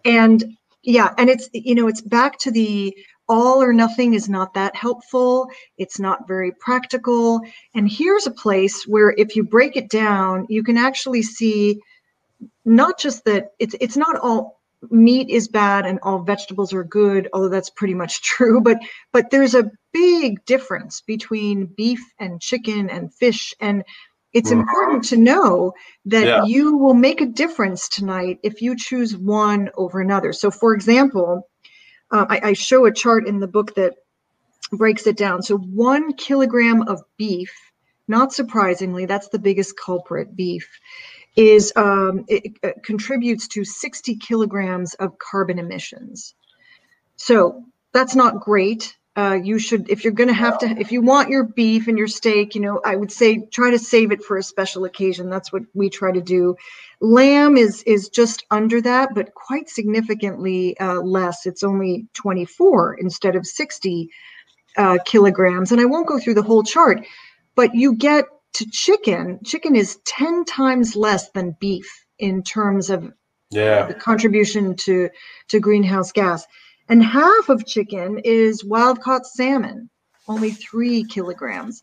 and 0.05 0.43
yeah, 0.83 1.13
and 1.17 1.29
it's 1.29 1.49
you 1.53 1.75
know 1.75 1.87
it's 1.87 2.01
back 2.01 2.37
to 2.39 2.51
the 2.51 2.95
all 3.29 3.61
or 3.63 3.73
nothing 3.73 4.13
is 4.13 4.27
not 4.27 4.53
that 4.53 4.75
helpful. 4.75 5.49
It's 5.77 5.99
not 5.99 6.27
very 6.27 6.51
practical. 6.59 7.41
And 7.73 7.89
here's 7.89 8.27
a 8.27 8.31
place 8.31 8.85
where 8.85 9.13
if 9.17 9.35
you 9.35 9.43
break 9.43 9.77
it 9.77 9.89
down, 9.89 10.45
you 10.49 10.63
can 10.63 10.77
actually 10.77 11.23
see 11.23 11.79
not 12.65 12.99
just 12.99 13.25
that 13.25 13.51
it's 13.59 13.75
it's 13.79 13.97
not 13.97 14.17
all 14.19 14.61
meat 14.91 15.29
is 15.29 15.47
bad 15.47 15.85
and 15.85 15.99
all 16.03 16.19
vegetables 16.19 16.73
are 16.73 16.83
good, 16.83 17.29
although 17.33 17.49
that's 17.49 17.69
pretty 17.69 17.93
much 17.93 18.21
true, 18.23 18.61
but 18.61 18.77
but 19.11 19.29
there's 19.29 19.55
a 19.55 19.71
big 19.93 20.43
difference 20.45 21.01
between 21.01 21.65
beef 21.65 22.01
and 22.19 22.41
chicken 22.41 22.89
and 22.89 23.13
fish 23.13 23.53
and 23.59 23.83
it's 24.33 24.49
mm. 24.49 24.59
important 24.59 25.05
to 25.05 25.17
know 25.17 25.73
that 26.05 26.25
yeah. 26.25 26.43
you 26.43 26.77
will 26.77 26.95
make 26.95 27.21
a 27.21 27.25
difference 27.25 27.87
tonight 27.87 28.39
if 28.43 28.61
you 28.61 28.75
choose 28.75 29.15
one 29.15 29.69
over 29.75 30.01
another. 30.01 30.33
So, 30.33 30.49
for 30.49 30.73
example, 30.73 31.47
uh, 32.11 32.25
I, 32.29 32.39
I 32.43 32.53
show 32.53 32.85
a 32.85 32.91
chart 32.91 33.27
in 33.27 33.39
the 33.39 33.47
book 33.47 33.75
that 33.75 33.93
breaks 34.71 35.07
it 35.07 35.17
down. 35.17 35.43
So, 35.43 35.57
one 35.57 36.13
kilogram 36.13 36.81
of 36.83 37.03
beef, 37.17 37.53
not 38.07 38.33
surprisingly, 38.33 39.05
that's 39.05 39.29
the 39.29 39.39
biggest 39.39 39.77
culprit, 39.77 40.35
beef, 40.35 40.67
is 41.35 41.73
um, 41.75 42.25
it, 42.27 42.57
it 42.61 42.83
contributes 42.83 43.47
to 43.49 43.63
60 43.65 44.17
kilograms 44.17 44.93
of 44.95 45.17
carbon 45.17 45.59
emissions. 45.59 46.35
So, 47.15 47.65
that's 47.93 48.15
not 48.15 48.41
great. 48.41 48.95
Uh, 49.15 49.37
you 49.43 49.59
should 49.59 49.91
if 49.91 50.03
you're 50.03 50.13
going 50.13 50.27
to 50.27 50.33
have 50.33 50.57
to 50.57 50.65
if 50.65 50.91
you 50.91 50.99
want 50.99 51.29
your 51.29 51.43
beef 51.43 51.87
and 51.87 51.99
your 51.99 52.07
steak 52.07 52.55
you 52.55 52.61
know 52.61 52.81
i 52.83 52.95
would 52.95 53.11
say 53.11 53.45
try 53.51 53.69
to 53.69 53.77
save 53.77 54.11
it 54.11 54.23
for 54.23 54.37
a 54.37 54.43
special 54.43 54.85
occasion. 54.85 55.29
That's 55.29 55.53
what 55.53 55.61
we 55.75 55.91
try 55.91 56.11
to 56.11 56.21
do. 56.21 56.55
Lamb 56.99 57.55
is 57.55 57.83
is 57.83 58.09
just 58.09 58.43
under 58.49 58.81
that 58.81 59.13
but 59.13 59.35
quite 59.35 59.69
significantly 59.69 60.75
uh, 60.79 60.99
less. 61.01 61.45
It's 61.45 61.61
only 61.61 62.07
24 62.13 62.95
instead 62.95 63.35
of 63.35 63.45
60 63.45 64.09
uh, 64.77 64.97
kilograms. 65.05 65.71
And 65.71 65.79
i 65.79 65.85
won't 65.85 66.07
go 66.07 66.17
through 66.17 66.33
the 66.33 66.41
whole 66.41 66.63
chart 66.63 67.05
but 67.55 67.75
you 67.75 67.95
get 67.95 68.25
to 68.53 68.65
chicken 68.71 69.39
chicken 69.43 69.75
is 69.75 69.99
10 70.05 70.45
times 70.45 70.95
less 70.95 71.29
than 71.31 71.55
beef 71.59 72.05
in 72.19 72.43
terms 72.43 72.89
of 72.89 73.11
yeah. 73.49 73.85
the 73.85 73.93
contribution 73.93 74.75
to 74.75 75.09
to 75.49 75.59
greenhouse 75.59 76.11
gas 76.11 76.45
and 76.89 77.03
half 77.03 77.49
of 77.49 77.65
chicken 77.65 78.19
is 78.23 78.63
wild 78.63 79.01
caught 79.01 79.25
salmon, 79.25 79.89
only 80.27 80.51
three 80.51 81.03
kilograms 81.03 81.81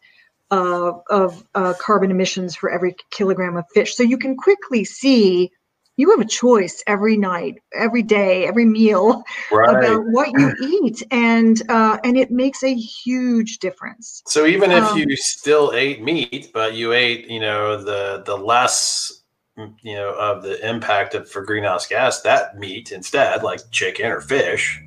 uh, 0.51 0.93
of 1.09 1.45
uh, 1.55 1.75
carbon 1.81 2.11
emissions 2.11 2.55
for 2.55 2.71
every 2.71 2.97
kilogram 3.11 3.57
of 3.57 3.65
fish. 3.73 3.97
So 3.97 4.03
you 4.03 4.19
can 4.19 4.37
quickly 4.37 4.85
see 4.85 5.53
you 6.01 6.11
have 6.11 6.21
a 6.21 6.29
choice 6.29 6.83
every 6.87 7.17
night, 7.17 7.57
every 7.75 8.03
day, 8.03 8.47
every 8.47 8.65
meal 8.65 9.23
right. 9.53 9.77
about 9.77 10.05
what 10.07 10.31
you 10.39 10.53
eat, 10.85 11.03
and 11.11 11.63
uh, 11.71 11.99
and 12.03 12.17
it 12.17 12.31
makes 12.31 12.63
a 12.63 12.75
huge 12.75 13.59
difference. 13.59 14.23
So 14.27 14.47
even 14.47 14.71
if 14.71 14.85
um, 14.85 14.99
you 14.99 15.17
still 15.17 15.73
ate 15.75 16.03
meat, 16.03 16.51
but 16.53 16.75
you 16.75 16.93
ate, 16.93 17.29
you 17.29 17.41
know, 17.41 17.83
the 17.83 18.23
the 18.25 18.37
less 18.37 19.23
you 19.57 19.95
know 19.95 20.15
of 20.15 20.43
the 20.43 20.67
impact 20.69 21.15
of 21.15 21.31
for 21.31 21.45
greenhouse 21.45 21.87
gas 21.87 22.23
that 22.23 22.59
meat 22.59 22.93
instead 22.93 23.43
like 23.43 23.61
chicken 23.71 24.07
or 24.07 24.23
fish 24.23 24.81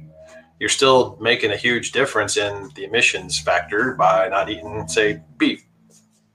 you're 0.64 0.70
still 0.70 1.18
making 1.20 1.52
a 1.52 1.58
huge 1.58 1.92
difference 1.92 2.38
in 2.38 2.70
the 2.76 2.86
emissions 2.86 3.38
factor 3.38 3.96
by 3.96 4.30
not 4.30 4.50
eating, 4.50 4.88
say, 4.88 5.22
beef. 5.36 5.62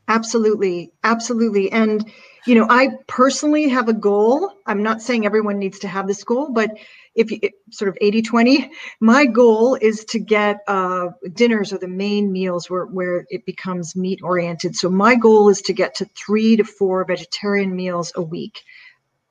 Absolutely. 0.09 0.93
Absolutely. 1.03 1.73
And, 1.73 2.11
you 2.49 2.55
know, 2.55 2.67
I 2.71 2.89
personally 3.07 3.69
have 3.69 3.89
a 3.91 3.93
goal. 3.93 4.51
I'm 4.65 4.83
not 4.83 5.03
saying 5.03 5.27
everyone 5.27 5.59
needs 5.59 5.79
to 5.81 5.89
have 5.89 6.07
this 6.07 6.25
goal, 6.25 6.51
but 6.51 6.71
if 7.15 7.31
you 7.31 7.41
sort 7.71 7.91
of 7.91 7.99
80 8.01 8.23
20, 8.23 8.71
my 9.01 9.27
goal 9.27 9.75
is 9.75 10.05
to 10.07 10.19
get 10.19 10.61
uh, 10.67 11.09
dinners 11.35 11.75
or 11.75 11.79
the 11.79 11.89
main 11.89 12.33
meals 12.33 12.71
where, 12.71 12.87
where 12.87 13.27
it 13.29 13.45
becomes 13.45 13.95
meat 13.95 14.21
oriented. 14.23 14.77
So 14.77 14.89
my 14.89 15.15
goal 15.15 15.51
is 15.51 15.61
to 15.63 15.75
get 15.75 15.95
to 15.97 16.07
three 16.17 16.57
to 16.57 16.65
four 16.65 17.05
vegetarian 17.05 17.77
meals 17.77 18.13
a 18.15 18.23
week. 18.23 18.63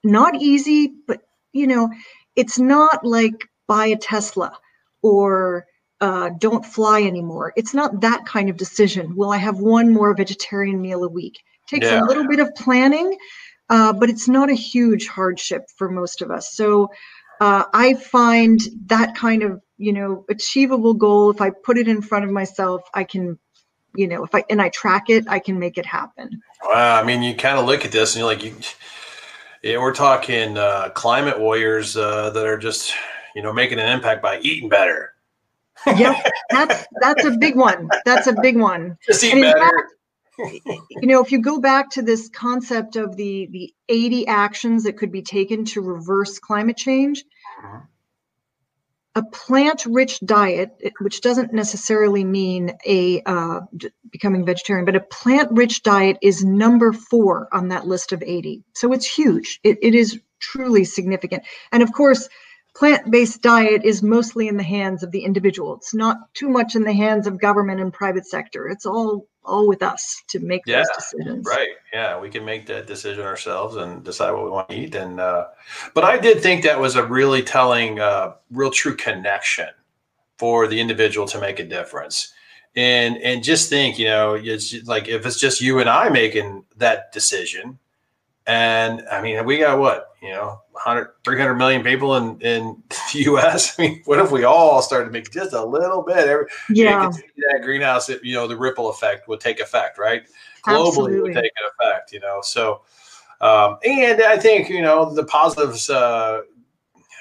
Not 0.04 0.36
easy, 0.36 0.94
but, 1.08 1.22
you 1.54 1.66
know, 1.66 1.90
it's 2.36 2.60
not 2.60 3.04
like 3.04 3.50
buy 3.66 3.88
a 3.88 3.98
Tesla 3.98 4.56
or 5.02 5.66
uh, 6.02 6.30
don't 6.38 6.64
fly 6.64 7.02
anymore. 7.02 7.52
It's 7.56 7.74
not 7.74 8.02
that 8.02 8.28
kind 8.28 8.50
of 8.50 8.58
decision. 8.58 9.16
Will 9.16 9.32
I 9.32 9.38
have 9.38 9.58
one 9.60 9.92
more 9.92 10.14
vegetarian 10.14 10.80
meal 10.80 11.04
a 11.04 11.10
week? 11.10 11.40
Takes 11.68 11.88
yeah. 11.88 12.02
a 12.02 12.06
little 12.06 12.28
bit 12.28 12.40
of 12.40 12.54
planning, 12.56 13.18
uh, 13.70 13.94
but 13.94 14.10
it's 14.10 14.28
not 14.28 14.50
a 14.50 14.56
huge 14.56 15.08
hardship 15.08 15.66
for 15.76 15.90
most 15.90 16.22
of 16.22 16.32
us. 16.32 16.54
So 16.54 16.90
uh, 17.42 17.64
I 17.74 17.94
find 17.96 18.60
that 18.88 19.16
kind 19.16 19.44
of 19.44 19.62
you 19.78 19.94
know 19.94 20.26
achievable 20.30 20.94
goal. 20.94 21.30
If 21.30 21.42
I 21.42 21.50
put 21.50 21.78
it 21.78 21.88
in 21.88 22.02
front 22.02 22.26
of 22.26 22.32
myself, 22.32 22.82
I 22.94 23.04
can, 23.04 23.38
you 23.96 24.08
know, 24.08 24.24
if 24.24 24.34
I 24.34 24.44
and 24.50 24.62
I 24.62 24.70
track 24.70 25.10
it, 25.10 25.26
I 25.28 25.40
can 25.40 25.60
make 25.60 25.78
it 25.78 25.86
happen. 25.86 26.42
Wow, 26.64 27.00
I 27.00 27.04
mean, 27.04 27.22
you 27.22 27.36
kind 27.36 27.60
of 27.60 27.66
look 27.66 27.86
at 27.86 27.92
this 27.92 28.16
and 28.16 28.22
you're 28.22 28.32
like, 28.32 28.44
you, 28.44 28.56
yeah, 29.62 29.78
we're 29.78 29.94
talking 29.94 30.58
uh, 30.58 30.90
climate 30.90 31.40
warriors 31.40 31.96
uh, 31.96 32.30
that 32.32 32.46
are 32.46 32.58
just 32.58 32.94
you 33.38 33.44
know, 33.44 33.54
making 33.54 33.78
an 33.78 33.88
impact 33.88 34.24
by 34.24 34.40
eating 34.40 34.68
better. 34.68 35.14
yeah, 35.86 36.20
that's 36.50 36.88
that's 37.02 37.24
a 37.24 37.38
big 37.38 37.56
one. 37.56 37.88
That's 38.04 38.26
a 38.26 38.34
big 38.42 38.58
one. 38.58 38.98
Just 39.06 39.24
eat 39.24 39.40
better. 39.40 39.60
Fact, 39.60 39.94
you 40.38 41.08
know, 41.08 41.24
if 41.24 41.32
you 41.32 41.42
go 41.42 41.60
back 41.60 41.92
to 41.92 42.02
this 42.02 42.30
concept 42.30 42.96
of 42.96 43.16
the 43.16 43.48
the 43.52 43.74
80 43.90 44.28
actions 44.28 44.84
that 44.84 44.98
could 44.98 45.12
be 45.12 45.22
taken 45.22 45.66
to 45.66 45.82
reverse 45.82 46.40
climate 46.40 46.78
change, 46.78 47.24
uh-huh. 47.60 47.80
a 49.16 49.24
plant-rich 49.24 50.20
diet, 50.20 50.80
which 51.00 51.22
doesn't 51.22 51.54
necessarily 51.54 52.24
mean 52.24 52.78
a 52.86 53.22
uh, 53.26 53.62
becoming 54.12 54.46
vegetarian, 54.46 54.86
but 54.86 54.96
a 54.96 55.02
plant-rich 55.02 55.84
diet 55.84 56.18
is 56.22 56.44
number 56.44 56.94
four 56.94 57.48
on 57.52 57.70
that 57.70 57.88
list 57.88 58.12
of 58.12 58.22
80. 58.22 58.64
So 58.74 58.94
it's 58.94 59.06
huge. 59.06 59.60
It, 59.64 59.80
it 59.82 59.96
is 59.96 60.20
truly 60.40 60.84
significant. 60.84 61.44
And 61.72 61.82
of 61.82 61.92
course, 61.92 62.30
plant-based 62.78 63.42
diet 63.42 63.84
is 63.84 64.04
mostly 64.04 64.48
in 64.48 64.56
the 64.56 64.64
hands 64.64 65.02
of 65.02 65.12
the 65.12 65.24
individual. 65.24 65.76
It's 65.76 65.96
not 65.96 66.18
too 66.36 66.48
much 66.48 66.76
in 66.76 66.84
the 66.84 66.94
hands 66.94 67.26
of 67.26 67.42
government 67.42 67.82
and 67.82 67.92
private 67.92 68.28
sector. 68.28 68.68
It's 68.70 68.86
all 68.86 69.28
all 69.44 69.68
with 69.68 69.82
us 69.82 70.24
to 70.28 70.40
make 70.40 70.62
yeah, 70.66 70.80
those 70.80 70.90
decisions. 70.98 71.48
Right. 71.48 71.70
Yeah, 71.94 72.20
we 72.20 72.30
can 72.30 72.44
make 72.44 72.66
that 72.66 72.86
decision 72.86 73.26
ourselves 73.26 73.78
and 73.78 74.04
decide 74.04 74.32
what 74.32 74.44
we 74.44 74.50
want 74.50 74.70
to 74.70 74.76
eat. 74.76 74.94
And 74.94 75.20
uh, 75.20 75.48
but 75.94 76.04
I 76.04 76.18
did 76.18 76.42
think 76.42 76.64
that 76.64 76.80
was 76.80 76.96
a 76.96 77.06
really 77.06 77.42
telling, 77.42 78.00
uh, 78.00 78.34
real 78.52 78.72
true 78.72 78.96
connection 78.96 79.70
for 80.38 80.68
the 80.68 80.80
individual 80.80 81.26
to 81.28 81.40
make 81.40 81.60
a 81.60 81.66
difference. 81.66 82.34
And 82.76 83.18
and 83.18 83.44
just 83.44 83.70
think, 83.70 83.98
you 83.98 84.06
know, 84.06 84.36
it's 84.36 84.86
like 84.86 85.08
if 85.08 85.26
it's 85.26 85.40
just 85.40 85.62
you 85.62 85.80
and 85.80 85.90
I 85.90 86.10
making 86.10 86.66
that 86.76 87.12
decision, 87.12 87.80
and 88.48 89.04
I 89.12 89.22
mean, 89.22 89.44
we 89.46 89.58
got 89.58 89.78
what, 89.78 90.16
you 90.22 90.30
know, 90.30 90.62
100, 90.72 91.10
300 91.26 91.56
million 91.56 91.84
people 91.84 92.16
in, 92.16 92.40
in 92.42 92.82
the 93.14 93.24
US. 93.34 93.78
I 93.78 93.84
mean, 93.84 94.02
what 94.06 94.20
if 94.20 94.32
we 94.32 94.46
all 94.46 94.82
started 94.82 95.08
to 95.08 95.12
make 95.12 95.30
just 95.32 95.54
a 95.54 95.64
little 95.64 96.02
bit? 96.02 96.18
Every, 96.18 96.46
yeah. 96.70 97.10
That 97.10 97.62
greenhouse, 97.62 98.10
you 98.10 98.34
know, 98.34 98.48
the 98.48 98.56
ripple 98.56 98.90
effect 98.90 99.28
would 99.28 99.42
take 99.42 99.60
effect, 99.60 99.98
right? 99.98 100.24
Globally 100.66 100.88
Absolutely. 100.88 101.22
would 101.22 101.34
take 101.34 101.52
an 101.58 101.70
effect, 101.80 102.14
you 102.14 102.22
know. 102.22 102.40
So, 102.42 102.82
um, 103.42 103.78
and 103.84 104.22
I 104.22 104.38
think, 104.38 104.70
you 104.70 104.82
know, 104.82 105.14
the 105.14 105.26
positives, 105.26 105.90
uh, 105.90 106.42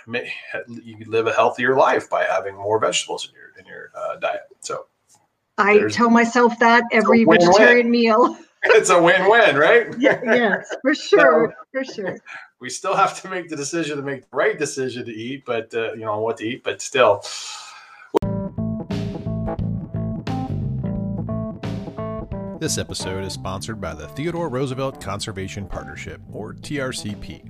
may, 0.07 0.33
you 0.69 0.97
live 1.07 1.27
a 1.27 1.33
healthier 1.33 1.77
life 1.77 2.09
by 2.09 2.23
having 2.23 2.55
more 2.55 2.79
vegetables 2.79 3.29
in 3.29 3.35
your, 3.35 3.51
in 3.59 3.67
your 3.67 3.91
uh, 3.97 4.17
diet. 4.21 4.43
So 4.61 4.87
I 5.59 5.89
tell 5.91 6.11
myself 6.11 6.57
that 6.61 6.85
every 6.93 7.25
vegetarian 7.25 7.91
meal. 7.91 8.37
It's 8.71 8.91
a 8.91 9.01
win-win, 9.01 9.57
right? 9.57 9.87
yeah, 9.99 10.21
yes, 10.25 10.75
for 10.83 10.95
sure, 10.95 11.55
so, 11.55 11.65
for 11.73 11.85
sure. 11.85 12.19
We 12.61 12.71
still 12.71 12.95
have 12.95 13.21
to 13.23 13.29
make 13.29 13.49
the 13.49 13.57
decision 13.57 13.97
to 13.97 14.03
make 14.03 14.23
the 14.23 14.37
right 14.37 14.59
decision 14.59 15.05
to 15.05 15.13
eat, 15.13 15.45
but 15.45 15.75
uh, 15.75 15.93
you 15.93 16.05
know 16.05 16.21
what 16.21 16.39
to 16.39 16.47
eat, 16.47 16.65
but 16.65 16.81
still. 16.81 17.23
This 22.59 22.79
episode 22.79 23.23
is 23.23 23.35
sponsored 23.35 23.81
by 23.81 23.95
the 23.95 24.09
Theodore 24.09 24.49
Roosevelt 24.49 25.01
Conservation 25.01 25.67
Partnership, 25.67 26.23
or 26.33 26.55
TRCP, 26.55 27.49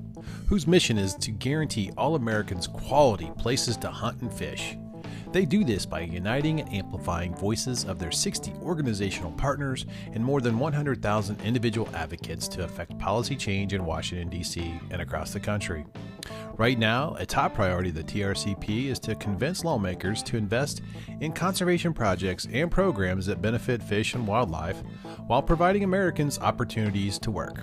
whose 0.49 0.67
mission 0.67 0.99
is 0.99 1.15
to 1.15 1.31
guarantee 1.31 1.93
all 1.97 2.17
Americans 2.17 2.67
quality 2.67 3.31
places 3.39 3.77
to 3.79 3.89
hunt 3.89 4.21
and 4.21 4.33
fish. 4.33 4.77
They 5.37 5.45
do 5.45 5.65
this 5.65 5.85
by 5.85 6.01
uniting 6.01 6.61
and 6.61 6.73
amplifying 6.73 7.35
voices 7.35 7.85
of 7.85 7.99
their 7.99 8.11
60 8.11 8.55
organizational 8.63 9.33
partners 9.33 9.85
and 10.15 10.25
more 10.25 10.41
than 10.41 10.59
100,000 10.59 11.43
individual 11.43 11.91
advocates 11.95 12.49
to 12.49 12.65
affect 12.65 12.99
policy 12.99 13.37
change 13.37 13.75
in 13.75 13.85
Washington, 13.85 14.31
D.C. 14.31 14.81
and 14.91 15.03
across 15.03 15.35
the 15.35 15.39
country. 15.39 15.85
Right 16.57 16.79
now, 16.79 17.17
a 17.19 17.27
top 17.27 17.53
priority 17.53 17.91
of 17.91 17.97
the 17.97 18.03
TRCP 18.03 18.87
is 18.87 18.99
to 19.01 19.15
convince 19.17 19.63
lawmakers 19.63 20.23
to 20.23 20.39
invest 20.39 20.81
in 21.21 21.33
conservation 21.33 21.93
projects 21.93 22.49
and 22.51 22.71
programs 22.71 23.27
that 23.27 23.43
benefit 23.43 23.83
fish 23.83 24.15
and 24.15 24.27
wildlife 24.27 24.83
while 25.27 25.43
providing 25.43 25.85
Americans 25.85 26.39
opportunities 26.39 27.19
to 27.19 27.31
work. 27.31 27.61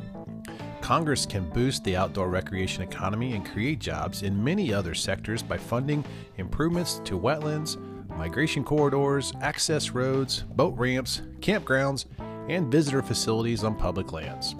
Congress 0.83 1.25
can 1.25 1.49
boost 1.51 1.83
the 1.85 1.95
outdoor 1.95 2.27
recreation 2.27 2.83
economy 2.83 3.35
and 3.35 3.49
create 3.49 3.79
jobs 3.79 4.21
in 4.21 4.43
many 4.43 4.73
other 4.73 4.93
sectors 4.93 5.41
by 5.41 5.57
funding 5.57 6.03
improvements 6.35 6.99
to 7.05 7.17
wetlands, 7.17 7.77
migration 8.17 8.65
corridors, 8.65 9.31
access 9.39 9.91
roads, 9.91 10.41
boat 10.41 10.77
ramps, 10.77 11.21
campgrounds, 11.39 12.03
and 12.49 12.69
visitor 12.69 13.01
facilities 13.01 13.63
on 13.63 13.75
public 13.75 14.11
lands. 14.11 14.55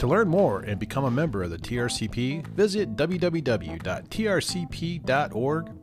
To 0.00 0.08
learn 0.08 0.26
more 0.26 0.62
and 0.62 0.80
become 0.80 1.04
a 1.04 1.10
member 1.12 1.44
of 1.44 1.50
the 1.50 1.58
TRCP, 1.58 2.44
visit 2.48 2.96
www.trcp.org 2.96 3.82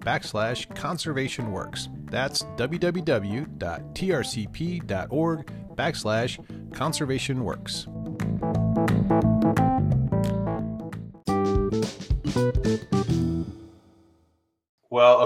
backslash 0.02 0.68
conservationworks. 0.76 2.12
That's 2.12 2.44
www.trcp.org 2.44 3.46
backslash 5.76 6.72
conservationworks. 6.72 9.29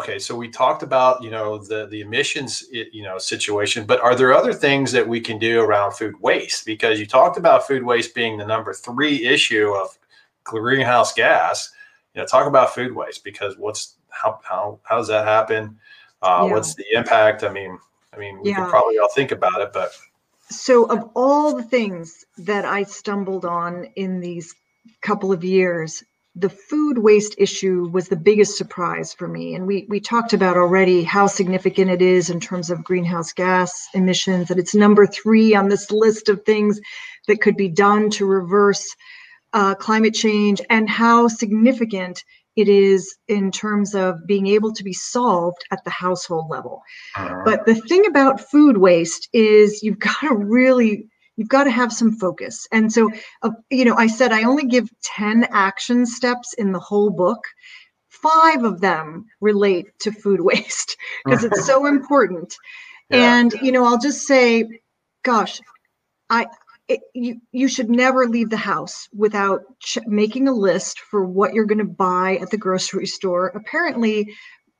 Okay, 0.04 0.20
so 0.20 0.36
we 0.36 0.50
talked 0.50 0.84
about 0.84 1.24
you 1.24 1.32
know 1.32 1.58
the 1.58 1.88
the 1.88 2.02
emissions 2.02 2.66
you 2.72 3.04
know 3.04 3.18
situation, 3.18 3.86
but 3.86 4.00
are 4.02 4.16
there 4.16 4.34
other 4.34 4.54
things 4.54 4.92
that 4.92 5.08
we 5.08 5.22
can 5.22 5.40
do 5.40 5.62
around 5.62 5.94
food 5.94 6.20
waste? 6.22 6.66
Because 6.66 7.00
you 7.00 7.06
talked 7.06 7.38
about 7.38 7.68
food 7.68 7.84
waste 7.84 8.14
being 8.14 8.38
the 8.38 8.46
number 8.46 8.74
three 8.74 9.26
issue 9.26 9.70
of 9.70 9.98
greenhouse 10.44 11.14
gas. 11.14 11.72
You 12.14 12.22
know, 12.22 12.28
talk 12.28 12.48
about 12.48 12.76
food 12.76 12.94
waste 12.94 13.24
because 13.24 13.58
what's 13.58 13.96
how 14.10 14.40
how 14.44 14.80
how 14.84 14.98
does 14.98 15.08
that 15.08 15.26
happen? 15.26 15.80
Uh, 16.22 16.46
yeah. 16.46 16.54
What's 16.54 16.76
the 16.76 16.86
impact? 16.94 17.44
I 17.44 17.52
mean, 17.52 17.80
I 18.14 18.18
mean, 18.18 18.42
we 18.42 18.50
yeah. 18.50 18.58
could 18.58 18.70
probably 18.70 18.98
all 18.98 19.10
think 19.10 19.32
about 19.32 19.62
it, 19.62 19.72
but 19.74 19.92
so 20.50 20.86
of 20.86 21.10
all 21.16 21.56
the 21.56 21.64
things 21.64 22.26
that 22.38 22.66
I 22.66 22.84
stumbled 22.84 23.46
on 23.46 23.86
in 23.96 24.20
these 24.20 24.54
couple 25.02 25.32
of 25.32 25.44
years, 25.44 26.04
the 26.36 26.50
food 26.50 26.98
waste 26.98 27.36
issue 27.38 27.88
was 27.92 28.08
the 28.08 28.16
biggest 28.16 28.58
surprise 28.58 29.14
for 29.14 29.28
me. 29.28 29.54
And 29.54 29.68
we, 29.68 29.86
we 29.88 30.00
talked 30.00 30.34
about 30.34 30.58
already 30.58 31.04
how 31.04 31.28
significant 31.28 31.92
it 31.92 32.02
is 32.02 32.30
in 32.32 32.40
terms 32.40 32.72
of 32.72 32.84
greenhouse 32.84 33.34
gas 33.34 33.88
emissions, 33.94 34.50
and 34.50 34.60
it's 34.60 34.74
number 34.74 35.06
three 35.06 35.54
on 35.54 35.70
this 35.70 35.92
list 35.92 36.30
of 36.30 36.44
things 36.44 36.80
that 37.28 37.42
could 37.42 37.56
be 37.56 37.70
done 37.70 38.10
to 38.12 38.26
reverse 38.26 38.96
uh, 39.54 39.76
climate 39.76 40.16
change, 40.16 40.60
and 40.72 40.90
how 40.90 41.28
significant 41.28 42.24
it 42.56 42.68
is 42.68 43.16
in 43.28 43.52
terms 43.52 43.94
of 43.94 44.26
being 44.26 44.48
able 44.48 44.74
to 44.74 44.84
be 44.84 44.94
solved 44.94 45.64
at 45.72 45.84
the 45.84 45.92
household 45.92 46.50
level. 46.50 46.82
Uh-huh. 47.16 47.42
But 47.46 47.66
the 47.66 47.76
thing 47.76 48.08
about 48.08 48.42
food 48.42 48.78
waste 48.78 49.30
is 49.34 49.84
you've 49.84 50.00
got 50.00 50.20
to 50.22 50.34
really 50.34 51.08
you've 51.36 51.50
got 51.50 51.64
to 51.66 51.72
have 51.72 51.92
some 51.92 52.12
focus. 52.12 52.68
And 52.72 52.92
so, 52.92 53.12
uh, 53.42 53.52
you 53.70 53.86
know, 53.86 53.96
I 53.96 54.08
said 54.08 54.32
I 54.32 54.44
only 54.44 54.66
give 54.66 54.90
10 55.02 55.46
action 55.52 56.06
steps 56.06 56.54
in 56.54 56.72
the 56.72 56.80
whole 56.80 57.10
book. 57.10 57.44
Five 58.10 58.64
of 58.64 58.82
them 58.82 59.26
relate 59.42 59.88
to 60.02 60.12
food 60.12 60.42
waste 60.44 60.98
because 61.26 61.44
it's 61.44 61.66
so 61.66 61.86
important. 61.88 62.56
Yeah. 63.10 63.40
And, 63.40 63.54
you 63.62 63.72
know, 63.72 63.86
I'll 63.86 64.00
just 64.00 64.26
say, 64.26 64.82
gosh, 65.24 65.60
I, 66.30 66.48
it, 66.88 67.02
you 67.14 67.40
you 67.52 67.68
should 67.68 67.90
never 67.90 68.28
leave 68.28 68.50
the 68.50 68.58
house 68.58 69.08
without 69.14 69.62
ch- 69.80 70.00
making 70.06 70.48
a 70.48 70.54
list 70.54 71.00
for 71.00 71.24
what 71.24 71.54
you're 71.54 71.66
going 71.66 71.78
to 71.78 71.86
buy 71.86 72.38
at 72.42 72.50
the 72.50 72.58
grocery 72.58 73.06
store. 73.06 73.48
Apparently, 73.48 74.34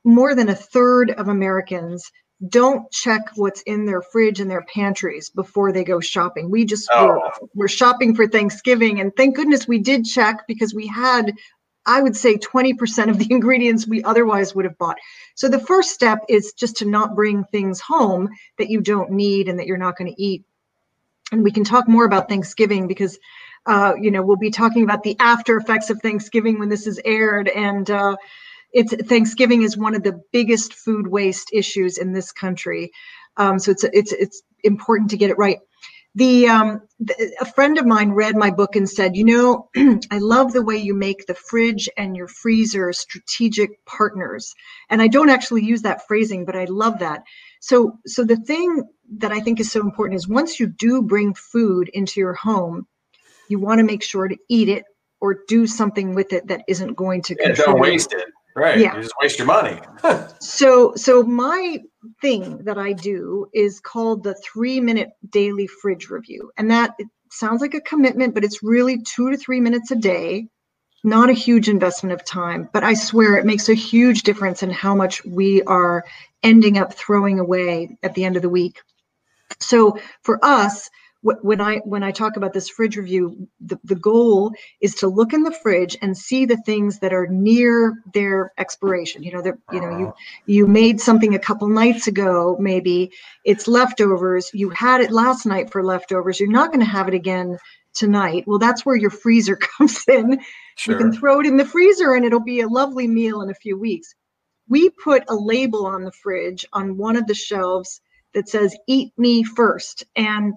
more 0.04 0.34
than 0.34 0.50
a 0.50 0.54
third 0.54 1.10
of 1.12 1.28
Americans 1.28 2.10
don't 2.48 2.90
check 2.90 3.22
what's 3.36 3.62
in 3.62 3.86
their 3.86 4.02
fridge 4.02 4.40
and 4.40 4.50
their 4.50 4.62
pantries 4.62 5.30
before 5.30 5.72
they 5.72 5.84
go 5.84 6.00
shopping. 6.00 6.50
We 6.50 6.64
just 6.64 6.88
oh. 6.92 7.06
were, 7.06 7.30
were 7.54 7.68
shopping 7.68 8.14
for 8.14 8.26
Thanksgiving, 8.26 9.00
and 9.00 9.14
thank 9.16 9.36
goodness 9.36 9.68
we 9.68 9.78
did 9.78 10.04
check 10.04 10.46
because 10.46 10.74
we 10.74 10.86
had, 10.86 11.34
I 11.86 12.02
would 12.02 12.16
say, 12.16 12.36
20% 12.36 13.10
of 13.10 13.18
the 13.18 13.28
ingredients 13.30 13.86
we 13.86 14.02
otherwise 14.02 14.54
would 14.54 14.64
have 14.64 14.78
bought. 14.78 14.98
So 15.34 15.48
the 15.48 15.60
first 15.60 15.90
step 15.90 16.20
is 16.28 16.52
just 16.52 16.76
to 16.78 16.84
not 16.84 17.14
bring 17.14 17.44
things 17.44 17.80
home 17.80 18.28
that 18.58 18.70
you 18.70 18.80
don't 18.80 19.10
need 19.10 19.48
and 19.48 19.58
that 19.58 19.66
you're 19.66 19.76
not 19.76 19.96
going 19.96 20.12
to 20.12 20.22
eat. 20.22 20.44
And 21.32 21.42
we 21.42 21.52
can 21.52 21.64
talk 21.64 21.88
more 21.88 22.04
about 22.04 22.28
Thanksgiving 22.28 22.86
because. 22.86 23.18
Uh, 23.66 23.94
you 23.98 24.10
know, 24.10 24.20
we'll 24.20 24.36
be 24.36 24.50
talking 24.50 24.84
about 24.84 25.02
the 25.02 25.16
after 25.18 25.56
effects 25.56 25.88
of 25.88 25.98
Thanksgiving 26.02 26.58
when 26.58 26.68
this 26.68 26.86
is 26.86 27.00
aired, 27.02 27.48
and 27.48 27.90
uh, 27.90 28.14
it's 28.74 28.94
Thanksgiving 29.06 29.62
is 29.62 29.76
one 29.76 29.94
of 29.94 30.02
the 30.02 30.20
biggest 30.32 30.74
food 30.74 31.06
waste 31.06 31.50
issues 31.52 31.96
in 31.96 32.12
this 32.12 32.32
country. 32.32 32.90
Um, 33.36 33.58
so 33.58 33.70
it's 33.70 33.84
it's 33.84 34.12
it's 34.12 34.42
important 34.64 35.10
to 35.10 35.16
get 35.16 35.30
it 35.30 35.38
right. 35.38 35.58
The, 36.16 36.46
um, 36.46 36.82
the, 37.00 37.36
a 37.40 37.44
friend 37.44 37.76
of 37.76 37.86
mine 37.86 38.10
read 38.12 38.36
my 38.36 38.50
book 38.50 38.76
and 38.76 38.88
said, 38.88 39.16
you 39.16 39.24
know, 39.24 39.68
I 40.12 40.18
love 40.18 40.52
the 40.52 40.62
way 40.62 40.76
you 40.76 40.94
make 40.94 41.26
the 41.26 41.34
fridge 41.34 41.88
and 41.96 42.16
your 42.16 42.28
freezer 42.28 42.92
strategic 42.92 43.84
partners. 43.84 44.54
And 44.88 45.02
I 45.02 45.08
don't 45.08 45.28
actually 45.28 45.64
use 45.64 45.82
that 45.82 46.06
phrasing, 46.06 46.44
but 46.44 46.54
I 46.54 46.66
love 46.66 47.00
that. 47.00 47.22
So 47.60 47.98
so 48.06 48.24
the 48.24 48.36
thing 48.36 48.84
that 49.18 49.32
I 49.32 49.40
think 49.40 49.58
is 49.60 49.72
so 49.72 49.80
important 49.80 50.16
is 50.16 50.28
once 50.28 50.60
you 50.60 50.66
do 50.66 51.02
bring 51.02 51.34
food 51.34 51.90
into 51.92 52.20
your 52.20 52.34
home, 52.34 52.86
you 53.48 53.58
want 53.58 53.78
to 53.78 53.84
make 53.84 54.02
sure 54.02 54.28
to 54.28 54.36
eat 54.48 54.68
it 54.68 54.84
or 55.20 55.38
do 55.48 55.66
something 55.66 56.14
with 56.14 56.32
it 56.32 56.48
that 56.48 56.62
isn't 56.68 56.94
going 56.94 57.22
to 57.22 57.36
yeah, 57.40 57.52
don't 57.52 57.80
waste 57.80 58.12
it 58.12 58.24
Right. 58.56 58.78
Yeah. 58.78 58.94
You 58.94 59.02
just 59.02 59.14
waste 59.20 59.38
your 59.38 59.46
money. 59.46 59.80
so 60.40 60.94
so 60.94 61.22
my 61.24 61.78
thing 62.20 62.58
that 62.58 62.78
I 62.78 62.92
do 62.92 63.46
is 63.52 63.80
called 63.80 64.22
the 64.22 64.34
three 64.34 64.80
minute 64.80 65.10
daily 65.30 65.66
fridge 65.66 66.08
review. 66.08 66.52
And 66.56 66.70
that 66.70 66.94
sounds 67.30 67.60
like 67.60 67.74
a 67.74 67.80
commitment, 67.80 68.34
but 68.34 68.44
it's 68.44 68.62
really 68.62 69.02
two 69.02 69.30
to 69.30 69.36
three 69.36 69.60
minutes 69.60 69.90
a 69.90 69.96
day. 69.96 70.46
Not 71.02 71.28
a 71.28 71.34
huge 71.34 71.68
investment 71.68 72.14
of 72.14 72.24
time, 72.24 72.70
but 72.72 72.82
I 72.84 72.94
swear 72.94 73.36
it 73.36 73.44
makes 73.44 73.68
a 73.68 73.74
huge 73.74 74.22
difference 74.22 74.62
in 74.62 74.70
how 74.70 74.94
much 74.94 75.22
we 75.24 75.62
are 75.64 76.04
ending 76.42 76.78
up 76.78 76.94
throwing 76.94 77.40
away 77.40 77.96
at 78.02 78.14
the 78.14 78.24
end 78.24 78.36
of 78.36 78.42
the 78.42 78.48
week. 78.48 78.80
So 79.60 79.98
for 80.22 80.42
us, 80.42 80.88
when 81.24 81.58
I 81.58 81.78
when 81.78 82.02
I 82.02 82.10
talk 82.10 82.36
about 82.36 82.52
this 82.52 82.68
fridge 82.68 82.96
review, 82.98 83.48
the, 83.58 83.78
the 83.82 83.94
goal 83.94 84.52
is 84.82 84.94
to 84.96 85.08
look 85.08 85.32
in 85.32 85.42
the 85.42 85.52
fridge 85.62 85.96
and 86.02 86.16
see 86.16 86.44
the 86.44 86.58
things 86.58 86.98
that 86.98 87.14
are 87.14 87.26
near 87.26 87.94
their 88.12 88.52
expiration. 88.58 89.22
You 89.22 89.32
know, 89.32 89.42
that 89.42 89.54
you 89.72 89.80
know 89.80 89.98
you 89.98 90.06
uh-huh. 90.08 90.12
you 90.44 90.66
made 90.66 91.00
something 91.00 91.34
a 91.34 91.38
couple 91.38 91.66
nights 91.68 92.06
ago, 92.06 92.58
maybe 92.60 93.10
it's 93.42 93.66
leftovers. 93.66 94.50
You 94.52 94.68
had 94.68 95.00
it 95.00 95.10
last 95.10 95.46
night 95.46 95.70
for 95.70 95.82
leftovers. 95.82 96.38
You're 96.38 96.50
not 96.50 96.68
going 96.68 96.84
to 96.84 96.92
have 96.92 97.08
it 97.08 97.14
again 97.14 97.58
tonight. 97.94 98.44
Well, 98.46 98.58
that's 98.58 98.84
where 98.84 98.96
your 98.96 99.10
freezer 99.10 99.56
comes 99.78 100.04
in. 100.06 100.40
Sure. 100.76 100.92
You 100.92 100.98
can 100.98 101.12
throw 101.12 101.40
it 101.40 101.46
in 101.46 101.56
the 101.56 101.64
freezer 101.64 102.12
and 102.12 102.26
it'll 102.26 102.40
be 102.40 102.60
a 102.60 102.68
lovely 102.68 103.06
meal 103.06 103.40
in 103.40 103.48
a 103.48 103.54
few 103.54 103.78
weeks. 103.78 104.14
We 104.68 104.90
put 104.90 105.24
a 105.28 105.34
label 105.34 105.86
on 105.86 106.04
the 106.04 106.12
fridge 106.12 106.66
on 106.72 106.98
one 106.98 107.16
of 107.16 107.26
the 107.26 107.34
shelves 107.34 108.02
that 108.34 108.48
says 108.48 108.76
"Eat 108.86 109.12
me 109.16 109.42
first. 109.42 110.04
and 110.16 110.52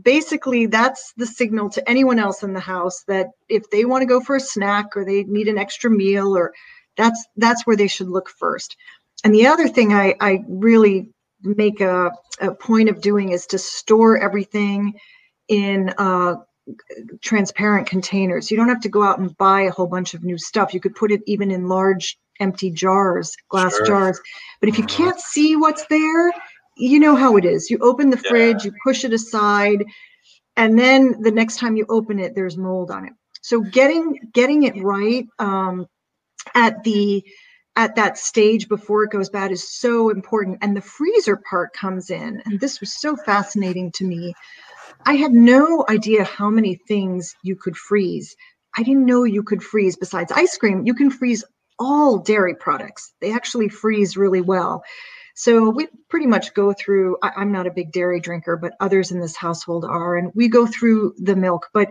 basically 0.00 0.66
that's 0.66 1.12
the 1.16 1.26
signal 1.26 1.68
to 1.70 1.88
anyone 1.88 2.18
else 2.18 2.42
in 2.42 2.52
the 2.52 2.60
house 2.60 3.02
that 3.08 3.28
if 3.48 3.68
they 3.70 3.84
want 3.84 4.02
to 4.02 4.06
go 4.06 4.20
for 4.20 4.36
a 4.36 4.40
snack 4.40 4.96
or 4.96 5.04
they 5.04 5.24
need 5.24 5.48
an 5.48 5.58
extra 5.58 5.90
meal 5.90 6.36
or 6.36 6.52
that's 6.96 7.26
that's 7.36 7.66
where 7.66 7.76
they 7.76 7.88
should 7.88 8.08
look 8.08 8.28
first 8.28 8.76
and 9.24 9.34
the 9.34 9.46
other 9.46 9.68
thing 9.68 9.92
i 9.92 10.14
i 10.20 10.44
really 10.48 11.08
make 11.42 11.80
a, 11.80 12.12
a 12.40 12.54
point 12.54 12.88
of 12.88 13.00
doing 13.00 13.32
is 13.32 13.46
to 13.46 13.58
store 13.58 14.18
everything 14.18 14.94
in 15.48 15.92
uh, 15.98 16.34
transparent 17.20 17.88
containers 17.88 18.48
you 18.48 18.56
don't 18.56 18.68
have 18.68 18.80
to 18.80 18.88
go 18.88 19.02
out 19.02 19.18
and 19.18 19.36
buy 19.38 19.62
a 19.62 19.72
whole 19.72 19.88
bunch 19.88 20.14
of 20.14 20.22
new 20.22 20.38
stuff 20.38 20.72
you 20.72 20.80
could 20.80 20.94
put 20.94 21.10
it 21.10 21.20
even 21.26 21.50
in 21.50 21.66
large 21.66 22.16
empty 22.38 22.70
jars 22.70 23.36
glass 23.48 23.74
sure. 23.74 23.86
jars 23.86 24.20
but 24.60 24.68
if 24.68 24.78
you 24.78 24.84
mm-hmm. 24.84 25.04
can't 25.04 25.20
see 25.20 25.56
what's 25.56 25.84
there 25.86 26.32
you 26.76 27.00
know 27.00 27.16
how 27.16 27.36
it 27.36 27.44
is. 27.44 27.70
You 27.70 27.78
open 27.78 28.10
the 28.10 28.20
yeah. 28.24 28.30
fridge, 28.30 28.64
you 28.64 28.72
push 28.84 29.04
it 29.04 29.12
aside, 29.12 29.84
and 30.56 30.78
then 30.78 31.20
the 31.20 31.30
next 31.30 31.58
time 31.58 31.76
you 31.76 31.86
open 31.88 32.18
it, 32.18 32.34
there's 32.34 32.56
mold 32.56 32.90
on 32.90 33.06
it. 33.06 33.12
So 33.42 33.60
getting 33.60 34.18
getting 34.32 34.64
it 34.64 34.82
right 34.82 35.26
um, 35.38 35.86
at 36.54 36.82
the 36.84 37.24
at 37.76 37.94
that 37.96 38.18
stage 38.18 38.68
before 38.68 39.04
it 39.04 39.10
goes 39.10 39.30
bad 39.30 39.52
is 39.52 39.72
so 39.80 40.10
important. 40.10 40.58
And 40.60 40.76
the 40.76 40.82
freezer 40.82 41.36
part 41.48 41.72
comes 41.72 42.10
in, 42.10 42.42
and 42.44 42.60
this 42.60 42.80
was 42.80 43.00
so 43.00 43.16
fascinating 43.16 43.90
to 43.92 44.04
me. 44.04 44.34
I 45.06 45.14
had 45.14 45.32
no 45.32 45.84
idea 45.88 46.24
how 46.24 46.50
many 46.50 46.74
things 46.74 47.34
you 47.42 47.56
could 47.56 47.76
freeze. 47.76 48.36
I 48.76 48.82
didn't 48.82 49.06
know 49.06 49.24
you 49.24 49.42
could 49.42 49.62
freeze 49.62 49.96
besides 49.96 50.30
ice 50.32 50.56
cream. 50.56 50.84
You 50.84 50.94
can 50.94 51.10
freeze 51.10 51.44
all 51.78 52.18
dairy 52.18 52.54
products. 52.54 53.14
They 53.20 53.32
actually 53.32 53.68
freeze 53.68 54.16
really 54.16 54.42
well. 54.42 54.82
So 55.40 55.70
we 55.70 55.88
pretty 56.10 56.26
much 56.26 56.52
go 56.52 56.74
through, 56.74 57.16
I, 57.22 57.30
I'm 57.38 57.50
not 57.50 57.66
a 57.66 57.70
big 57.70 57.92
dairy 57.92 58.20
drinker, 58.20 58.58
but 58.58 58.74
others 58.78 59.10
in 59.10 59.20
this 59.20 59.36
household 59.36 59.86
are, 59.86 60.16
and 60.16 60.30
we 60.34 60.48
go 60.48 60.66
through 60.66 61.14
the 61.16 61.34
milk. 61.34 61.70
But, 61.72 61.88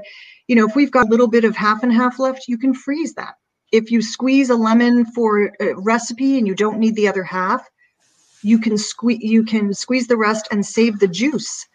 you 0.48 0.56
know, 0.56 0.68
if 0.68 0.76
we've 0.76 0.92
got 0.92 1.08
a 1.08 1.10
little 1.10 1.28
bit 1.28 1.46
of 1.46 1.56
half 1.56 1.82
and 1.82 1.92
half 1.92 2.20
left, 2.20 2.48
you 2.48 2.60
can 2.60 2.76
freeze 2.76 3.16
that. 3.16 3.34
If 3.72 3.90
you 3.90 4.04
squeeze 4.04 4.52
a 4.52 4.56
lemon 4.56 5.04
for 5.06 5.52
a 5.60 5.74
recipe 5.78 6.38
and 6.38 6.46
you 6.46 6.54
don't 6.54 6.78
need 6.78 6.96
the 6.96 7.08
other 7.08 7.24
half, 7.24 7.68
you 8.44 8.60
can 8.60 8.78
squeeze 8.78 9.20
you 9.22 9.44
can 9.44 9.74
squeeze 9.74 10.08
the 10.08 10.18
rest 10.18 10.48
and 10.52 10.66
save 10.66 11.00
the 11.00 11.08
juice 11.08 11.68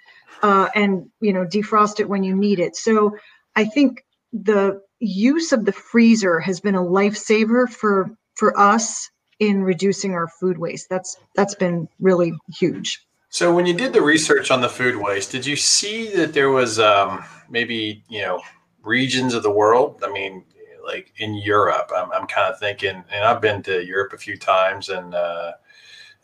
uh, 0.43 0.68
and 0.77 1.11
you 1.20 1.33
know 1.33 1.45
defrost 1.45 2.01
it 2.01 2.09
when 2.09 2.22
you 2.22 2.35
need 2.35 2.59
it 2.59 2.75
so 2.77 3.16
i 3.57 3.64
think 3.64 4.05
the 4.33 4.81
use 4.99 5.53
of 5.53 5.64
the 5.64 5.72
freezer 5.72 6.41
has 6.41 6.61
been 6.61 6.75
a 6.75 6.83
lifesaver 6.83 7.68
for 7.68 8.11
for 8.35 8.59
us 8.59 9.11
in 9.39 9.62
reducing 9.62 10.12
our 10.12 10.28
food 10.28 10.59
waste. 10.59 10.89
That's 10.89 11.16
that's 11.35 11.55
been 11.55 11.89
really 12.01 12.32
huge. 12.57 13.05
So 13.30 13.53
when 13.53 13.66
you 13.66 13.74
did 13.74 13.93
the 13.93 14.03
research 14.03 14.51
on 14.51 14.61
the 14.61 14.68
food 14.68 14.97
waste, 14.97 15.32
did 15.32 15.45
you 15.45 15.57
see 15.57 16.14
that 16.14 16.32
there 16.35 16.51
was 16.51 16.78
um, 16.78 17.24
maybe 17.51 18.05
you 18.09 18.22
know 18.22 18.41
regions 18.82 19.35
of 19.35 19.43
the 19.43 19.51
world? 19.51 20.03
I 20.07 20.12
mean, 20.12 20.45
like 20.85 21.12
in 21.16 21.35
Europe, 21.35 21.91
I'm, 21.97 22.12
I'm 22.12 22.26
kind 22.26 22.53
of 22.53 22.59
thinking, 22.59 23.03
and 23.11 23.24
I've 23.24 23.41
been 23.41 23.62
to 23.64 23.85
Europe 23.85 24.12
a 24.12 24.18
few 24.18 24.37
times, 24.37 24.89
and 24.89 25.14
uh, 25.14 25.53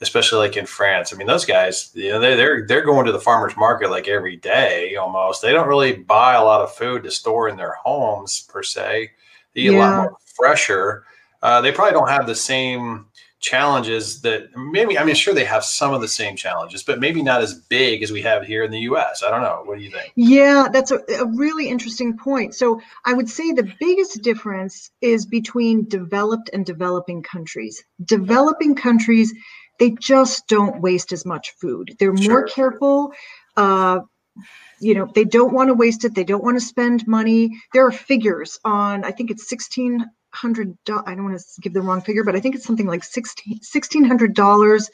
especially 0.00 0.38
like 0.38 0.56
in 0.56 0.66
France. 0.66 1.12
I 1.12 1.16
mean, 1.16 1.26
those 1.26 1.44
guys, 1.44 1.90
you 1.94 2.10
know, 2.10 2.20
they're 2.20 2.36
they're 2.36 2.66
they're 2.66 2.84
going 2.84 3.06
to 3.06 3.12
the 3.12 3.20
farmers 3.20 3.56
market 3.56 3.90
like 3.90 4.08
every 4.08 4.36
day 4.36 4.96
almost. 4.96 5.42
They 5.42 5.52
don't 5.52 5.68
really 5.68 5.94
buy 5.94 6.34
a 6.34 6.44
lot 6.44 6.60
of 6.60 6.74
food 6.74 7.02
to 7.02 7.10
store 7.10 7.48
in 7.48 7.56
their 7.56 7.74
homes 7.74 8.46
per 8.48 8.62
se. 8.62 9.10
They 9.54 9.62
eat 9.62 9.72
yeah. 9.72 9.78
a 9.78 9.80
lot 9.80 9.96
more 9.96 10.16
fresher. 10.24 11.04
Uh, 11.42 11.60
they 11.60 11.72
probably 11.72 11.92
don't 11.92 12.08
have 12.08 12.26
the 12.26 12.34
same 12.34 13.06
challenges 13.40 14.20
that 14.20 14.54
maybe 14.54 14.98
I 14.98 15.04
mean 15.04 15.14
sure 15.14 15.32
they 15.32 15.46
have 15.46 15.64
some 15.64 15.94
of 15.94 16.02
the 16.02 16.08
same 16.08 16.36
challenges, 16.36 16.82
but 16.82 17.00
maybe 17.00 17.22
not 17.22 17.40
as 17.40 17.54
big 17.54 18.02
as 18.02 18.12
we 18.12 18.20
have 18.20 18.44
here 18.44 18.64
in 18.64 18.70
the 18.70 18.80
US. 18.80 19.22
I 19.22 19.30
don't 19.30 19.40
know. 19.40 19.62
What 19.64 19.78
do 19.78 19.84
you 19.84 19.90
think? 19.90 20.12
Yeah, 20.14 20.68
that's 20.70 20.90
a, 20.90 20.98
a 21.18 21.26
really 21.34 21.68
interesting 21.68 22.18
point. 22.18 22.54
So 22.54 22.80
I 23.06 23.14
would 23.14 23.30
say 23.30 23.52
the 23.52 23.72
biggest 23.80 24.22
difference 24.22 24.90
is 25.00 25.24
between 25.24 25.88
developed 25.88 26.50
and 26.52 26.66
developing 26.66 27.22
countries. 27.22 27.82
Developing 28.04 28.74
countries 28.74 29.32
they 29.80 29.90
just 29.92 30.46
don't 30.46 30.82
waste 30.82 31.10
as 31.10 31.24
much 31.24 31.52
food. 31.52 31.96
They're 31.98 32.12
more 32.12 32.22
sure. 32.22 32.42
careful. 32.46 33.12
Uh, 33.56 34.00
you 34.78 34.94
know, 34.94 35.10
they 35.14 35.24
don't 35.24 35.54
want 35.54 35.68
to 35.68 35.74
waste 35.74 36.04
it. 36.04 36.14
They 36.14 36.24
don't 36.24 36.44
want 36.44 36.60
to 36.60 36.64
spend 36.64 37.08
money. 37.08 37.58
There 37.72 37.86
are 37.86 37.90
figures 37.90 38.60
on, 38.64 39.04
I 39.04 39.10
think 39.10 39.30
it's 39.30 39.48
1600 40.38 41.06
I 41.06 41.14
don't 41.14 41.24
want 41.24 41.38
to 41.38 41.60
give 41.60 41.72
the 41.72 41.80
wrong 41.80 42.00
figure, 42.00 42.24
but 42.24 42.36
I 42.36 42.40
think 42.40 42.54
it's 42.54 42.64
something 42.64 42.86
like 42.86 43.04
16 43.04 43.60
$1,600 43.60 44.90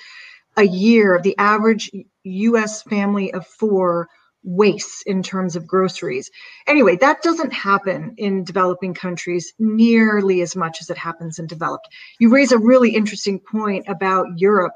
a 0.56 0.64
year. 0.64 1.14
Of 1.14 1.22
the 1.22 1.36
average 1.38 1.90
US 2.24 2.82
family 2.82 3.32
of 3.32 3.46
four 3.46 4.08
wastes 4.46 5.02
in 5.02 5.22
terms 5.22 5.56
of 5.56 5.66
groceries. 5.66 6.30
Anyway, 6.66 6.96
that 6.96 7.20
doesn't 7.22 7.52
happen 7.52 8.14
in 8.16 8.44
developing 8.44 8.94
countries 8.94 9.52
nearly 9.58 10.40
as 10.40 10.56
much 10.56 10.80
as 10.80 10.88
it 10.88 10.96
happens 10.96 11.38
in 11.38 11.46
developed. 11.46 11.88
You 12.20 12.30
raise 12.30 12.52
a 12.52 12.58
really 12.58 12.94
interesting 12.94 13.40
point 13.40 13.84
about 13.88 14.26
Europe. 14.36 14.74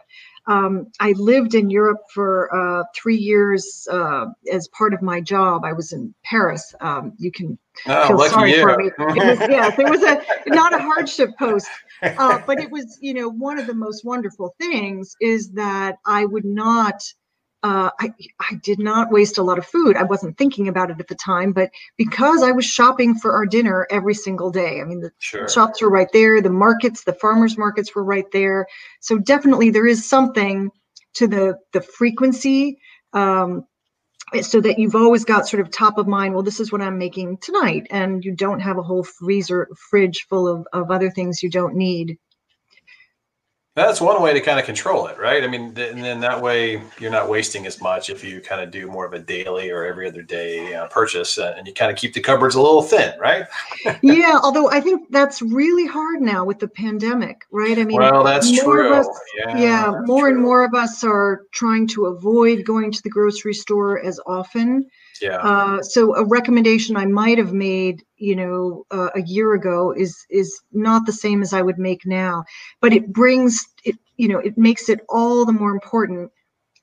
Um, 0.50 0.88
I 0.98 1.12
lived 1.12 1.54
in 1.54 1.70
Europe 1.70 2.00
for 2.12 2.52
uh, 2.52 2.82
three 2.92 3.16
years 3.16 3.86
uh, 3.88 4.26
as 4.52 4.66
part 4.76 4.92
of 4.92 5.00
my 5.00 5.20
job. 5.20 5.64
I 5.64 5.72
was 5.72 5.92
in 5.92 6.12
Paris. 6.24 6.74
Um, 6.80 7.12
you 7.18 7.30
can 7.30 7.56
oh, 7.86 8.08
feel 8.08 8.18
sorry 8.28 8.56
you. 8.56 8.62
for 8.62 8.76
me. 8.76 8.86
It 8.88 8.98
was, 8.98 9.38
yes, 9.48 9.78
it 9.78 9.88
was 9.88 10.02
a 10.02 10.20
not 10.48 10.74
a 10.74 10.78
hardship 10.78 11.30
post, 11.38 11.68
uh, 12.02 12.40
but 12.48 12.58
it 12.58 12.68
was 12.68 12.98
you 13.00 13.14
know 13.14 13.28
one 13.28 13.60
of 13.60 13.68
the 13.68 13.74
most 13.74 14.04
wonderful 14.04 14.56
things 14.58 15.14
is 15.20 15.52
that 15.52 15.98
I 16.04 16.24
would 16.24 16.44
not 16.44 17.00
uh, 17.62 17.90
I, 18.00 18.14
I 18.40 18.54
did 18.62 18.78
not 18.78 19.10
waste 19.10 19.36
a 19.36 19.42
lot 19.42 19.58
of 19.58 19.66
food. 19.66 19.96
I 19.96 20.02
wasn't 20.02 20.38
thinking 20.38 20.68
about 20.68 20.90
it 20.90 20.98
at 20.98 21.08
the 21.08 21.14
time, 21.14 21.52
but 21.52 21.70
because 21.96 22.42
I 22.42 22.52
was 22.52 22.64
shopping 22.64 23.14
for 23.14 23.32
our 23.32 23.44
dinner 23.44 23.86
every 23.90 24.14
single 24.14 24.50
day, 24.50 24.80
I 24.80 24.84
mean, 24.84 25.00
the 25.00 25.12
sure. 25.18 25.48
shops 25.48 25.82
were 25.82 25.90
right 25.90 26.08
there, 26.12 26.40
the 26.40 26.50
markets, 26.50 27.04
the 27.04 27.12
farmers 27.12 27.58
markets 27.58 27.94
were 27.94 28.04
right 28.04 28.30
there. 28.32 28.66
So 29.00 29.18
definitely 29.18 29.70
there 29.70 29.86
is 29.86 30.08
something 30.08 30.70
to 31.14 31.26
the 31.26 31.58
the 31.72 31.80
frequency 31.80 32.78
um, 33.12 33.66
so 34.42 34.60
that 34.60 34.78
you've 34.78 34.94
always 34.94 35.24
got 35.24 35.48
sort 35.48 35.60
of 35.60 35.70
top 35.70 35.98
of 35.98 36.06
mind 36.06 36.34
well 36.34 36.42
this 36.42 36.60
is 36.60 36.70
what 36.70 36.80
i'm 36.80 36.98
making 36.98 37.36
tonight 37.38 37.86
and 37.90 38.24
you 38.24 38.32
don't 38.32 38.60
have 38.60 38.78
a 38.78 38.82
whole 38.82 39.02
freezer 39.02 39.68
fridge 39.90 40.26
full 40.28 40.46
of, 40.46 40.66
of 40.72 40.90
other 40.90 41.10
things 41.10 41.42
you 41.42 41.50
don't 41.50 41.74
need 41.74 42.16
that's 43.86 44.00
one 44.00 44.20
way 44.22 44.32
to 44.32 44.40
kind 44.40 44.58
of 44.58 44.66
control 44.66 45.06
it, 45.06 45.18
right? 45.18 45.42
I 45.42 45.46
mean, 45.46 45.74
th- 45.74 45.92
and 45.92 46.02
then 46.02 46.20
that 46.20 46.40
way 46.40 46.82
you're 46.98 47.10
not 47.10 47.28
wasting 47.28 47.66
as 47.66 47.80
much 47.80 48.10
if 48.10 48.22
you 48.24 48.40
kind 48.40 48.60
of 48.60 48.70
do 48.70 48.86
more 48.86 49.06
of 49.06 49.12
a 49.12 49.18
daily 49.18 49.70
or 49.70 49.84
every 49.84 50.08
other 50.08 50.22
day 50.22 50.74
uh, 50.74 50.86
purchase, 50.88 51.38
uh, 51.38 51.54
and 51.56 51.66
you 51.66 51.74
kind 51.74 51.90
of 51.90 51.96
keep 51.96 52.14
the 52.14 52.20
cupboards 52.20 52.54
a 52.54 52.60
little 52.60 52.82
thin, 52.82 53.18
right? 53.18 53.46
yeah, 54.02 54.38
although 54.42 54.70
I 54.70 54.80
think 54.80 55.10
that's 55.10 55.42
really 55.42 55.86
hard 55.86 56.20
now 56.20 56.44
with 56.44 56.58
the 56.58 56.68
pandemic, 56.68 57.46
right? 57.50 57.78
I 57.78 57.84
mean, 57.84 57.98
well, 57.98 58.24
that's 58.24 58.50
true. 58.60 58.94
Us, 58.94 59.08
yeah, 59.38 59.58
yeah 59.58 59.92
more 60.04 60.28
true. 60.28 60.34
and 60.34 60.42
more 60.42 60.64
of 60.64 60.74
us 60.74 61.04
are 61.04 61.46
trying 61.52 61.86
to 61.88 62.06
avoid 62.06 62.64
going 62.64 62.92
to 62.92 63.02
the 63.02 63.10
grocery 63.10 63.54
store 63.54 64.00
as 64.04 64.20
often. 64.26 64.90
Yeah. 65.20 65.36
Uh, 65.36 65.82
so 65.82 66.14
a 66.16 66.24
recommendation 66.24 66.96
I 66.96 67.06
might 67.06 67.38
have 67.38 67.52
made, 67.52 68.02
you 68.16 68.36
know, 68.36 68.86
uh, 68.90 69.10
a 69.14 69.22
year 69.22 69.54
ago 69.54 69.92
is 69.92 70.26
is 70.30 70.60
not 70.72 71.06
the 71.06 71.12
same 71.12 71.42
as 71.42 71.52
I 71.52 71.62
would 71.62 71.78
make 71.78 72.06
now, 72.06 72.44
but 72.80 72.92
it 72.92 73.12
brings 73.12 73.66
it, 73.84 73.96
you 74.16 74.28
know, 74.28 74.38
it 74.38 74.56
makes 74.56 74.88
it 74.88 75.00
all 75.08 75.44
the 75.44 75.52
more 75.52 75.70
important 75.70 76.30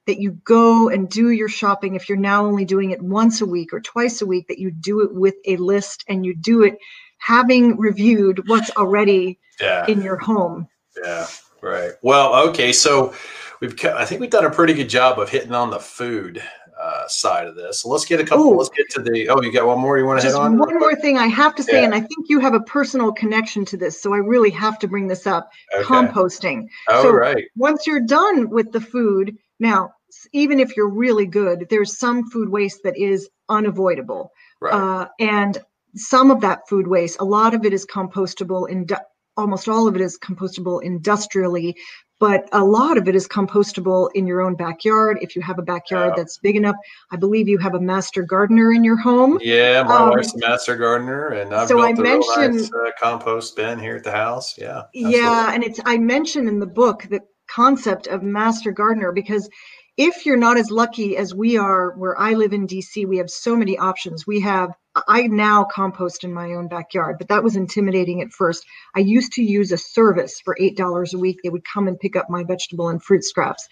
that 0.06 0.20
you 0.20 0.32
go 0.44 0.90
and 0.90 1.10
do 1.10 1.32
your 1.32 1.50
shopping 1.50 1.96
if 1.96 2.08
you're 2.08 2.18
now 2.18 2.46
only 2.46 2.66
doing 2.66 2.92
it 2.92 3.02
once 3.02 3.42
a 3.42 3.46
week 3.46 3.74
or 3.74 3.82
twice 3.82 4.22
a 4.22 4.26
week 4.26 4.48
that 4.48 4.58
you 4.58 4.72
do 4.72 5.02
it 5.02 5.14
with 5.14 5.36
a 5.46 5.58
list 5.58 6.06
and 6.08 6.26
you 6.26 6.34
do 6.36 6.64
it 6.64 6.78
having 7.20 7.78
reviewed 7.78 8.48
what's 8.48 8.72
already 8.78 9.38
yeah. 9.60 9.86
in 9.88 10.02
your 10.02 10.18
home. 10.18 10.68
Yeah. 11.04 11.28
Right. 11.62 11.92
Well, 12.02 12.50
okay. 12.50 12.72
So 12.72 13.14
we've, 13.60 13.76
I 13.86 14.06
think 14.06 14.22
we've 14.22 14.30
done 14.30 14.46
a 14.46 14.52
pretty 14.52 14.74
good 14.74 14.90
job 14.90 15.20
of 15.20 15.30
hitting 15.30 15.54
on 15.54 15.72
the 15.72 15.80
food 15.80 16.42
uh, 16.80 17.08
side 17.08 17.48
of 17.48 17.56
this. 17.56 17.80
So 17.80 17.90
let's 17.90 18.06
get 18.06 18.20
a 18.20 18.24
couple. 18.24 18.46
Ooh. 18.46 18.58
Let's 18.58 18.70
get 18.70 18.90
to 18.92 19.02
the. 19.02 19.30
Oh, 19.30 19.42
you 19.42 19.52
got 19.52 19.66
one 19.66 19.80
more 19.80 19.98
you 19.98 20.06
want 20.06 20.22
to 20.22 20.28
hit 20.28 20.36
on? 20.36 20.58
One 20.58 20.80
more 20.80 20.96
thing 20.96 21.18
I 21.18 21.28
have 21.28 21.56
to 21.56 21.64
say, 21.64 21.80
yeah. 21.80 21.86
and 21.86 21.94
I 21.94 22.00
think 22.00 22.30
you 22.30 22.40
have 22.40 22.54
a 22.54 22.62
personal 22.62 23.12
connection 23.12 23.66
to 23.66 23.78
this, 23.78 24.02
so 24.02 24.14
I 24.14 24.18
really 24.18 24.52
have 24.52 24.80
to 24.80 24.88
bring 24.88 25.08
this 25.08 25.28
up. 25.28 25.50
Okay. 25.74 25.84
Composting. 25.84 26.68
Oh, 26.90 27.04
so 27.04 27.12
right. 27.12 27.46
Once 27.56 27.88
you're 27.88 28.02
done 28.02 28.50
with 28.50 28.72
the 28.72 28.82
food, 28.82 29.38
now 29.60 29.94
even 30.34 30.60
if 30.60 30.76
you're 30.76 30.90
really 30.90 31.26
good, 31.26 31.68
there's 31.70 31.98
some 31.98 32.30
food 32.30 32.50
waste 32.50 32.82
that 32.84 32.98
is 32.98 33.30
unavoidable. 33.50 34.32
Right. 34.62 34.74
Uh, 34.74 35.08
and 35.20 35.58
some 35.96 36.32
of 36.32 36.42
that 36.42 36.68
food 36.68 36.88
waste, 36.88 37.20
a 37.20 37.26
lot 37.26 37.54
of 37.54 37.66
it 37.66 37.74
is 37.74 37.86
compostable 37.86 38.70
in 38.70 38.88
almost 39.36 39.68
all 39.68 39.88
of 39.88 39.96
it 39.96 40.02
is 40.02 40.18
compostable 40.18 40.82
industrially 40.82 41.78
but 42.20 42.50
a 42.52 42.64
lot 42.64 42.98
of 42.98 43.08
it 43.08 43.16
is 43.16 43.28
compostable 43.28 44.10
in 44.16 44.26
your 44.26 44.42
own 44.42 44.56
backyard 44.56 45.18
if 45.22 45.36
you 45.36 45.42
have 45.42 45.60
a 45.60 45.62
backyard 45.62 46.14
yeah. 46.16 46.22
that's 46.22 46.38
big 46.38 46.56
enough 46.56 46.76
i 47.12 47.16
believe 47.16 47.48
you 47.48 47.58
have 47.58 47.76
a 47.76 47.80
master 47.80 48.24
gardener 48.24 48.72
in 48.72 48.84
your 48.84 48.98
home 48.98 49.38
yeah 49.42 49.84
my 49.84 49.96
um, 49.96 50.10
wife's 50.10 50.34
a 50.36 50.40
master 50.40 50.76
gardener 50.76 51.30
and 51.30 51.54
i've 51.54 51.68
so 51.68 51.76
built 51.76 51.88
I 51.88 51.92
a 51.92 52.04
mentioned, 52.04 52.56
nice, 52.56 52.72
uh, 52.74 52.92
compost 53.00 53.56
bin 53.56 53.80
here 53.80 53.96
at 53.96 54.04
the 54.04 54.12
house 54.12 54.58
yeah 54.58 54.84
absolutely. 54.96 55.20
yeah 55.20 55.54
and 55.54 55.64
it's 55.64 55.80
i 55.86 55.98
mentioned 55.98 56.48
in 56.48 56.60
the 56.60 56.68
book 56.68 57.08
the 57.10 57.22
concept 57.48 58.08
of 58.08 58.24
master 58.24 58.72
gardener 58.72 59.12
because 59.12 59.50
if 59.96 60.26
you're 60.26 60.38
not 60.38 60.58
as 60.58 60.70
lucky 60.70 61.18
as 61.18 61.34
we 61.34 61.58
are 61.58 61.92
where 61.98 62.20
i 62.20 62.34
live 62.34 62.54
in 62.54 62.68
dc 62.68 63.08
we 63.08 63.18
have 63.18 63.30
so 63.30 63.56
many 63.56 63.78
options 63.78 64.28
we 64.28 64.40
have 64.40 64.72
i 65.08 65.28
now 65.28 65.64
compost 65.64 66.24
in 66.24 66.34
my 66.34 66.54
own 66.54 66.68
backyard 66.68 67.18
but 67.18 67.28
that 67.28 67.44
was 67.44 67.56
intimidating 67.56 68.22
at 68.22 68.32
first 68.32 68.66
i 68.96 69.00
used 69.00 69.32
to 69.34 69.44
use 69.44 69.72
a 69.72 69.78
service 69.78 70.40
for 70.44 70.56
eight 70.60 70.78
dollars 70.78 71.14
a 71.14 71.18
week 71.18 71.40
they 71.44 71.50
would 71.50 71.66
come 71.66 71.88
and 71.88 72.00
pick 72.00 72.16
up 72.16 72.30
my 72.30 72.44
vegetable 72.44 72.90
and 72.90 73.04
fruit 73.04 73.24
scraps 73.24 73.68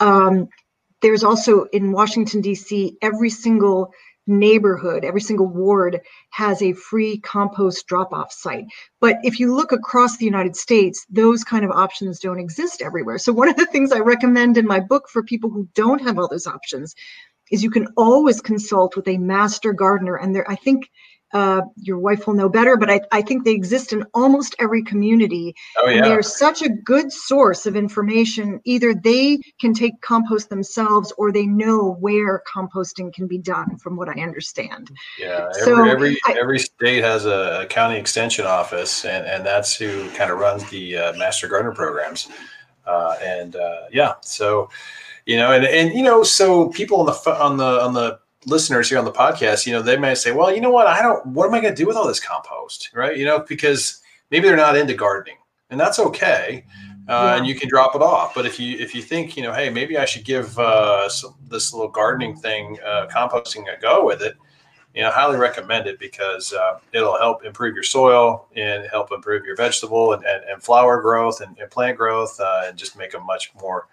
um, 0.00 0.48
there's 1.02 1.24
also 1.24 1.64
in 1.72 1.92
washington 1.92 2.40
d.c 2.40 2.96
every 3.02 3.30
single 3.30 3.92
neighborhood, 4.30 5.04
every 5.04 5.20
single 5.20 5.46
ward 5.46 6.00
has 6.30 6.62
a 6.62 6.72
free 6.72 7.18
compost 7.18 7.86
drop 7.86 8.12
off 8.12 8.32
site. 8.32 8.64
But 9.00 9.16
if 9.22 9.40
you 9.40 9.54
look 9.54 9.72
across 9.72 10.16
the 10.16 10.24
United 10.24 10.56
States, 10.56 11.04
those 11.10 11.44
kind 11.44 11.64
of 11.64 11.70
options 11.70 12.20
don't 12.20 12.38
exist 12.38 12.80
everywhere. 12.80 13.18
So, 13.18 13.32
one 13.32 13.48
of 13.48 13.56
the 13.56 13.66
things 13.66 13.92
I 13.92 13.98
recommend 13.98 14.56
in 14.56 14.66
my 14.66 14.80
book 14.80 15.08
for 15.08 15.22
people 15.22 15.50
who 15.50 15.68
don't 15.74 16.02
have 16.02 16.18
all 16.18 16.28
those 16.28 16.46
options 16.46 16.94
is 17.50 17.62
you 17.62 17.70
can 17.70 17.88
always 17.96 18.40
consult 18.40 18.96
with 18.96 19.08
a 19.08 19.18
master 19.18 19.72
gardener. 19.72 20.16
And 20.16 20.34
there, 20.34 20.48
I 20.50 20.56
think 20.56 20.90
uh, 21.32 21.62
your 21.76 21.98
wife 21.98 22.26
will 22.26 22.34
know 22.34 22.48
better, 22.48 22.76
but 22.76 22.90
I, 22.90 23.00
I 23.12 23.22
think 23.22 23.44
they 23.44 23.52
exist 23.52 23.92
in 23.92 24.04
almost 24.14 24.56
every 24.58 24.82
community. 24.82 25.54
Oh, 25.78 25.88
yeah. 25.88 25.96
And 25.96 26.04
they're 26.06 26.22
such 26.22 26.62
a 26.62 26.68
good 26.68 27.12
source 27.12 27.66
of 27.66 27.76
information. 27.76 28.60
Either 28.64 28.94
they 28.94 29.38
can 29.60 29.72
take 29.72 30.00
compost 30.00 30.48
themselves 30.48 31.12
or 31.16 31.30
they 31.30 31.46
know 31.46 31.96
where 32.00 32.42
composting 32.52 33.12
can 33.12 33.28
be 33.28 33.38
done, 33.38 33.78
from 33.78 33.96
what 33.96 34.08
I 34.08 34.20
understand. 34.20 34.90
Yeah, 35.18 35.48
every, 35.60 35.62
so 35.62 35.84
every, 35.84 36.18
I, 36.26 36.36
every 36.40 36.58
state 36.58 37.04
has 37.04 37.26
a, 37.26 37.66
county 37.70 37.96
extension 37.96 38.46
office, 38.46 39.04
and, 39.04 39.24
and 39.26 39.46
that's 39.46 39.76
who 39.76 40.08
kind 40.10 40.32
of 40.32 40.38
runs 40.38 40.68
the 40.70 40.96
uh, 40.96 41.12
master 41.12 41.46
gardener 41.46 41.72
programs. 41.72 42.28
Uh, 42.84 43.14
and 43.22 43.54
uh, 43.54 43.82
yeah, 43.92 44.14
so 44.22 44.68
you 45.30 45.36
know, 45.36 45.52
and 45.52 45.64
and 45.64 45.94
you 45.94 46.02
know, 46.02 46.24
so 46.24 46.70
people 46.70 46.98
on 46.98 47.06
the 47.06 47.30
on 47.40 47.56
the 47.56 47.84
on 47.84 47.94
the 47.94 48.18
listeners 48.46 48.88
here 48.88 48.98
on 48.98 49.04
the 49.04 49.12
podcast, 49.12 49.64
you 49.64 49.72
know, 49.72 49.80
they 49.80 49.96
might 49.96 50.14
say, 50.14 50.32
well, 50.32 50.52
you 50.52 50.60
know 50.60 50.72
what, 50.72 50.88
I 50.88 51.00
don't. 51.02 51.24
What 51.24 51.46
am 51.46 51.54
I 51.54 51.60
going 51.60 51.72
to 51.72 51.80
do 51.80 51.86
with 51.86 51.96
all 51.96 52.08
this 52.08 52.18
compost, 52.18 52.90
right? 52.94 53.16
You 53.16 53.26
know, 53.26 53.44
because 53.48 54.00
maybe 54.32 54.48
they're 54.48 54.56
not 54.56 54.76
into 54.76 54.92
gardening, 54.92 55.36
and 55.70 55.78
that's 55.78 56.00
okay. 56.00 56.64
Uh, 57.08 57.12
yeah. 57.12 57.36
and 57.36 57.46
you 57.46 57.54
can 57.54 57.68
drop 57.68 57.94
it 57.94 58.02
off. 58.02 58.34
But 58.34 58.44
if 58.44 58.58
you 58.58 58.76
if 58.78 58.92
you 58.92 59.02
think 59.02 59.36
you 59.36 59.44
know, 59.44 59.52
hey, 59.52 59.70
maybe 59.70 59.98
I 59.98 60.04
should 60.04 60.24
give 60.24 60.58
uh, 60.58 61.08
some, 61.08 61.36
this 61.48 61.72
little 61.72 61.86
gardening 61.86 62.34
thing, 62.34 62.78
uh, 62.84 63.06
composting 63.06 63.72
a 63.72 63.80
go 63.80 64.04
with 64.04 64.22
it, 64.22 64.34
you 64.96 65.02
know, 65.02 65.12
highly 65.12 65.38
recommend 65.38 65.86
it 65.86 66.00
because 66.00 66.52
uh, 66.52 66.80
it'll 66.92 67.16
help 67.18 67.44
improve 67.44 67.76
your 67.76 67.84
soil 67.84 68.48
and 68.56 68.84
help 68.90 69.12
improve 69.12 69.46
your 69.46 69.54
vegetable 69.54 70.12
and, 70.12 70.24
and, 70.24 70.42
and 70.46 70.60
flower 70.60 71.00
growth 71.00 71.40
and, 71.40 71.56
and 71.60 71.70
plant 71.70 71.96
growth 71.96 72.40
uh, 72.40 72.64
and 72.66 72.76
just 72.76 72.98
make 72.98 73.14
a 73.14 73.20
much 73.20 73.52
more 73.60 73.86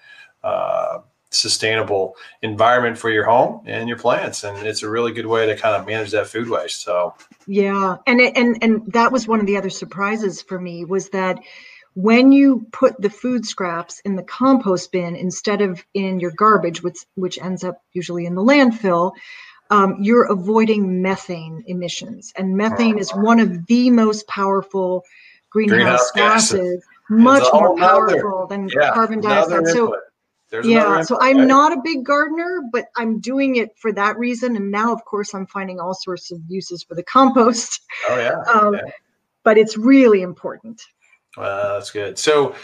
uh, 0.43 1.01
sustainable 1.37 2.15
environment 2.41 2.97
for 2.97 3.09
your 3.09 3.25
home 3.25 3.61
and 3.65 3.87
your 3.87 3.97
plants 3.97 4.43
and 4.43 4.65
it's 4.65 4.83
a 4.83 4.89
really 4.89 5.11
good 5.11 5.25
way 5.25 5.45
to 5.45 5.55
kind 5.55 5.75
of 5.75 5.85
manage 5.87 6.11
that 6.11 6.27
food 6.27 6.49
waste 6.49 6.81
so 6.81 7.13
yeah 7.47 7.97
and 8.05 8.19
and 8.21 8.57
and 8.61 8.91
that 8.93 9.11
was 9.11 9.27
one 9.27 9.39
of 9.39 9.45
the 9.45 9.57
other 9.57 9.69
surprises 9.69 10.41
for 10.41 10.59
me 10.59 10.85
was 10.85 11.09
that 11.09 11.39
when 11.97 12.31
you 12.31 12.67
put 12.71 13.01
the 13.01 13.09
food 13.09 13.43
scraps 13.43 14.01
in 14.01 14.15
the 14.15 14.21
compost 14.21 14.91
bin 14.91 15.15
instead 15.15 15.61
of 15.61 15.83
in 15.95 16.19
your 16.19 16.29
garbage, 16.29 16.83
which 16.83 16.99
which 17.15 17.39
ends 17.39 17.63
up 17.63 17.81
usually 17.91 18.27
in 18.27 18.35
the 18.35 18.43
landfill, 18.43 19.13
um, 19.71 19.97
you're 19.99 20.31
avoiding 20.31 21.01
methane 21.01 21.63
emissions, 21.65 22.31
and 22.37 22.55
methane 22.55 22.99
is 22.99 23.09
one 23.09 23.39
of 23.39 23.65
the 23.65 23.89
most 23.89 24.27
powerful 24.27 25.05
greenhouse, 25.49 26.11
greenhouse 26.11 26.51
gases, 26.51 26.85
much 27.09 27.51
more 27.51 27.75
powerful 27.75 28.45
than 28.45 28.69
yeah, 28.69 28.93
carbon 28.93 29.19
dioxide. 29.19 29.65
So. 29.65 29.95
There's 30.49 30.65
yeah, 30.65 31.01
so 31.01 31.17
I'm 31.19 31.45
not 31.45 31.73
a 31.73 31.81
big 31.83 32.05
gardener, 32.05 32.61
but 32.71 32.85
I'm 32.95 33.19
doing 33.19 33.57
it 33.57 33.77
for 33.77 33.91
that 33.91 34.17
reason. 34.17 34.55
And 34.55 34.71
now, 34.71 34.93
of 34.93 35.03
course, 35.03 35.33
I'm 35.33 35.45
finding 35.47 35.79
all 35.79 35.93
sorts 35.93 36.31
of 36.31 36.39
uses 36.47 36.83
for 36.83 36.95
the 36.95 37.03
compost. 37.03 37.81
Oh 38.09 38.17
yeah, 38.17 38.41
um, 38.53 38.73
yeah. 38.75 38.81
but 39.43 39.57
it's 39.57 39.77
really 39.77 40.21
important. 40.21 40.81
Uh, 41.35 41.73
that's 41.73 41.91
good. 41.91 42.17
So 42.17 42.55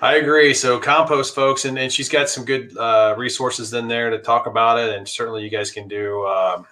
I 0.00 0.16
agree. 0.16 0.54
So 0.54 0.78
compost, 0.78 1.34
folks, 1.34 1.64
and, 1.64 1.78
and 1.78 1.92
she's 1.92 2.08
got 2.08 2.28
some 2.28 2.44
good 2.44 2.76
uh, 2.76 3.14
resources 3.18 3.74
in 3.74 3.88
there 3.88 4.10
to 4.10 4.18
talk 4.18 4.46
about 4.46 4.78
it, 4.78 4.96
and 4.96 5.06
certainly 5.06 5.42
you 5.42 5.50
guys 5.50 5.72
can 5.72 5.88
do 5.88 6.24
um, 6.26 6.64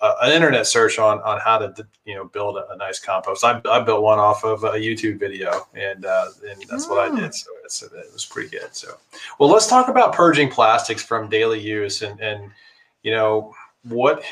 uh, 0.00 0.14
an 0.22 0.32
internet 0.32 0.66
search 0.66 0.98
on 0.98 1.20
on 1.20 1.40
how 1.40 1.58
to 1.58 1.86
you 2.04 2.14
know 2.14 2.24
build 2.24 2.56
a, 2.56 2.68
a, 2.70 2.76
nice 2.76 2.98
compost. 2.98 3.44
I, 3.44 3.60
I 3.70 3.80
built 3.80 4.02
one 4.02 4.18
off 4.18 4.44
of 4.44 4.64
a 4.64 4.72
YouTube 4.72 5.18
video, 5.18 5.66
and 5.74 6.04
uh, 6.04 6.26
and 6.48 6.62
that's 6.68 6.86
oh. 6.86 6.90
what 6.90 7.12
I 7.12 7.20
did. 7.20 7.34
So 7.34 7.50
it's, 7.64 7.82
it 7.82 7.92
was 8.12 8.24
pretty 8.24 8.50
good. 8.50 8.74
So 8.74 8.96
well, 9.38 9.48
let's 9.48 9.66
talk 9.66 9.88
about 9.88 10.12
purging 10.12 10.50
plastics 10.50 11.02
from 11.02 11.28
daily 11.28 11.60
use, 11.60 12.02
and 12.02 12.20
and 12.20 12.50
you 13.02 13.12
know 13.12 13.54
what 13.84 14.22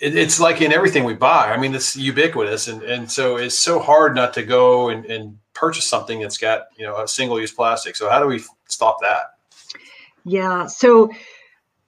it, 0.00 0.16
it's 0.16 0.40
like 0.40 0.60
in 0.60 0.72
everything 0.72 1.04
we 1.04 1.14
buy. 1.14 1.52
I 1.52 1.56
mean, 1.56 1.74
it's 1.74 1.96
ubiquitous, 1.96 2.68
and 2.68 2.82
and 2.82 3.10
so 3.10 3.36
it's 3.36 3.58
so 3.58 3.78
hard 3.78 4.14
not 4.14 4.32
to 4.34 4.42
go 4.42 4.88
and, 4.88 5.04
and 5.06 5.38
purchase 5.52 5.86
something 5.86 6.20
that's 6.20 6.38
got 6.38 6.66
you 6.76 6.84
know 6.84 7.02
a 7.02 7.08
single 7.08 7.40
use 7.40 7.52
plastic. 7.52 7.96
So 7.96 8.08
how 8.08 8.20
do 8.20 8.26
we 8.26 8.42
stop 8.68 8.98
that? 9.02 9.34
Yeah. 10.24 10.66
So 10.66 11.10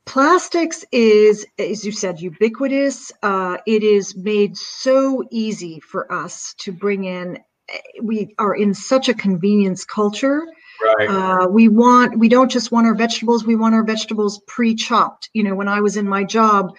plastics 0.07 0.85
is, 0.93 1.47
as 1.59 1.85
you 1.85 1.93
said, 1.93 2.21
ubiquitous. 2.21 3.13
Uh, 3.23 3.59
it 3.67 3.83
is 3.83 4.17
made 4.17 4.57
so 4.57 5.25
easy 5.31 5.81
for 5.81 6.11
us 6.13 6.55
to 6.59 6.73
bring 6.73 7.05
in. 7.05 7.39
We 8.03 8.35
are 8.39 8.55
in 8.55 8.73
such 8.73 9.09
a 9.09 9.15
convenience 9.15 9.85
culture. 9.85 10.47
Right. 10.83 11.09
Uh, 11.09 11.49
we 11.49 11.69
want 11.69 12.19
we 12.19 12.29
don't 12.29 12.51
just 12.51 12.71
want 12.71 12.87
our 12.87 12.95
vegetables 12.95 13.47
we 13.47 13.57
want 13.57 13.75
our 13.75 13.83
vegetables 13.83 14.43
pre-chopped 14.47 15.31
you 15.33 15.43
know 15.43 15.55
when 15.55 15.69
i 15.69 15.81
was 15.81 15.97
in 15.97 16.07
my 16.07 16.23
job 16.23 16.71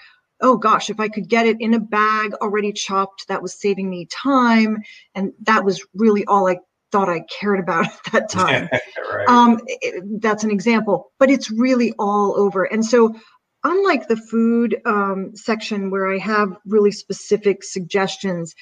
oh 0.41 0.57
gosh, 0.57 0.89
if 0.89 0.99
I 0.99 1.07
could 1.07 1.27
get 1.27 1.45
it 1.45 1.57
in 1.59 1.73
a 1.73 1.79
bag 1.79 2.33
already 2.35 2.71
chopped, 2.71 3.27
that 3.27 3.41
was 3.41 3.59
saving 3.59 3.89
me 3.89 4.05
time. 4.05 4.77
And 5.15 5.33
that 5.43 5.63
was 5.63 5.85
really 5.93 6.25
all 6.25 6.47
I 6.47 6.57
thought 6.91 7.09
I 7.09 7.21
cared 7.39 7.59
about 7.59 7.85
at 8.07 8.11
that 8.11 8.29
time. 8.29 8.69
right. 9.11 9.27
um, 9.27 9.59
it, 9.65 10.21
that's 10.21 10.43
an 10.43 10.51
example, 10.51 11.11
but 11.19 11.29
it's 11.29 11.51
really 11.51 11.93
all 11.99 12.39
over. 12.39 12.63
And 12.63 12.85
so, 12.85 13.15
unlike 13.63 14.07
the 14.07 14.17
food 14.17 14.79
um, 14.85 15.31
section 15.35 15.89
where 15.89 16.11
I 16.11 16.17
have 16.19 16.49
really 16.65 16.91
specific 16.91 17.63
suggestions, 17.63 18.53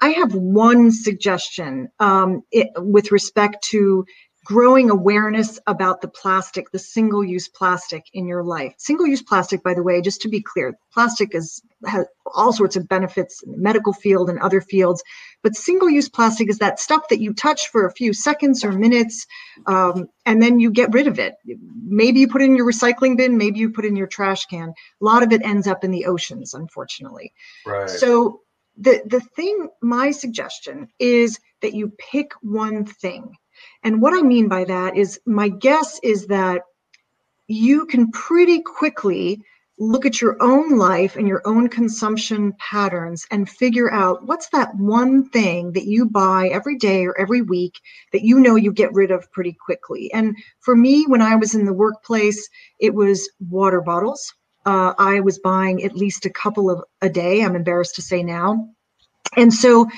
I 0.00 0.10
have 0.10 0.34
one 0.34 0.90
suggestion 0.90 1.88
um, 2.00 2.42
it, 2.50 2.68
with 2.76 3.12
respect 3.12 3.64
to 3.70 4.04
growing 4.44 4.90
awareness 4.90 5.60
about 5.66 6.00
the 6.00 6.08
plastic, 6.08 6.70
the 6.72 6.78
single 6.78 7.22
use 7.22 7.46
plastic 7.48 8.06
in 8.12 8.26
your 8.26 8.42
life. 8.42 8.74
Single 8.76 9.06
use 9.06 9.22
plastic, 9.22 9.62
by 9.62 9.72
the 9.72 9.82
way, 9.82 10.00
just 10.00 10.20
to 10.22 10.28
be 10.28 10.40
clear, 10.40 10.76
plastic 10.92 11.34
is, 11.34 11.62
has 11.86 12.06
all 12.26 12.52
sorts 12.52 12.74
of 12.74 12.88
benefits 12.88 13.42
in 13.42 13.52
the 13.52 13.58
medical 13.58 13.92
field 13.92 14.28
and 14.28 14.40
other 14.40 14.60
fields. 14.60 15.02
But 15.42 15.54
single 15.54 15.88
use 15.88 16.08
plastic 16.08 16.48
is 16.48 16.58
that 16.58 16.80
stuff 16.80 17.08
that 17.08 17.20
you 17.20 17.34
touch 17.34 17.68
for 17.68 17.86
a 17.86 17.92
few 17.92 18.12
seconds 18.12 18.64
or 18.64 18.72
minutes 18.72 19.26
um, 19.66 20.08
and 20.26 20.42
then 20.42 20.58
you 20.58 20.72
get 20.72 20.92
rid 20.92 21.06
of 21.06 21.20
it. 21.20 21.36
Maybe 21.84 22.20
you 22.20 22.28
put 22.28 22.42
it 22.42 22.46
in 22.46 22.56
your 22.56 22.66
recycling 22.66 23.16
bin, 23.16 23.38
maybe 23.38 23.60
you 23.60 23.70
put 23.70 23.84
it 23.84 23.88
in 23.88 23.96
your 23.96 24.08
trash 24.08 24.46
can. 24.46 24.70
A 24.70 25.04
lot 25.04 25.22
of 25.22 25.32
it 25.32 25.42
ends 25.44 25.68
up 25.68 25.84
in 25.84 25.92
the 25.92 26.06
oceans, 26.06 26.54
unfortunately. 26.54 27.32
Right. 27.64 27.88
So 27.88 28.40
the, 28.76 29.02
the 29.06 29.20
thing, 29.20 29.68
my 29.82 30.10
suggestion 30.10 30.88
is 30.98 31.38
that 31.60 31.74
you 31.74 31.92
pick 31.96 32.32
one 32.40 32.84
thing 32.84 33.36
and 33.82 34.00
what 34.00 34.14
I 34.14 34.22
mean 34.22 34.48
by 34.48 34.64
that 34.64 34.96
is 34.96 35.20
my 35.26 35.48
guess 35.48 35.98
is 36.02 36.26
that 36.26 36.62
you 37.46 37.86
can 37.86 38.10
pretty 38.10 38.62
quickly 38.62 39.42
look 39.78 40.06
at 40.06 40.20
your 40.20 40.36
own 40.40 40.78
life 40.78 41.16
and 41.16 41.26
your 41.26 41.42
own 41.44 41.68
consumption 41.68 42.52
patterns 42.58 43.26
and 43.30 43.48
figure 43.48 43.92
out 43.92 44.24
what's 44.26 44.48
that 44.50 44.74
one 44.76 45.28
thing 45.30 45.72
that 45.72 45.86
you 45.86 46.06
buy 46.06 46.48
every 46.48 46.76
day 46.76 47.04
or 47.04 47.18
every 47.18 47.42
week 47.42 47.80
that 48.12 48.22
you 48.22 48.38
know 48.38 48.54
you 48.54 48.72
get 48.72 48.92
rid 48.92 49.10
of 49.10 49.30
pretty 49.32 49.52
quickly. 49.52 50.12
And 50.12 50.36
for 50.60 50.76
me, 50.76 51.04
when 51.06 51.22
I 51.22 51.36
was 51.36 51.54
in 51.54 51.64
the 51.64 51.72
workplace, 51.72 52.48
it 52.78 52.94
was 52.94 53.28
water 53.40 53.80
bottles. 53.80 54.34
Uh, 54.64 54.94
I 54.98 55.20
was 55.20 55.38
buying 55.40 55.82
at 55.82 55.96
least 55.96 56.26
a 56.26 56.30
couple 56.30 56.70
of 56.70 56.84
a 57.00 57.08
day. 57.08 57.42
I'm 57.42 57.56
embarrassed 57.56 57.96
to 57.96 58.02
say 58.02 58.22
now. 58.22 58.68
And 59.36 59.52
so 59.52 59.88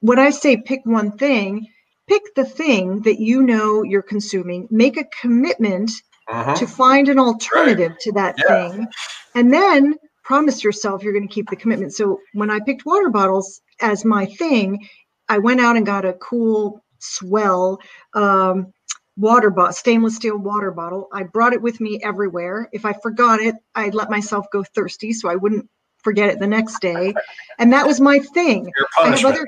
when 0.00 0.18
I 0.18 0.30
say 0.30 0.58
pick 0.58 0.80
one 0.84 1.12
thing, 1.12 1.68
pick 2.10 2.34
the 2.34 2.44
thing 2.44 3.00
that 3.02 3.20
you 3.20 3.40
know 3.40 3.84
you're 3.84 4.02
consuming, 4.02 4.66
make 4.68 4.96
a 4.96 5.04
commitment 5.20 5.92
uh-huh. 6.26 6.56
to 6.56 6.66
find 6.66 7.08
an 7.08 7.20
alternative 7.20 7.92
right. 7.92 8.00
to 8.00 8.12
that 8.12 8.34
yeah. 8.36 8.68
thing, 8.68 8.88
and 9.36 9.52
then 9.52 9.94
promise 10.24 10.64
yourself 10.64 11.04
you're 11.04 11.12
going 11.12 11.26
to 11.26 11.32
keep 11.32 11.48
the 11.50 11.56
commitment. 11.56 11.94
So 11.94 12.18
when 12.34 12.50
I 12.50 12.58
picked 12.58 12.84
water 12.84 13.10
bottles 13.10 13.60
as 13.80 14.04
my 14.04 14.26
thing, 14.26 14.88
I 15.28 15.38
went 15.38 15.60
out 15.60 15.76
and 15.76 15.86
got 15.86 16.04
a 16.04 16.14
cool, 16.14 16.84
swell 16.98 17.78
um, 18.14 18.72
water 19.16 19.50
bottle, 19.50 19.72
stainless 19.72 20.16
steel 20.16 20.36
water 20.36 20.72
bottle. 20.72 21.08
I 21.12 21.22
brought 21.22 21.52
it 21.52 21.62
with 21.62 21.80
me 21.80 22.00
everywhere. 22.02 22.68
If 22.72 22.84
I 22.84 22.92
forgot 22.92 23.38
it, 23.40 23.54
I'd 23.76 23.94
let 23.94 24.10
myself 24.10 24.46
go 24.52 24.64
thirsty 24.74 25.12
so 25.12 25.28
I 25.28 25.36
wouldn't 25.36 25.68
forget 26.02 26.30
it 26.30 26.38
the 26.38 26.46
next 26.46 26.80
day. 26.80 27.14
And 27.58 27.72
that 27.72 27.86
was 27.86 28.00
my 28.00 28.18
thing. 28.18 28.72
Other, 28.98 29.46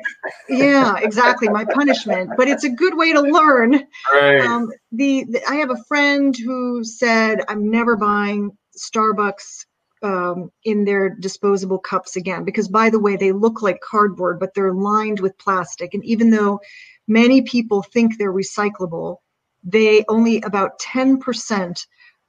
yeah, 0.48 0.96
exactly. 0.98 1.48
My 1.48 1.64
punishment. 1.64 2.32
But 2.36 2.48
it's 2.48 2.64
a 2.64 2.70
good 2.70 2.96
way 2.96 3.12
to 3.12 3.20
learn. 3.20 3.84
Right. 4.12 4.40
Um, 4.40 4.70
the, 4.90 5.24
the, 5.24 5.42
I 5.48 5.56
have 5.56 5.70
a 5.70 5.84
friend 5.88 6.36
who 6.36 6.84
said, 6.84 7.40
I'm 7.48 7.70
never 7.70 7.96
buying 7.96 8.56
Starbucks 8.76 9.66
um, 10.02 10.50
in 10.64 10.84
their 10.84 11.10
disposable 11.10 11.78
cups 11.78 12.16
again. 12.16 12.44
Because 12.44 12.68
by 12.68 12.90
the 12.90 13.00
way, 13.00 13.16
they 13.16 13.32
look 13.32 13.62
like 13.62 13.80
cardboard, 13.80 14.40
but 14.40 14.54
they're 14.54 14.74
lined 14.74 15.20
with 15.20 15.38
plastic. 15.38 15.94
And 15.94 16.04
even 16.04 16.30
though 16.30 16.60
many 17.08 17.42
people 17.42 17.82
think 17.82 18.18
they're 18.18 18.32
recyclable, 18.32 19.18
they 19.64 20.04
only 20.08 20.40
about 20.42 20.80
10% 20.80 21.86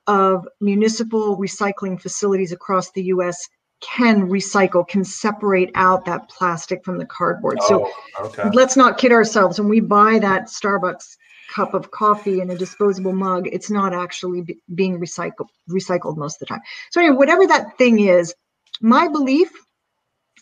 of 0.07 0.47
municipal 0.59 1.37
recycling 1.37 1.99
facilities 1.99 2.51
across 2.51 2.91
the 2.91 3.03
US 3.05 3.47
can 3.83 4.29
recycle, 4.29 4.87
can 4.87 5.03
separate 5.03 5.71
out 5.75 6.05
that 6.05 6.29
plastic 6.29 6.83
from 6.83 6.97
the 6.97 7.05
cardboard. 7.05 7.57
Oh, 7.61 7.91
so 8.17 8.25
okay. 8.25 8.49
let's 8.53 8.77
not 8.77 8.97
kid 8.97 9.11
ourselves. 9.11 9.59
When 9.59 9.69
we 9.69 9.79
buy 9.79 10.19
that 10.19 10.45
Starbucks 10.45 11.17
cup 11.53 11.73
of 11.73 11.91
coffee 11.91 12.41
in 12.41 12.49
a 12.49 12.57
disposable 12.57 13.13
mug, 13.13 13.47
it's 13.51 13.69
not 13.69 13.93
actually 13.93 14.41
be, 14.41 14.57
being 14.73 14.99
recycled 14.99 15.49
recycled 15.69 16.17
most 16.17 16.35
of 16.35 16.39
the 16.39 16.45
time. 16.47 16.61
So 16.91 17.01
anyway, 17.01 17.17
whatever 17.17 17.45
that 17.47 17.77
thing 17.77 17.99
is, 17.99 18.33
my 18.81 19.07
belief 19.07 19.51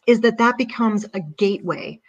is 0.07 0.21
that 0.21 0.37
that 0.37 0.57
becomes 0.57 1.05
a 1.13 1.19
gateway 1.19 1.99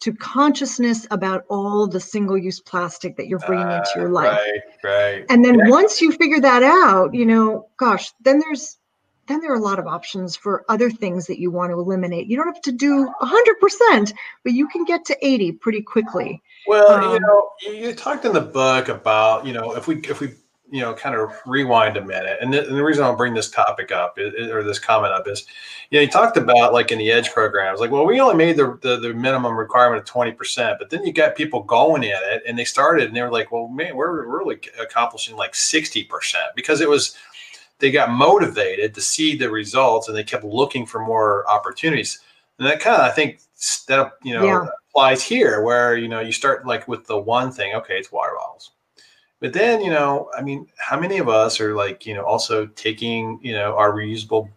to 0.00 0.12
consciousness 0.14 1.06
about 1.12 1.44
all 1.48 1.86
the 1.86 2.00
single-use 2.00 2.60
plastic 2.60 3.16
that 3.16 3.28
you're 3.28 3.38
bringing 3.40 3.66
uh, 3.66 3.76
into 3.76 3.90
your 3.94 4.08
life. 4.08 4.36
Right, 4.36 4.60
right. 4.82 5.26
And 5.28 5.44
then 5.44 5.60
yeah. 5.60 5.68
once 5.68 6.00
you 6.00 6.10
figure 6.10 6.40
that 6.40 6.64
out, 6.64 7.14
you 7.14 7.24
know, 7.24 7.68
gosh, 7.78 8.10
then 8.20 8.40
there's 8.40 8.78
then 9.32 9.40
there 9.40 9.52
are 9.52 9.56
a 9.56 9.62
lot 9.62 9.78
of 9.78 9.86
options 9.86 10.36
for 10.36 10.64
other 10.68 10.90
things 10.90 11.26
that 11.26 11.40
you 11.40 11.50
want 11.50 11.70
to 11.70 11.78
eliminate. 11.78 12.26
You 12.26 12.36
don't 12.36 12.46
have 12.46 12.62
to 12.62 12.72
do 12.72 13.10
100%, 13.20 14.12
but 14.44 14.52
you 14.52 14.68
can 14.68 14.84
get 14.84 15.04
to 15.06 15.26
80 15.26 15.52
pretty 15.52 15.82
quickly. 15.82 16.42
Well, 16.66 16.92
um, 16.92 17.14
you 17.14 17.20
know, 17.20 17.50
you 17.62 17.94
talked 17.94 18.24
in 18.24 18.32
the 18.32 18.40
book 18.40 18.88
about, 18.88 19.46
you 19.46 19.52
know, 19.52 19.74
if 19.74 19.88
we 19.88 19.96
if 20.00 20.20
we 20.20 20.34
you 20.72 20.80
know 20.80 20.94
kind 20.94 21.14
of 21.14 21.30
rewind 21.46 21.98
a 21.98 22.04
minute 22.04 22.38
and 22.40 22.52
the, 22.52 22.66
and 22.66 22.76
the 22.76 22.82
reason 22.82 23.04
i'll 23.04 23.14
bring 23.14 23.34
this 23.34 23.50
topic 23.50 23.92
up 23.92 24.18
is, 24.18 24.50
or 24.50 24.64
this 24.64 24.78
comment 24.78 25.12
up 25.12 25.28
is 25.28 25.44
you 25.90 25.98
know 25.98 26.02
you 26.02 26.08
talked 26.08 26.38
about 26.38 26.72
like 26.72 26.90
in 26.90 26.98
the 26.98 27.10
edge 27.10 27.30
programs 27.30 27.78
like 27.78 27.90
well 27.90 28.06
we 28.06 28.18
only 28.18 28.34
made 28.34 28.56
the, 28.56 28.78
the, 28.80 28.96
the 28.96 29.12
minimum 29.12 29.54
requirement 29.54 30.02
of 30.02 30.14
20% 30.14 30.78
but 30.78 30.88
then 30.88 31.04
you 31.04 31.12
got 31.12 31.36
people 31.36 31.62
going 31.62 32.04
at 32.04 32.22
it 32.22 32.42
and 32.48 32.58
they 32.58 32.64
started 32.64 33.06
and 33.06 33.14
they 33.14 33.20
were 33.20 33.30
like 33.30 33.52
well 33.52 33.68
man 33.68 33.94
we're 33.94 34.26
really 34.26 34.58
accomplishing 34.80 35.36
like 35.36 35.52
60% 35.52 36.08
because 36.56 36.80
it 36.80 36.88
was 36.88 37.16
they 37.82 37.90
got 37.90 38.10
motivated 38.10 38.94
to 38.94 39.02
see 39.02 39.36
the 39.36 39.50
results 39.50 40.08
and 40.08 40.16
they 40.16 40.24
kept 40.24 40.44
looking 40.44 40.86
for 40.86 41.04
more 41.04 41.46
opportunities 41.50 42.20
and 42.58 42.66
that 42.66 42.80
kind 42.80 42.96
of 42.96 43.02
i 43.02 43.10
think 43.10 43.40
that 43.86 44.12
you 44.22 44.32
know 44.32 44.44
yeah. 44.44 44.66
applies 44.88 45.22
here 45.22 45.60
where 45.62 45.96
you 45.96 46.08
know 46.08 46.20
you 46.20 46.32
start 46.32 46.66
like 46.66 46.88
with 46.88 47.06
the 47.06 47.18
one 47.18 47.52
thing 47.52 47.74
okay 47.74 47.98
it's 47.98 48.10
water 48.10 48.32
bottles 48.38 48.70
but 49.42 49.52
then, 49.52 49.80
you 49.80 49.90
know, 49.90 50.30
I 50.38 50.40
mean, 50.40 50.68
how 50.78 51.00
many 51.00 51.18
of 51.18 51.28
us 51.28 51.60
are 51.60 51.74
like, 51.74 52.06
you 52.06 52.14
know, 52.14 52.24
also 52.24 52.66
taking, 52.76 53.40
you 53.42 53.54
know, 53.54 53.76
our 53.76 53.90
reusable, 53.90 54.48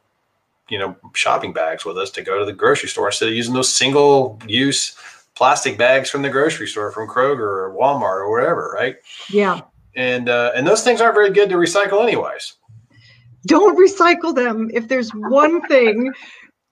you 0.69 0.77
know, 0.77 0.95
shopping 1.13 1.53
bags 1.53 1.85
with 1.85 1.97
us 1.97 2.11
to 2.11 2.21
go 2.21 2.37
to 2.37 2.45
the 2.45 2.53
grocery 2.53 2.87
store 2.87 3.07
instead 3.07 3.29
of 3.29 3.33
using 3.33 3.55
those 3.55 3.73
single 3.73 4.39
use 4.47 4.95
plastic 5.33 5.79
bags 5.79 6.11
from 6.11 6.21
the 6.21 6.29
grocery 6.29 6.67
store, 6.67 6.91
from 6.91 7.09
Kroger 7.09 7.39
or 7.39 7.75
Walmart 7.75 8.19
or 8.19 8.29
wherever, 8.29 8.73
right? 8.75 8.97
Yeah. 9.27 9.61
And 9.95 10.29
uh, 10.29 10.51
and 10.55 10.67
those 10.67 10.83
things 10.83 11.01
aren't 11.01 11.15
very 11.15 11.31
good 11.31 11.49
to 11.49 11.55
recycle, 11.55 12.03
anyways. 12.03 12.53
Don't 13.45 13.77
recycle 13.77 14.35
them. 14.35 14.69
If 14.73 14.87
there's 14.87 15.09
one 15.13 15.61
thing, 15.67 16.13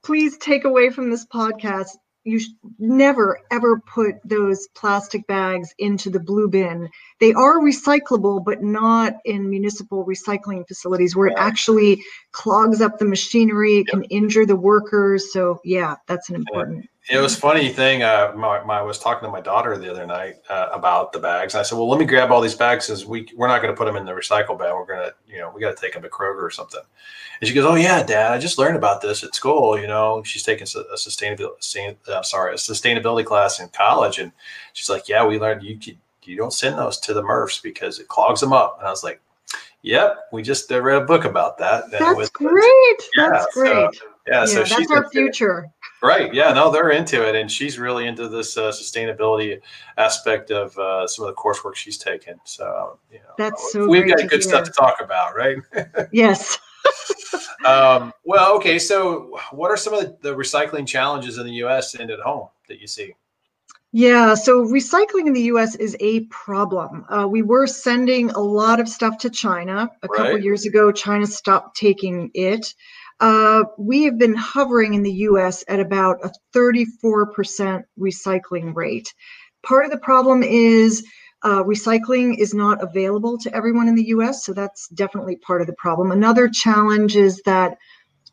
please 0.02 0.36
take 0.38 0.64
away 0.64 0.90
from 0.90 1.10
this 1.10 1.26
podcast 1.26 1.90
you 2.24 2.38
should 2.38 2.54
never 2.78 3.38
ever 3.50 3.80
put 3.80 4.16
those 4.24 4.66
plastic 4.74 5.26
bags 5.26 5.74
into 5.78 6.10
the 6.10 6.20
blue 6.20 6.48
bin. 6.48 6.88
They 7.20 7.32
are 7.34 7.60
recyclable, 7.60 8.42
but 8.44 8.62
not 8.62 9.14
in 9.24 9.50
municipal 9.50 10.04
recycling 10.04 10.66
facilities 10.66 11.14
where 11.14 11.28
it 11.28 11.34
actually 11.36 12.02
clogs 12.32 12.80
up 12.80 12.98
the 12.98 13.04
machinery, 13.04 13.78
it 13.78 13.88
can 13.88 14.04
injure 14.04 14.46
the 14.46 14.56
workers. 14.56 15.32
So 15.32 15.60
yeah, 15.64 15.96
that's 16.06 16.30
an 16.30 16.36
important. 16.36 16.88
It 17.10 17.18
was 17.18 17.36
funny 17.36 17.68
thing. 17.68 18.02
Uh, 18.02 18.32
my, 18.34 18.64
my, 18.64 18.78
I 18.78 18.82
was 18.82 18.98
talking 18.98 19.26
to 19.26 19.30
my 19.30 19.42
daughter 19.42 19.76
the 19.76 19.90
other 19.90 20.06
night 20.06 20.36
uh, 20.48 20.68
about 20.72 21.12
the 21.12 21.18
bags. 21.18 21.52
And 21.52 21.60
I 21.60 21.62
said, 21.62 21.76
"Well, 21.76 21.88
let 21.88 22.00
me 22.00 22.06
grab 22.06 22.30
all 22.30 22.40
these 22.40 22.54
bags 22.54 22.86
because 22.86 23.04
we 23.04 23.28
we're 23.36 23.46
not 23.46 23.60
going 23.60 23.74
to 23.74 23.76
put 23.76 23.84
them 23.84 23.96
in 23.96 24.06
the 24.06 24.12
recycle 24.12 24.56
bin. 24.58 24.72
We're 24.74 24.86
gonna, 24.86 25.12
you 25.28 25.38
know, 25.38 25.52
we 25.54 25.60
got 25.60 25.76
to 25.76 25.80
take 25.80 25.92
them 25.92 26.02
to 26.02 26.08
Kroger 26.08 26.42
or 26.42 26.50
something." 26.50 26.80
And 27.40 27.48
she 27.48 27.54
goes, 27.54 27.66
"Oh 27.66 27.74
yeah, 27.74 28.02
Dad, 28.02 28.32
I 28.32 28.38
just 28.38 28.58
learned 28.58 28.76
about 28.76 29.02
this 29.02 29.22
at 29.22 29.34
school. 29.34 29.78
You 29.78 29.86
know, 29.86 30.22
she's 30.24 30.42
taking 30.42 30.62
a 30.62 30.96
sustainability, 30.96 31.96
I'm 32.08 32.24
sorry, 32.24 32.54
a 32.54 32.56
sustainability 32.56 33.26
class 33.26 33.60
in 33.60 33.68
college, 33.68 34.18
and 34.18 34.32
she's 34.72 34.88
like, 34.88 35.06
"Yeah, 35.06 35.26
we 35.26 35.38
learned 35.38 35.62
you 35.62 35.78
you 36.22 36.36
don't 36.38 36.54
send 36.54 36.78
those 36.78 36.98
to 37.00 37.12
the 37.12 37.22
MRFs 37.22 37.62
because 37.62 37.98
it 37.98 38.08
clogs 38.08 38.40
them 38.40 38.54
up." 38.54 38.78
And 38.78 38.88
I 38.88 38.90
was 38.90 39.04
like, 39.04 39.20
"Yep, 39.82 40.28
we 40.32 40.42
just 40.42 40.72
uh, 40.72 40.80
read 40.80 41.02
a 41.02 41.04
book 41.04 41.26
about 41.26 41.58
that." 41.58 41.90
That's 41.90 42.30
great. 42.30 43.02
Yeah, 43.14 43.28
that's 43.30 43.52
great. 43.52 43.94
So, 43.94 44.13
yeah, 44.26 44.40
yeah, 44.40 44.44
so 44.44 44.64
that's 44.64 44.90
our 44.90 45.08
future. 45.10 45.70
Right. 46.02 46.32
Yeah. 46.32 46.52
No, 46.52 46.70
they're 46.70 46.90
into 46.90 47.26
it, 47.26 47.34
and 47.34 47.50
she's 47.50 47.78
really 47.78 48.06
into 48.06 48.28
this 48.28 48.56
uh, 48.56 48.70
sustainability 48.70 49.60
aspect 49.96 50.50
of 50.50 50.76
uh, 50.78 51.06
some 51.06 51.26
of 51.26 51.34
the 51.34 51.40
coursework 51.40 51.74
she's 51.74 51.98
taken. 51.98 52.38
So, 52.44 52.98
you 53.10 53.18
know, 53.18 53.34
that's 53.38 53.72
so. 53.72 53.86
We've 53.88 54.06
got 54.06 54.18
good 54.18 54.30
hear. 54.30 54.40
stuff 54.42 54.64
to 54.64 54.70
talk 54.70 54.96
about, 55.02 55.34
right? 55.36 55.58
yes. 56.12 56.58
um, 57.64 58.12
well, 58.24 58.54
okay. 58.56 58.78
So, 58.78 59.38
what 59.50 59.70
are 59.70 59.76
some 59.76 59.94
of 59.94 60.00
the, 60.00 60.16
the 60.20 60.36
recycling 60.36 60.86
challenges 60.86 61.38
in 61.38 61.46
the 61.46 61.54
U.S. 61.54 61.94
and 61.94 62.10
at 62.10 62.20
home 62.20 62.48
that 62.68 62.80
you 62.80 62.86
see? 62.86 63.14
Yeah, 63.96 64.34
so 64.34 64.64
recycling 64.66 65.28
in 65.28 65.34
the 65.34 65.42
US 65.42 65.76
is 65.76 65.96
a 66.00 66.22
problem. 66.22 67.06
Uh, 67.08 67.28
we 67.28 67.42
were 67.42 67.68
sending 67.68 68.28
a 68.32 68.40
lot 68.40 68.80
of 68.80 68.88
stuff 68.88 69.18
to 69.18 69.30
China. 69.30 69.88
A 70.02 70.08
right. 70.08 70.16
couple 70.16 70.38
years 70.40 70.66
ago, 70.66 70.90
China 70.90 71.28
stopped 71.28 71.76
taking 71.76 72.28
it. 72.34 72.74
Uh, 73.20 73.64
we 73.78 74.02
have 74.04 74.18
been 74.18 74.34
hovering 74.34 74.94
in 74.94 75.02
the 75.02 75.12
US 75.12 75.64
at 75.68 75.80
about 75.80 76.18
a 76.24 76.32
34% 76.54 77.82
recycling 77.98 78.74
rate. 78.74 79.14
Part 79.62 79.84
of 79.84 79.90
the 79.90 79.98
problem 79.98 80.42
is 80.42 81.06
uh, 81.42 81.62
recycling 81.62 82.38
is 82.38 82.54
not 82.54 82.82
available 82.82 83.38
to 83.38 83.54
everyone 83.54 83.88
in 83.88 83.94
the 83.94 84.08
US, 84.08 84.44
so 84.44 84.52
that's 84.52 84.88
definitely 84.88 85.36
part 85.36 85.60
of 85.60 85.66
the 85.66 85.74
problem. 85.74 86.10
Another 86.10 86.48
challenge 86.48 87.16
is 87.16 87.40
that 87.44 87.76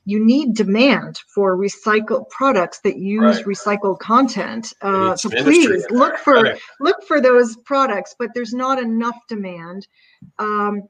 you 0.05 0.23
need 0.23 0.55
demand 0.55 1.19
for 1.33 1.57
recycled 1.57 2.27
products 2.29 2.79
that 2.79 2.97
use 2.97 3.37
right. 3.37 3.45
recycled 3.45 3.99
content. 3.99 4.73
Uh, 4.81 5.15
so 5.15 5.29
please 5.29 5.85
look 5.91 6.17
for 6.17 6.41
right. 6.41 6.59
look 6.79 7.03
for 7.07 7.21
those 7.21 7.55
products, 7.57 8.15
but 8.17 8.29
there's 8.33 8.53
not 8.53 8.79
enough 8.79 9.17
demand. 9.27 9.87
Um, 10.39 10.83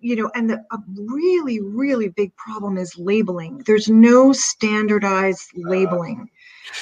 you 0.00 0.16
know, 0.16 0.30
and 0.34 0.50
the, 0.50 0.64
a 0.72 0.78
really, 0.88 1.60
really 1.60 2.08
big 2.08 2.34
problem 2.36 2.76
is 2.76 2.98
labeling. 2.98 3.62
There's 3.66 3.88
no 3.88 4.32
standardized 4.32 5.50
uh, 5.56 5.68
labeling. 5.68 6.30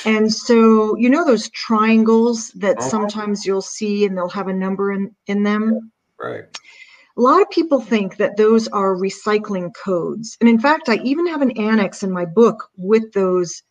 And 0.05 0.32
so, 0.32 0.97
you 0.97 1.09
know, 1.11 1.24
those 1.24 1.49
triangles 1.51 2.51
that 2.53 2.78
uh-huh. 2.78 2.89
sometimes 2.89 3.45
you'll 3.45 3.62
see 3.62 4.05
and 4.05 4.16
they'll 4.16 4.28
have 4.28 4.49
a 4.49 4.53
number 4.53 4.93
in, 4.93 5.14
in 5.26 5.43
them? 5.43 5.93
Right. 6.18 6.45
A 7.16 7.20
lot 7.20 7.43
of 7.43 7.51
people 7.51 7.80
think 7.80 8.16
that 8.18 8.36
those 8.36 8.68
are 8.68 8.95
recycling 8.95 9.72
codes. 9.74 10.36
And 10.41 10.49
in 10.49 10.61
fact, 10.61 10.89
I 10.89 10.97
even 11.05 11.26
have 11.26 11.43
an 11.43 11.53
annex 11.53 12.03
in 12.03 12.12
my 12.12 12.24
book 12.24 12.70
with 12.76 13.12
those 13.12 13.62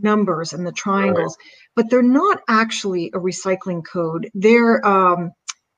numbers 0.00 0.52
and 0.52 0.66
the 0.66 0.72
triangles, 0.72 1.36
right. 1.38 1.52
but 1.74 1.90
they're 1.90 2.02
not 2.02 2.40
actually 2.48 3.10
a 3.14 3.18
recycling 3.18 3.82
code. 3.84 4.30
They're, 4.34 4.86
um, 4.86 5.32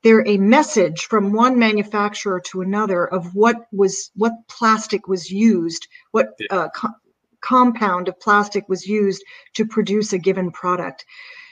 they're 0.05 0.27
a 0.27 0.37
message 0.37 1.05
from 1.05 1.33
one 1.33 1.57
manufacturer 1.57 2.39
to 2.39 2.61
another 2.61 3.07
of 3.07 3.33
what 3.33 3.65
was 3.71 4.11
what 4.13 4.33
plastic 4.47 5.07
was 5.07 5.31
used, 5.31 5.87
what 6.11 6.27
uh, 6.51 6.69
co- 6.75 6.93
compound 7.41 8.07
of 8.07 8.19
plastic 8.19 8.69
was 8.69 8.85
used 8.85 9.23
to 9.55 9.65
produce 9.65 10.13
a 10.13 10.19
given 10.19 10.51
product. 10.51 11.03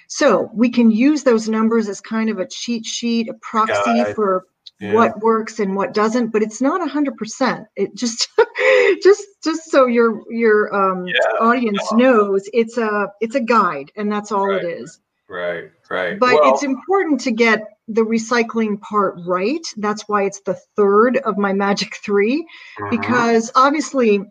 So 0.07 0.51
we 0.53 0.69
can 0.69 0.91
use 0.91 1.23
those 1.23 1.49
numbers 1.49 1.89
as 1.89 1.99
kind 1.99 2.29
of 2.29 2.37
a 2.37 2.47
cheat 2.47 2.85
sheet, 2.85 3.27
a 3.27 3.33
proxy 3.41 4.13
for 4.13 4.45
yeah. 4.79 4.93
what 4.93 5.19
works 5.21 5.59
and 5.59 5.75
what 5.75 5.95
doesn't, 5.95 6.27
but 6.27 6.43
it's 6.43 6.61
not 6.61 6.79
a 6.79 6.87
hundred 6.87 7.17
percent. 7.17 7.65
It 7.75 7.95
just, 7.95 8.29
just, 9.03 9.25
just 9.43 9.71
so 9.71 9.87
your 9.87 10.21
your 10.31 10.71
um, 10.75 11.07
yeah. 11.07 11.37
audience 11.39 11.91
knows, 11.93 12.47
it's 12.53 12.77
a 12.77 13.07
it's 13.19 13.33
a 13.33 13.41
guide, 13.41 13.91
and 13.95 14.11
that's 14.11 14.31
all 14.31 14.49
right. 14.49 14.63
it 14.63 14.67
is. 14.67 14.99
Right, 15.27 15.71
right. 15.93 16.19
But 16.19 16.33
well, 16.33 16.53
it's 16.53 16.63
important 16.63 17.21
to 17.21 17.31
get 17.31 17.61
the 17.87 18.01
recycling 18.01 18.79
part 18.81 19.15
right. 19.25 19.65
That's 19.77 20.03
why 20.07 20.23
it's 20.23 20.41
the 20.41 20.57
third 20.75 21.17
of 21.17 21.37
my 21.37 21.53
magic 21.53 21.95
3 21.97 22.41
mm-hmm. 22.41 22.89
because 22.89 23.51
obviously 23.55 24.21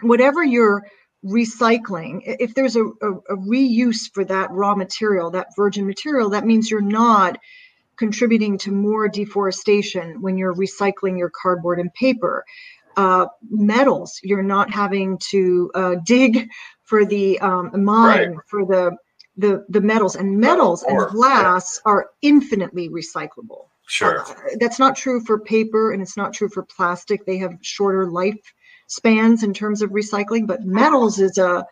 whatever 0.00 0.44
you're 0.44 0.86
recycling, 1.24 2.20
if 2.24 2.54
there's 2.54 2.76
a, 2.76 2.84
a, 2.84 3.12
a, 3.30 3.36
reuse 3.36 4.12
for 4.12 4.24
that 4.24 4.50
raw 4.52 4.74
material, 4.74 5.30
that 5.30 5.48
virgin 5.56 5.86
material, 5.86 6.30
that 6.30 6.44
means 6.44 6.70
you're 6.70 6.80
not 6.80 7.38
contributing 7.96 8.58
to 8.58 8.70
more 8.70 9.08
deforestation 9.08 10.20
when 10.20 10.36
you're 10.36 10.54
recycling 10.54 11.18
your 11.18 11.30
cardboard 11.30 11.80
and 11.80 11.92
paper. 11.94 12.44
Uh, 12.96 13.26
metals, 13.50 14.20
you're 14.22 14.42
not 14.42 14.70
having 14.70 15.18
to 15.18 15.70
uh, 15.74 15.94
dig 16.06 16.48
for 16.82 17.04
the 17.04 17.38
um, 17.40 17.70
mine 17.82 18.32
right. 18.32 18.36
for 18.46 18.64
the, 18.64 18.96
the 19.36 19.64
the 19.68 19.80
metals, 19.80 20.16
and 20.16 20.38
metals 20.38 20.82
and 20.82 20.98
glass 21.08 21.80
yeah. 21.84 21.92
are 21.92 22.10
infinitely 22.22 22.88
recyclable. 22.88 23.66
Sure, 23.86 24.20
uh, 24.20 24.34
that's 24.58 24.78
not 24.78 24.96
true 24.96 25.20
for 25.24 25.38
paper, 25.38 25.92
and 25.92 26.02
it's 26.02 26.16
not 26.16 26.32
true 26.32 26.48
for 26.48 26.62
plastic. 26.62 27.24
They 27.24 27.38
have 27.38 27.58
shorter 27.60 28.10
life 28.10 28.40
spans 28.88 29.42
in 29.42 29.54
terms 29.54 29.82
of 29.82 29.90
recycling, 29.90 30.46
but 30.46 30.64
metals 30.64 31.18
is 31.18 31.38
a 31.38 31.66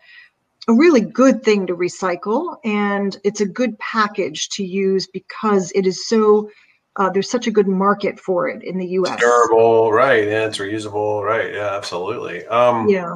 a 0.67 0.73
really 0.73 1.01
good 1.01 1.43
thing 1.43 1.67
to 1.67 1.75
recycle 1.75 2.57
and 2.63 3.19
it's 3.23 3.41
a 3.41 3.45
good 3.45 3.77
package 3.77 4.49
to 4.49 4.63
use 4.63 5.07
because 5.07 5.71
it 5.75 5.85
is 5.85 6.07
so 6.07 6.49
uh, 6.97 7.09
there's 7.09 7.29
such 7.29 7.45
a 7.45 7.51
good 7.51 7.67
market 7.67 8.19
for 8.19 8.47
it 8.47 8.63
in 8.63 8.77
the 8.77 8.87
US. 8.87 9.13
It's 9.13 9.21
durable, 9.21 9.91
right? 9.91 10.23
Yeah, 10.23 10.47
it's 10.47 10.57
reusable, 10.57 11.23
right? 11.23 11.53
Yeah, 11.53 11.75
absolutely. 11.75 12.45
Um, 12.47 12.87
yeah. 12.87 13.15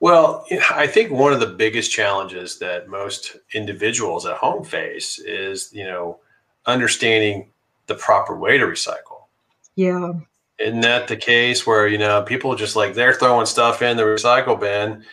Well, 0.00 0.44
I 0.70 0.86
think 0.86 1.10
one 1.10 1.32
of 1.32 1.40
the 1.40 1.46
biggest 1.46 1.90
challenges 1.90 2.58
that 2.58 2.88
most 2.88 3.36
individuals 3.54 4.26
at 4.26 4.36
home 4.36 4.62
face 4.62 5.18
is, 5.18 5.72
you 5.72 5.84
know, 5.84 6.20
understanding 6.66 7.50
the 7.86 7.94
proper 7.94 8.36
way 8.36 8.58
to 8.58 8.66
recycle. 8.66 9.24
Yeah. 9.74 10.12
Isn't 10.58 10.80
that 10.80 11.08
the 11.08 11.16
case 11.16 11.66
where, 11.66 11.86
you 11.86 11.98
know, 11.98 12.22
people 12.22 12.54
just 12.56 12.76
like 12.76 12.94
they're 12.94 13.14
throwing 13.14 13.46
stuff 13.46 13.82
in 13.82 13.96
the 13.96 14.02
recycle 14.02 14.58
bin 14.58 15.04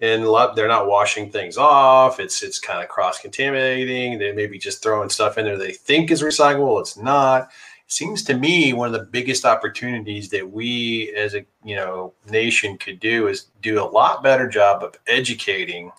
and 0.00 0.24
they're 0.54 0.68
not 0.68 0.86
washing 0.86 1.30
things 1.30 1.56
off. 1.56 2.20
It's 2.20 2.42
it's 2.42 2.58
kind 2.58 2.82
of 2.82 2.88
cross 2.88 3.18
contaminating. 3.18 4.18
They 4.18 4.32
may 4.32 4.46
be 4.46 4.58
just 4.58 4.82
throwing 4.82 5.08
stuff 5.08 5.38
in 5.38 5.44
there 5.44 5.56
they 5.56 5.72
think 5.72 6.10
is 6.10 6.22
recyclable. 6.22 6.80
It's 6.80 6.96
not. 6.96 7.50
Seems 7.86 8.22
to 8.24 8.34
me 8.34 8.72
one 8.72 8.92
of 8.92 8.92
the 8.92 9.06
biggest 9.06 9.44
opportunities 9.44 10.28
that 10.30 10.50
we 10.50 11.12
as 11.16 11.34
a 11.34 11.44
you 11.64 11.76
know 11.76 12.12
nation 12.28 12.76
could 12.76 13.00
do 13.00 13.28
is 13.28 13.46
do 13.62 13.80
a 13.80 13.84
lot 13.84 14.22
better 14.22 14.48
job 14.48 14.82
of 14.82 14.94
educating 15.06 15.92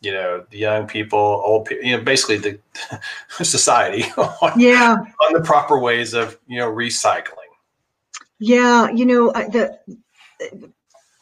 you 0.00 0.12
know 0.12 0.44
the 0.50 0.58
young 0.58 0.86
people 0.86 1.18
old 1.18 1.66
people 1.66 1.84
you 1.84 1.96
know 1.96 2.02
basically 2.02 2.36
the 2.36 2.58
society 3.44 4.04
on, 4.16 4.60
yeah. 4.60 4.96
on 5.26 5.32
the 5.32 5.40
proper 5.40 5.78
ways 5.78 6.14
of 6.14 6.38
you 6.46 6.58
know 6.58 6.70
recycling. 6.70 7.32
Yeah 8.38 8.90
you 8.90 9.06
know 9.06 9.32
the 9.32 9.78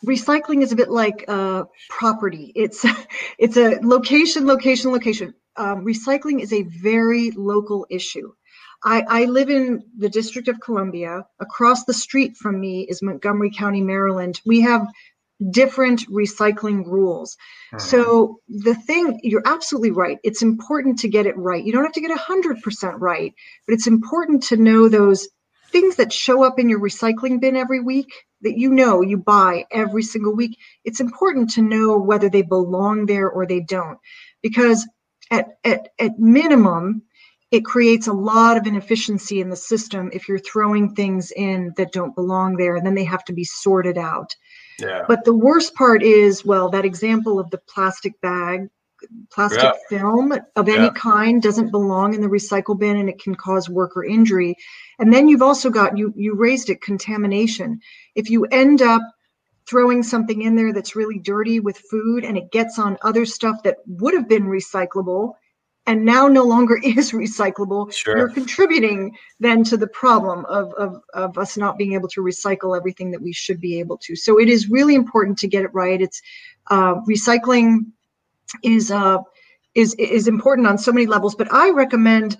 recycling 0.04 0.62
is 0.62 0.72
a 0.72 0.76
bit 0.76 0.90
like 0.90 1.24
uh, 1.28 1.64
property. 1.88 2.52
It's 2.54 2.84
it's 3.38 3.56
a 3.56 3.78
location 3.82 4.46
location 4.46 4.90
location. 4.90 5.34
Um, 5.56 5.84
recycling 5.84 6.40
is 6.40 6.52
a 6.52 6.62
very 6.62 7.30
local 7.30 7.86
issue 7.88 8.32
I, 8.84 9.04
I 9.08 9.24
live 9.24 9.48
in 9.48 9.82
the 9.96 10.10
District 10.10 10.48
of 10.48 10.60
Columbia. 10.60 11.24
Across 11.40 11.84
the 11.84 11.94
street 11.94 12.36
from 12.36 12.60
me 12.60 12.86
is 12.88 13.02
Montgomery 13.02 13.50
County, 13.50 13.80
Maryland. 13.80 14.40
We 14.44 14.60
have 14.60 14.86
different 15.50 16.06
recycling 16.10 16.86
rules. 16.86 17.36
Uh-huh. 17.72 17.78
So 17.78 18.40
the 18.48 18.74
thing, 18.74 19.20
you're 19.22 19.42
absolutely 19.44 19.90
right. 19.90 20.18
It's 20.22 20.42
important 20.42 21.00
to 21.00 21.08
get 21.08 21.26
it 21.26 21.36
right. 21.36 21.64
You 21.64 21.72
don't 21.72 21.84
have 21.84 21.92
to 21.92 22.00
get 22.00 22.16
100% 22.16 23.00
right, 23.00 23.32
but 23.66 23.72
it's 23.72 23.86
important 23.86 24.44
to 24.44 24.56
know 24.56 24.88
those 24.88 25.28
things 25.70 25.96
that 25.96 26.12
show 26.12 26.44
up 26.44 26.58
in 26.58 26.68
your 26.68 26.78
recycling 26.78 27.40
bin 27.40 27.56
every 27.56 27.80
week 27.80 28.12
that 28.42 28.56
you 28.56 28.70
know 28.70 29.00
you 29.00 29.16
buy 29.16 29.64
every 29.72 30.02
single 30.02 30.34
week. 30.34 30.56
It's 30.84 31.00
important 31.00 31.50
to 31.54 31.62
know 31.62 31.98
whether 31.98 32.28
they 32.28 32.42
belong 32.42 33.06
there 33.06 33.28
or 33.28 33.46
they 33.46 33.60
don't. 33.60 33.98
Because 34.42 34.86
at, 35.30 35.56
at, 35.64 35.88
at 35.98 36.18
minimum, 36.18 37.02
it 37.54 37.64
creates 37.64 38.08
a 38.08 38.12
lot 38.12 38.56
of 38.56 38.66
inefficiency 38.66 39.40
in 39.40 39.48
the 39.48 39.56
system 39.56 40.10
if 40.12 40.28
you're 40.28 40.40
throwing 40.40 40.92
things 40.92 41.30
in 41.36 41.72
that 41.76 41.92
don't 41.92 42.14
belong 42.16 42.56
there 42.56 42.74
and 42.74 42.84
then 42.84 42.96
they 42.96 43.04
have 43.04 43.24
to 43.24 43.32
be 43.32 43.44
sorted 43.44 43.96
out. 43.96 44.34
Yeah. 44.80 45.04
But 45.06 45.24
the 45.24 45.34
worst 45.34 45.76
part 45.76 46.02
is, 46.02 46.44
well, 46.44 46.68
that 46.70 46.84
example 46.84 47.38
of 47.38 47.48
the 47.52 47.58
plastic 47.58 48.20
bag, 48.20 48.68
plastic 49.30 49.62
yeah. 49.62 49.72
film 49.88 50.32
of 50.56 50.68
any 50.68 50.86
yeah. 50.86 50.92
kind 50.96 51.40
doesn't 51.40 51.70
belong 51.70 52.12
in 52.14 52.22
the 52.22 52.28
recycle 52.28 52.76
bin 52.76 52.96
and 52.96 53.08
it 53.08 53.22
can 53.22 53.36
cause 53.36 53.68
worker 53.68 54.04
injury. 54.04 54.56
And 54.98 55.12
then 55.12 55.28
you've 55.28 55.42
also 55.42 55.70
got 55.70 55.96
you 55.96 56.12
you 56.16 56.34
raised 56.34 56.70
it 56.70 56.80
contamination. 56.80 57.78
If 58.16 58.30
you 58.30 58.46
end 58.46 58.82
up 58.82 59.02
throwing 59.68 60.02
something 60.02 60.42
in 60.42 60.56
there 60.56 60.72
that's 60.72 60.96
really 60.96 61.20
dirty 61.20 61.60
with 61.60 61.78
food 61.78 62.24
and 62.24 62.36
it 62.36 62.50
gets 62.50 62.80
on 62.80 62.98
other 63.02 63.24
stuff 63.24 63.62
that 63.62 63.76
would 63.86 64.14
have 64.14 64.28
been 64.28 64.44
recyclable 64.44 65.34
and 65.86 66.04
now 66.04 66.28
no 66.28 66.44
longer 66.44 66.78
is 66.82 67.12
recyclable, 67.12 67.92
sure. 67.92 68.16
you're 68.16 68.30
contributing 68.30 69.16
then 69.40 69.64
to 69.64 69.76
the 69.76 69.86
problem 69.86 70.44
of, 70.46 70.72
of, 70.74 71.02
of 71.12 71.38
us 71.38 71.56
not 71.56 71.78
being 71.78 71.94
able 71.94 72.08
to 72.08 72.22
recycle 72.22 72.76
everything 72.76 73.10
that 73.10 73.22
we 73.22 73.32
should 73.32 73.60
be 73.60 73.78
able 73.78 73.98
to. 73.98 74.16
So 74.16 74.40
it 74.40 74.48
is 74.48 74.68
really 74.68 74.94
important 74.94 75.38
to 75.38 75.48
get 75.48 75.64
it 75.64 75.74
right. 75.74 76.00
It's 76.00 76.22
uh, 76.70 76.96
recycling 77.08 77.86
is 78.62 78.90
uh, 78.90 79.18
is 79.74 79.94
is 79.94 80.28
important 80.28 80.68
on 80.68 80.78
so 80.78 80.92
many 80.92 81.06
levels, 81.06 81.34
but 81.34 81.52
I 81.52 81.70
recommend. 81.70 82.38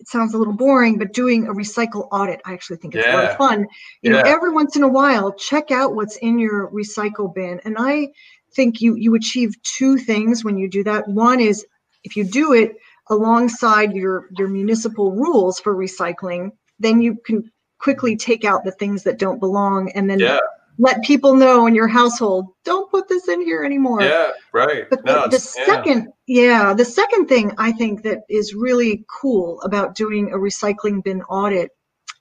It 0.00 0.08
sounds 0.08 0.34
a 0.34 0.38
little 0.38 0.52
boring, 0.52 0.98
but 0.98 1.12
doing 1.12 1.46
a 1.46 1.52
recycle 1.52 2.08
audit, 2.10 2.40
I 2.44 2.52
actually 2.52 2.78
think 2.78 2.96
it's 2.96 3.06
yeah. 3.06 3.14
a 3.14 3.16
lot 3.16 3.30
of 3.30 3.36
fun. 3.36 3.60
You 4.02 4.12
yeah. 4.12 4.22
know, 4.22 4.28
every 4.28 4.50
once 4.50 4.74
in 4.74 4.82
a 4.82 4.88
while, 4.88 5.32
check 5.32 5.70
out 5.70 5.94
what's 5.94 6.16
in 6.16 6.38
your 6.38 6.68
recycle 6.72 7.32
bin, 7.32 7.60
and 7.64 7.76
I 7.78 8.08
think 8.54 8.80
you 8.80 8.96
you 8.96 9.14
achieve 9.14 9.54
two 9.62 9.96
things 9.96 10.44
when 10.44 10.58
you 10.58 10.68
do 10.68 10.82
that. 10.82 11.06
One 11.06 11.40
is 11.40 11.64
if 12.04 12.16
you 12.16 12.24
do 12.24 12.52
it 12.52 12.76
alongside 13.08 13.94
your 13.94 14.28
your 14.38 14.48
municipal 14.48 15.12
rules 15.12 15.58
for 15.58 15.74
recycling, 15.74 16.50
then 16.78 17.00
you 17.00 17.16
can 17.24 17.50
quickly 17.78 18.16
take 18.16 18.44
out 18.44 18.64
the 18.64 18.72
things 18.72 19.02
that 19.02 19.18
don't 19.18 19.38
belong 19.38 19.90
and 19.92 20.08
then 20.08 20.18
yeah. 20.18 20.38
let 20.78 21.02
people 21.02 21.34
know 21.34 21.66
in 21.66 21.74
your 21.74 21.86
household 21.88 22.46
don't 22.64 22.90
put 22.90 23.06
this 23.08 23.28
in 23.28 23.42
here 23.42 23.62
anymore 23.62 24.00
yeah 24.00 24.30
right 24.54 24.88
but 24.88 25.04
no, 25.04 25.24
the, 25.24 25.30
the 25.30 25.38
second 25.38 26.10
yeah. 26.26 26.68
yeah 26.68 26.74
the 26.74 26.84
second 26.84 27.26
thing 27.26 27.52
i 27.58 27.70
think 27.70 28.02
that 28.02 28.20
is 28.30 28.54
really 28.54 29.04
cool 29.10 29.60
about 29.62 29.94
doing 29.94 30.32
a 30.32 30.36
recycling 30.36 31.04
bin 31.04 31.20
audit 31.22 31.72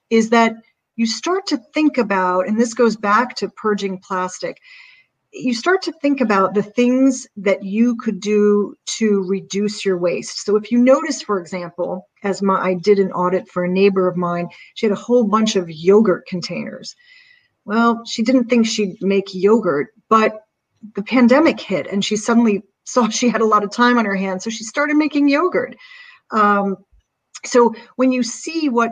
is 0.09 0.29
that 0.29 0.53
you 0.97 1.05
start 1.05 1.47
to 1.47 1.57
think 1.73 1.97
about 1.97 2.45
and 2.45 2.59
this 2.59 2.73
goes 2.73 2.97
back 2.97 3.33
to 3.33 3.47
purging 3.49 3.97
plastic 3.99 4.59
you 5.33 5.53
start 5.53 5.81
to 5.81 5.91
think 5.93 6.21
about 6.21 6.53
the 6.53 6.61
things 6.61 7.27
that 7.37 7.63
you 7.63 7.95
could 7.95 8.19
do 8.19 8.75
to 8.85 9.23
reduce 9.27 9.83
your 9.83 9.97
waste. 9.97 10.45
So 10.45 10.55
if 10.55 10.71
you 10.71 10.77
notice, 10.77 11.21
for 11.23 11.39
example, 11.39 12.07
as 12.23 12.41
my 12.41 12.59
I 12.59 12.75
did 12.75 12.99
an 12.99 13.11
audit 13.11 13.49
for 13.49 13.63
a 13.63 13.69
neighbor 13.69 14.07
of 14.07 14.15
mine, 14.15 14.47
she 14.75 14.85
had 14.85 14.93
a 14.93 14.99
whole 14.99 15.23
bunch 15.23 15.55
of 15.55 15.69
yogurt 15.69 16.27
containers. 16.27 16.95
Well, 17.65 18.05
she 18.05 18.21
didn't 18.21 18.45
think 18.45 18.67
she'd 18.67 19.01
make 19.01 19.33
yogurt, 19.33 19.87
but 20.07 20.45
the 20.95 21.03
pandemic 21.03 21.59
hit 21.59 21.87
and 21.87 22.05
she 22.05 22.15
suddenly 22.15 22.63
saw 22.85 23.07
she 23.07 23.29
had 23.29 23.41
a 23.41 23.45
lot 23.45 23.63
of 23.63 23.71
time 23.71 23.97
on 23.97 24.05
her 24.05 24.15
hands. 24.15 24.43
So 24.43 24.49
she 24.49 24.63
started 24.63 24.97
making 24.97 25.29
yogurt. 25.29 25.75
Um, 26.31 26.77
so 27.45 27.73
when 27.95 28.11
you 28.11 28.23
see 28.23 28.69
what 28.69 28.91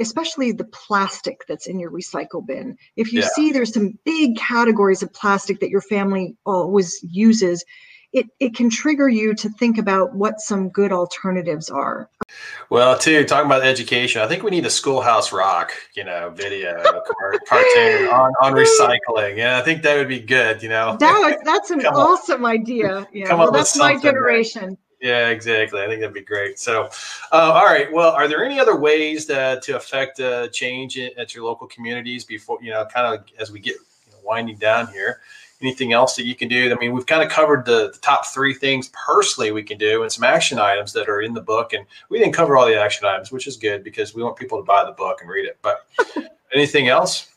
especially 0.00 0.52
the 0.52 0.64
plastic 0.64 1.46
that's 1.46 1.66
in 1.66 1.78
your 1.78 1.90
recycle 1.90 2.46
bin. 2.46 2.76
If 2.96 3.12
you 3.12 3.20
yeah. 3.20 3.28
see 3.34 3.52
there's 3.52 3.72
some 3.72 3.98
big 4.04 4.36
categories 4.36 5.02
of 5.02 5.12
plastic 5.12 5.60
that 5.60 5.70
your 5.70 5.80
family 5.80 6.36
always 6.44 6.98
uses, 7.02 7.64
it, 8.12 8.26
it 8.40 8.54
can 8.54 8.68
trigger 8.68 9.08
you 9.08 9.34
to 9.34 9.48
think 9.48 9.78
about 9.78 10.14
what 10.14 10.40
some 10.40 10.68
good 10.68 10.92
alternatives 10.92 11.70
are. 11.70 12.10
Well, 12.68 12.98
too, 12.98 13.24
talking 13.24 13.46
about 13.46 13.62
education, 13.62 14.20
I 14.20 14.28
think 14.28 14.42
we 14.42 14.50
need 14.50 14.66
a 14.66 14.70
schoolhouse 14.70 15.32
rock, 15.32 15.72
you 15.94 16.04
know, 16.04 16.30
video 16.30 16.74
cartoon 17.46 18.08
on, 18.08 18.32
on 18.42 18.52
recycling. 18.52 19.38
Yeah, 19.38 19.58
I 19.58 19.62
think 19.62 19.82
that 19.82 19.96
would 19.96 20.08
be 20.08 20.20
good, 20.20 20.62
you 20.62 20.68
know. 20.68 20.96
That, 20.98 21.38
that's 21.44 21.70
an 21.70 21.80
awesome 21.86 22.44
up, 22.44 22.50
idea. 22.50 23.06
Yeah, 23.12 23.34
well, 23.34 23.50
that's 23.50 23.76
my 23.78 23.98
generation. 23.98 24.76
Yeah, 25.02 25.30
exactly. 25.30 25.82
I 25.82 25.88
think 25.88 26.00
that'd 26.00 26.14
be 26.14 26.20
great. 26.20 26.60
So, 26.60 26.84
uh, 27.32 27.50
all 27.52 27.64
right. 27.64 27.92
Well, 27.92 28.12
are 28.12 28.28
there 28.28 28.44
any 28.44 28.60
other 28.60 28.76
ways 28.76 29.26
that, 29.26 29.60
to 29.62 29.74
affect 29.74 30.20
uh, 30.20 30.46
change 30.48 30.96
at 30.96 31.34
your 31.34 31.44
local 31.44 31.66
communities 31.66 32.24
before, 32.24 32.58
you 32.62 32.70
know, 32.70 32.86
kind 32.86 33.12
of 33.12 33.24
as 33.36 33.50
we 33.50 33.58
get 33.58 33.74
you 33.74 34.12
know, 34.12 34.18
winding 34.22 34.58
down 34.58 34.86
here? 34.86 35.20
Anything 35.60 35.92
else 35.92 36.14
that 36.14 36.24
you 36.24 36.36
can 36.36 36.46
do? 36.46 36.72
I 36.72 36.76
mean, 36.76 36.92
we've 36.92 37.06
kind 37.06 37.20
of 37.22 37.28
covered 37.28 37.64
the, 37.66 37.90
the, 37.92 37.98
top 37.98 38.26
three 38.26 38.54
things 38.54 38.90
personally 39.06 39.50
we 39.50 39.64
can 39.64 39.76
do 39.76 40.02
and 40.02 40.10
some 40.10 40.22
action 40.22 40.60
items 40.60 40.92
that 40.92 41.08
are 41.08 41.22
in 41.22 41.34
the 41.34 41.40
book. 41.40 41.72
And 41.72 41.84
we 42.08 42.20
didn't 42.20 42.34
cover 42.34 42.56
all 42.56 42.66
the 42.66 42.80
action 42.80 43.04
items, 43.04 43.32
which 43.32 43.48
is 43.48 43.56
good 43.56 43.82
because 43.82 44.14
we 44.14 44.22
want 44.22 44.36
people 44.36 44.58
to 44.58 44.64
buy 44.64 44.84
the 44.84 44.92
book 44.92 45.20
and 45.20 45.28
read 45.28 45.46
it. 45.46 45.58
But 45.62 45.84
anything 46.54 46.88
else? 46.88 47.31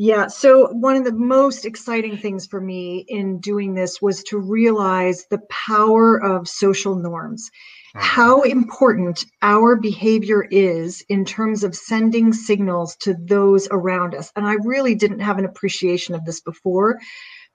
Yeah. 0.00 0.28
So, 0.28 0.68
one 0.68 0.94
of 0.94 1.02
the 1.04 1.10
most 1.10 1.66
exciting 1.66 2.18
things 2.18 2.46
for 2.46 2.60
me 2.60 3.04
in 3.08 3.40
doing 3.40 3.74
this 3.74 4.00
was 4.00 4.22
to 4.24 4.38
realize 4.38 5.26
the 5.26 5.40
power 5.50 6.22
of 6.22 6.46
social 6.46 6.94
norms, 6.94 7.50
mm-hmm. 7.96 8.06
how 8.06 8.42
important 8.42 9.26
our 9.42 9.74
behavior 9.74 10.46
is 10.52 11.04
in 11.08 11.24
terms 11.24 11.64
of 11.64 11.74
sending 11.74 12.32
signals 12.32 12.94
to 13.00 13.16
those 13.24 13.66
around 13.72 14.14
us. 14.14 14.30
And 14.36 14.46
I 14.46 14.54
really 14.62 14.94
didn't 14.94 15.18
have 15.18 15.36
an 15.36 15.44
appreciation 15.44 16.14
of 16.14 16.24
this 16.24 16.42
before, 16.42 17.00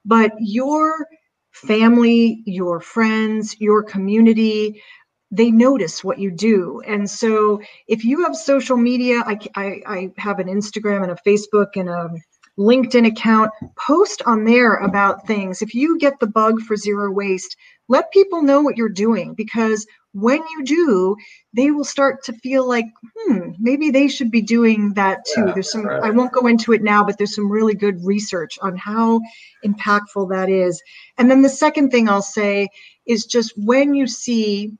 but 0.04 0.32
your 0.38 1.06
family, 1.52 2.42
your 2.44 2.78
friends, 2.78 3.56
your 3.58 3.82
community, 3.82 4.82
they 5.30 5.50
notice 5.50 6.04
what 6.04 6.18
you 6.18 6.30
do. 6.30 6.82
And 6.86 7.08
so 7.08 7.62
if 7.88 8.04
you 8.04 8.24
have 8.24 8.36
social 8.36 8.76
media, 8.76 9.22
I, 9.24 9.38
I, 9.56 9.80
I, 9.86 10.10
have 10.18 10.38
an 10.38 10.48
Instagram 10.48 11.02
and 11.02 11.10
a 11.10 11.18
Facebook 11.26 11.70
and 11.76 11.88
a 11.88 12.10
LinkedIn 12.58 13.06
account, 13.06 13.50
post 13.76 14.22
on 14.26 14.44
there 14.44 14.76
about 14.76 15.26
things. 15.26 15.62
If 15.62 15.74
you 15.74 15.98
get 15.98 16.18
the 16.20 16.26
bug 16.26 16.60
for 16.60 16.76
zero 16.76 17.10
waste, 17.10 17.56
let 17.88 18.12
people 18.12 18.42
know 18.42 18.60
what 18.60 18.76
you're 18.76 18.88
doing 18.88 19.34
because 19.34 19.86
when 20.12 20.38
you 20.38 20.64
do, 20.64 21.16
they 21.52 21.72
will 21.72 21.84
start 21.84 22.22
to 22.24 22.32
feel 22.34 22.66
like, 22.68 22.86
hmm, 23.16 23.50
maybe 23.58 23.90
they 23.90 24.06
should 24.06 24.30
be 24.30 24.40
doing 24.40 24.94
that 24.94 25.24
too. 25.34 25.46
Yeah, 25.46 25.52
there's 25.52 25.72
some, 25.72 25.86
right. 25.86 26.04
I 26.04 26.10
won't 26.10 26.32
go 26.32 26.46
into 26.46 26.72
it 26.72 26.82
now, 26.82 27.02
but 27.02 27.18
there's 27.18 27.34
some 27.34 27.50
really 27.50 27.74
good 27.74 28.02
research 28.04 28.56
on 28.62 28.76
how 28.76 29.20
impactful 29.64 30.30
that 30.30 30.48
is. 30.48 30.80
And 31.18 31.28
then 31.28 31.42
the 31.42 31.48
second 31.48 31.90
thing 31.90 32.08
I'll 32.08 32.22
say 32.22 32.68
is 33.06 33.26
just 33.26 33.52
when 33.56 33.94
you 33.94 34.06
see 34.06 34.72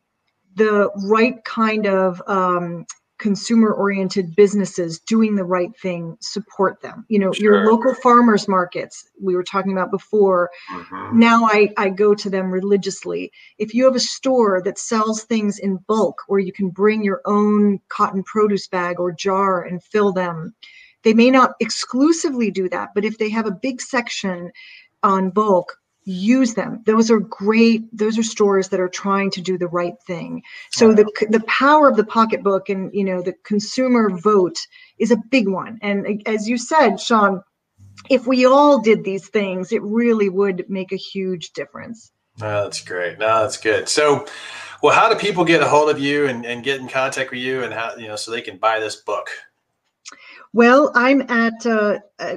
the 0.55 0.89
right 1.09 1.43
kind 1.45 1.87
of 1.87 2.23
um, 2.29 2.87
consumer 3.19 3.73
oriented 3.73 4.35
businesses 4.35 4.99
doing 5.01 5.37
the 5.37 5.45
right 5.45 5.77
thing 5.79 6.17
support 6.21 6.81
them 6.83 7.05
you 7.09 7.19
know 7.19 7.33
sure. 7.33 7.45
your 7.45 7.71
local 7.71 7.95
farmers 7.95 8.49
markets 8.49 9.09
we 9.23 9.37
were 9.37 9.45
talking 9.45 9.73
about 9.73 9.91
before 9.91 10.51
mm-hmm. 10.73 11.19
now 11.19 11.45
I, 11.45 11.73
I 11.77 11.91
go 11.91 12.15
to 12.15 12.29
them 12.29 12.51
religiously 12.51 13.31
if 13.59 13.73
you 13.73 13.85
have 13.85 13.95
a 13.95 14.01
store 14.01 14.61
that 14.63 14.79
sells 14.79 15.23
things 15.23 15.61
in 15.61 15.77
bulk 15.87 16.23
where 16.27 16.41
you 16.41 16.53
can 16.53 16.71
bring 16.71 17.05
your 17.05 17.21
own 17.25 17.81
cotton 17.89 18.25
produce 18.25 18.67
bag 18.67 18.99
or 18.99 19.13
jar 19.13 19.63
and 19.63 19.83
fill 19.83 20.13
them 20.13 20.53
they 21.05 21.15
may 21.15 21.31
not 21.31 21.53
exclusively 21.61 22.51
do 22.51 22.69
that 22.69 22.89
but 22.95 23.05
if 23.05 23.19
they 23.19 23.31
have 23.31 23.47
a 23.47 23.53
big 23.53 23.81
section 23.81 24.51
on 25.05 25.31
bulk 25.31 25.79
use 26.05 26.55
them. 26.55 26.83
Those 26.85 27.11
are 27.11 27.21
great 27.21 27.85
those 27.97 28.19
are 28.19 28.23
stores 28.23 28.69
that 28.69 28.81
are 28.81 28.89
trying 28.89 29.31
to 29.33 29.41
do 29.41 29.57
the 29.57 29.69
right 29.69 29.95
thing. 30.07 30.43
So 30.71 30.93
the 30.93 31.05
the 31.31 31.43
power 31.47 31.89
of 31.89 31.97
the 31.97 32.05
pocketbook 32.05 32.69
and 32.69 32.95
you 32.95 33.05
know 33.05 33.23
the 33.23 33.35
consumer 33.45 34.11
vote 34.11 34.59
is 34.99 35.11
a 35.11 35.17
big 35.31 35.49
one. 35.49 35.79
And 35.83 36.23
as 36.27 36.49
you 36.49 36.59
said 36.59 37.01
sean 37.01 37.43
if 38.11 38.27
we 38.27 38.45
all 38.45 38.81
did 38.81 39.05
these 39.05 39.29
things 39.29 39.73
it 39.73 39.83
really 39.83 40.29
would 40.29 40.69
make 40.69 40.93
a 40.93 40.97
huge 40.97 41.53
difference. 41.53 42.13
No, 42.41 42.65
that's 42.65 42.83
great. 42.83 43.19
No 43.19 43.41
that's 43.41 43.57
good. 43.57 43.89
So 43.89 44.27
well 44.83 44.95
how 44.95 45.09
do 45.09 45.17
people 45.17 45.45
get 45.45 45.63
a 45.63 45.69
hold 45.69 45.89
of 45.89 45.99
you 45.99 46.27
and, 46.27 46.45
and 46.45 46.63
get 46.63 46.81
in 46.81 46.89
contact 46.89 47.31
with 47.31 47.41
you 47.41 47.63
and 47.63 47.73
how 47.73 47.97
you 47.97 48.09
know 48.09 48.17
so 48.17 48.31
they 48.31 48.43
can 48.43 48.59
buy 48.59 48.79
this 48.79 48.97
book? 48.97 49.29
Well 50.53 50.93
i'm 50.95 51.23
at 51.31 51.65
uh, 51.65 52.01
uh 52.19 52.37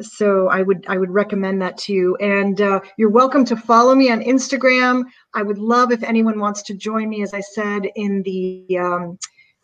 So 0.00 0.48
I 0.48 0.62
would 0.62 0.86
I 0.86 0.96
would 0.96 1.10
recommend 1.10 1.60
that 1.62 1.76
to 1.78 1.92
you. 1.92 2.14
And 2.16 2.60
uh, 2.60 2.80
you're 2.96 3.10
welcome 3.10 3.44
to 3.46 3.56
follow 3.56 3.96
me 3.96 4.10
on 4.10 4.20
Instagram. 4.20 5.02
I 5.34 5.42
would 5.42 5.58
love 5.58 5.90
if 5.90 6.04
anyone 6.04 6.38
wants 6.38 6.62
to 6.62 6.74
join 6.74 7.08
me, 7.08 7.22
as 7.22 7.34
I 7.34 7.40
said, 7.40 7.88
in 7.96 8.22
the 8.22 8.78
um, 8.78 9.18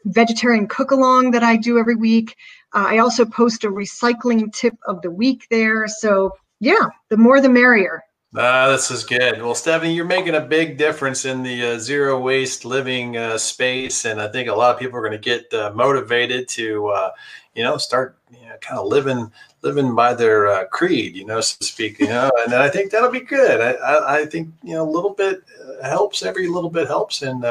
vegetarian 0.07 0.67
cook 0.67 0.91
along 0.91 1.31
that 1.33 1.45
I 1.45 1.57
do 1.57 1.79
every 1.79 1.97
week. 1.97 2.37
Uh, 2.75 2.87
I 2.89 2.99
also 2.99 3.25
post 3.25 3.65
a 3.65 3.69
recycling 3.69 4.53
tip 4.53 4.75
of 4.87 5.01
the 5.03 5.11
week 5.11 5.47
there. 5.51 5.87
So 5.87 6.33
yeah, 6.59 6.89
the 7.11 7.17
more 7.17 7.41
the 7.41 7.49
merrier. 7.49 8.03
Uh, 8.35 8.73
this 8.73 8.91
is 8.91 9.05
good. 9.05 9.41
Well, 9.41 9.55
Stephanie, 9.55 9.95
you're 9.95 10.05
making 10.05 10.35
a 10.35 10.41
big 10.41 10.77
difference 10.77 11.25
in 11.25 11.45
the 11.45 11.75
uh, 11.75 11.79
zero 11.79 12.19
waste 12.19 12.65
living 12.65 13.17
uh, 13.17 13.39
space, 13.39 14.07
and 14.07 14.21
I 14.21 14.27
think 14.27 14.49
a 14.49 14.55
lot 14.55 14.75
of 14.75 14.81
people 14.81 14.99
are 14.99 15.03
going 15.03 15.13
to 15.13 15.19
get 15.19 15.55
uh, 15.55 15.71
motivated 15.73 16.49
to, 16.49 16.89
uh, 16.89 17.11
you 17.55 17.63
know, 17.63 17.77
start 17.77 18.19
you 18.33 18.49
know, 18.49 18.57
kind 18.61 18.81
of 18.81 18.89
living 18.89 19.31
living 19.63 19.95
by 19.95 20.15
their 20.15 20.49
uh, 20.49 20.65
creed, 20.67 21.15
you 21.15 21.25
know, 21.25 21.41
so 21.41 21.59
to 21.61 21.65
speak. 21.65 22.01
You 22.01 22.09
know, 22.09 22.33
and 22.45 22.55
I 22.55 22.69
think 22.69 22.91
that'll 22.91 23.13
be 23.13 23.21
good. 23.21 23.61
I, 23.61 23.73
I, 23.75 24.19
I 24.23 24.27
think 24.27 24.53
you 24.65 24.75
know 24.75 24.83
a 24.83 24.91
little 24.91 25.15
bit 25.15 25.45
helps. 25.85 26.25
Every 26.25 26.49
little 26.49 26.71
bit 26.71 26.89
helps, 26.89 27.23
and 27.23 27.45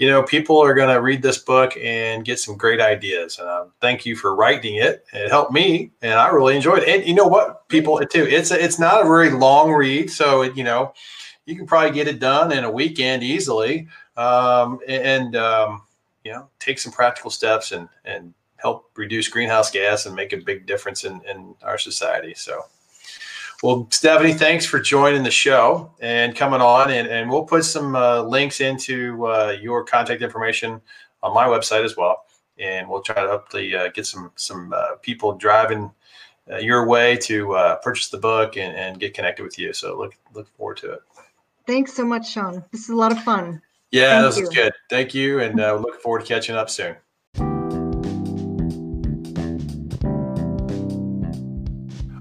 you 0.00 0.08
know, 0.08 0.22
people 0.22 0.58
are 0.58 0.72
going 0.72 0.88
to 0.88 1.02
read 1.02 1.20
this 1.20 1.36
book 1.36 1.76
and 1.76 2.24
get 2.24 2.40
some 2.40 2.56
great 2.56 2.80
ideas. 2.80 3.38
And 3.38 3.46
um, 3.46 3.72
thank 3.82 4.06
you 4.06 4.16
for 4.16 4.34
writing 4.34 4.76
it. 4.76 5.04
It 5.12 5.28
helped 5.28 5.52
me, 5.52 5.90
and 6.00 6.14
I 6.14 6.28
really 6.28 6.56
enjoyed 6.56 6.84
it. 6.84 6.88
And 6.88 7.06
you 7.06 7.12
know 7.12 7.26
what, 7.26 7.68
people, 7.68 7.98
too, 7.98 8.26
it's 8.26 8.50
a, 8.50 8.64
it's 8.64 8.78
not 8.78 9.02
a 9.02 9.04
very 9.04 9.28
long 9.28 9.70
read, 9.70 10.10
so 10.10 10.40
it, 10.40 10.56
you 10.56 10.64
know, 10.64 10.94
you 11.44 11.54
can 11.54 11.66
probably 11.66 11.90
get 11.90 12.08
it 12.08 12.18
done 12.18 12.50
in 12.50 12.64
a 12.64 12.70
weekend 12.70 13.22
easily, 13.22 13.88
um, 14.16 14.80
and 14.88 15.36
um, 15.36 15.82
you 16.24 16.32
know, 16.32 16.48
take 16.58 16.78
some 16.78 16.92
practical 16.92 17.30
steps 17.30 17.72
and 17.72 17.86
and 18.06 18.32
help 18.56 18.90
reduce 18.96 19.28
greenhouse 19.28 19.70
gas 19.70 20.06
and 20.06 20.16
make 20.16 20.32
a 20.32 20.38
big 20.38 20.64
difference 20.64 21.04
in 21.04 21.20
in 21.28 21.54
our 21.62 21.76
society. 21.76 22.32
So. 22.34 22.64
Well, 23.62 23.86
Stephanie, 23.90 24.32
thanks 24.32 24.64
for 24.64 24.80
joining 24.80 25.22
the 25.22 25.30
show 25.30 25.92
and 26.00 26.34
coming 26.34 26.62
on. 26.62 26.90
And, 26.90 27.06
and 27.06 27.28
we'll 27.28 27.44
put 27.44 27.64
some 27.64 27.94
uh, 27.94 28.22
links 28.22 28.60
into 28.60 29.26
uh, 29.26 29.56
your 29.60 29.84
contact 29.84 30.22
information 30.22 30.80
on 31.22 31.34
my 31.34 31.44
website 31.44 31.84
as 31.84 31.96
well. 31.96 32.24
And 32.58 32.88
we'll 32.88 33.02
try 33.02 33.22
to 33.22 33.28
hopefully 33.28 33.74
uh, 33.74 33.88
get 33.88 34.06
some 34.06 34.32
some 34.36 34.72
uh, 34.72 34.96
people 35.02 35.34
driving 35.34 35.90
uh, 36.50 36.56
your 36.56 36.86
way 36.86 37.16
to 37.16 37.52
uh, 37.52 37.76
purchase 37.76 38.08
the 38.08 38.18
book 38.18 38.56
and, 38.56 38.74
and 38.76 38.98
get 38.98 39.14
connected 39.14 39.42
with 39.42 39.58
you. 39.58 39.72
So 39.72 39.96
look 39.96 40.14
look 40.34 40.48
forward 40.56 40.78
to 40.78 40.92
it. 40.94 41.00
Thanks 41.66 41.92
so 41.92 42.04
much, 42.04 42.30
Sean. 42.30 42.64
This 42.72 42.82
is 42.82 42.90
a 42.90 42.96
lot 42.96 43.12
of 43.12 43.22
fun. 43.22 43.62
Yeah, 43.90 44.22
Thank 44.22 44.26
this 44.26 44.36
you. 44.38 44.42
is 44.44 44.48
good. 44.50 44.72
Thank 44.88 45.14
you, 45.14 45.40
and 45.40 45.60
uh, 45.60 45.74
look 45.76 46.00
forward 46.00 46.20
to 46.20 46.26
catching 46.26 46.54
up 46.54 46.70
soon. 46.70 46.96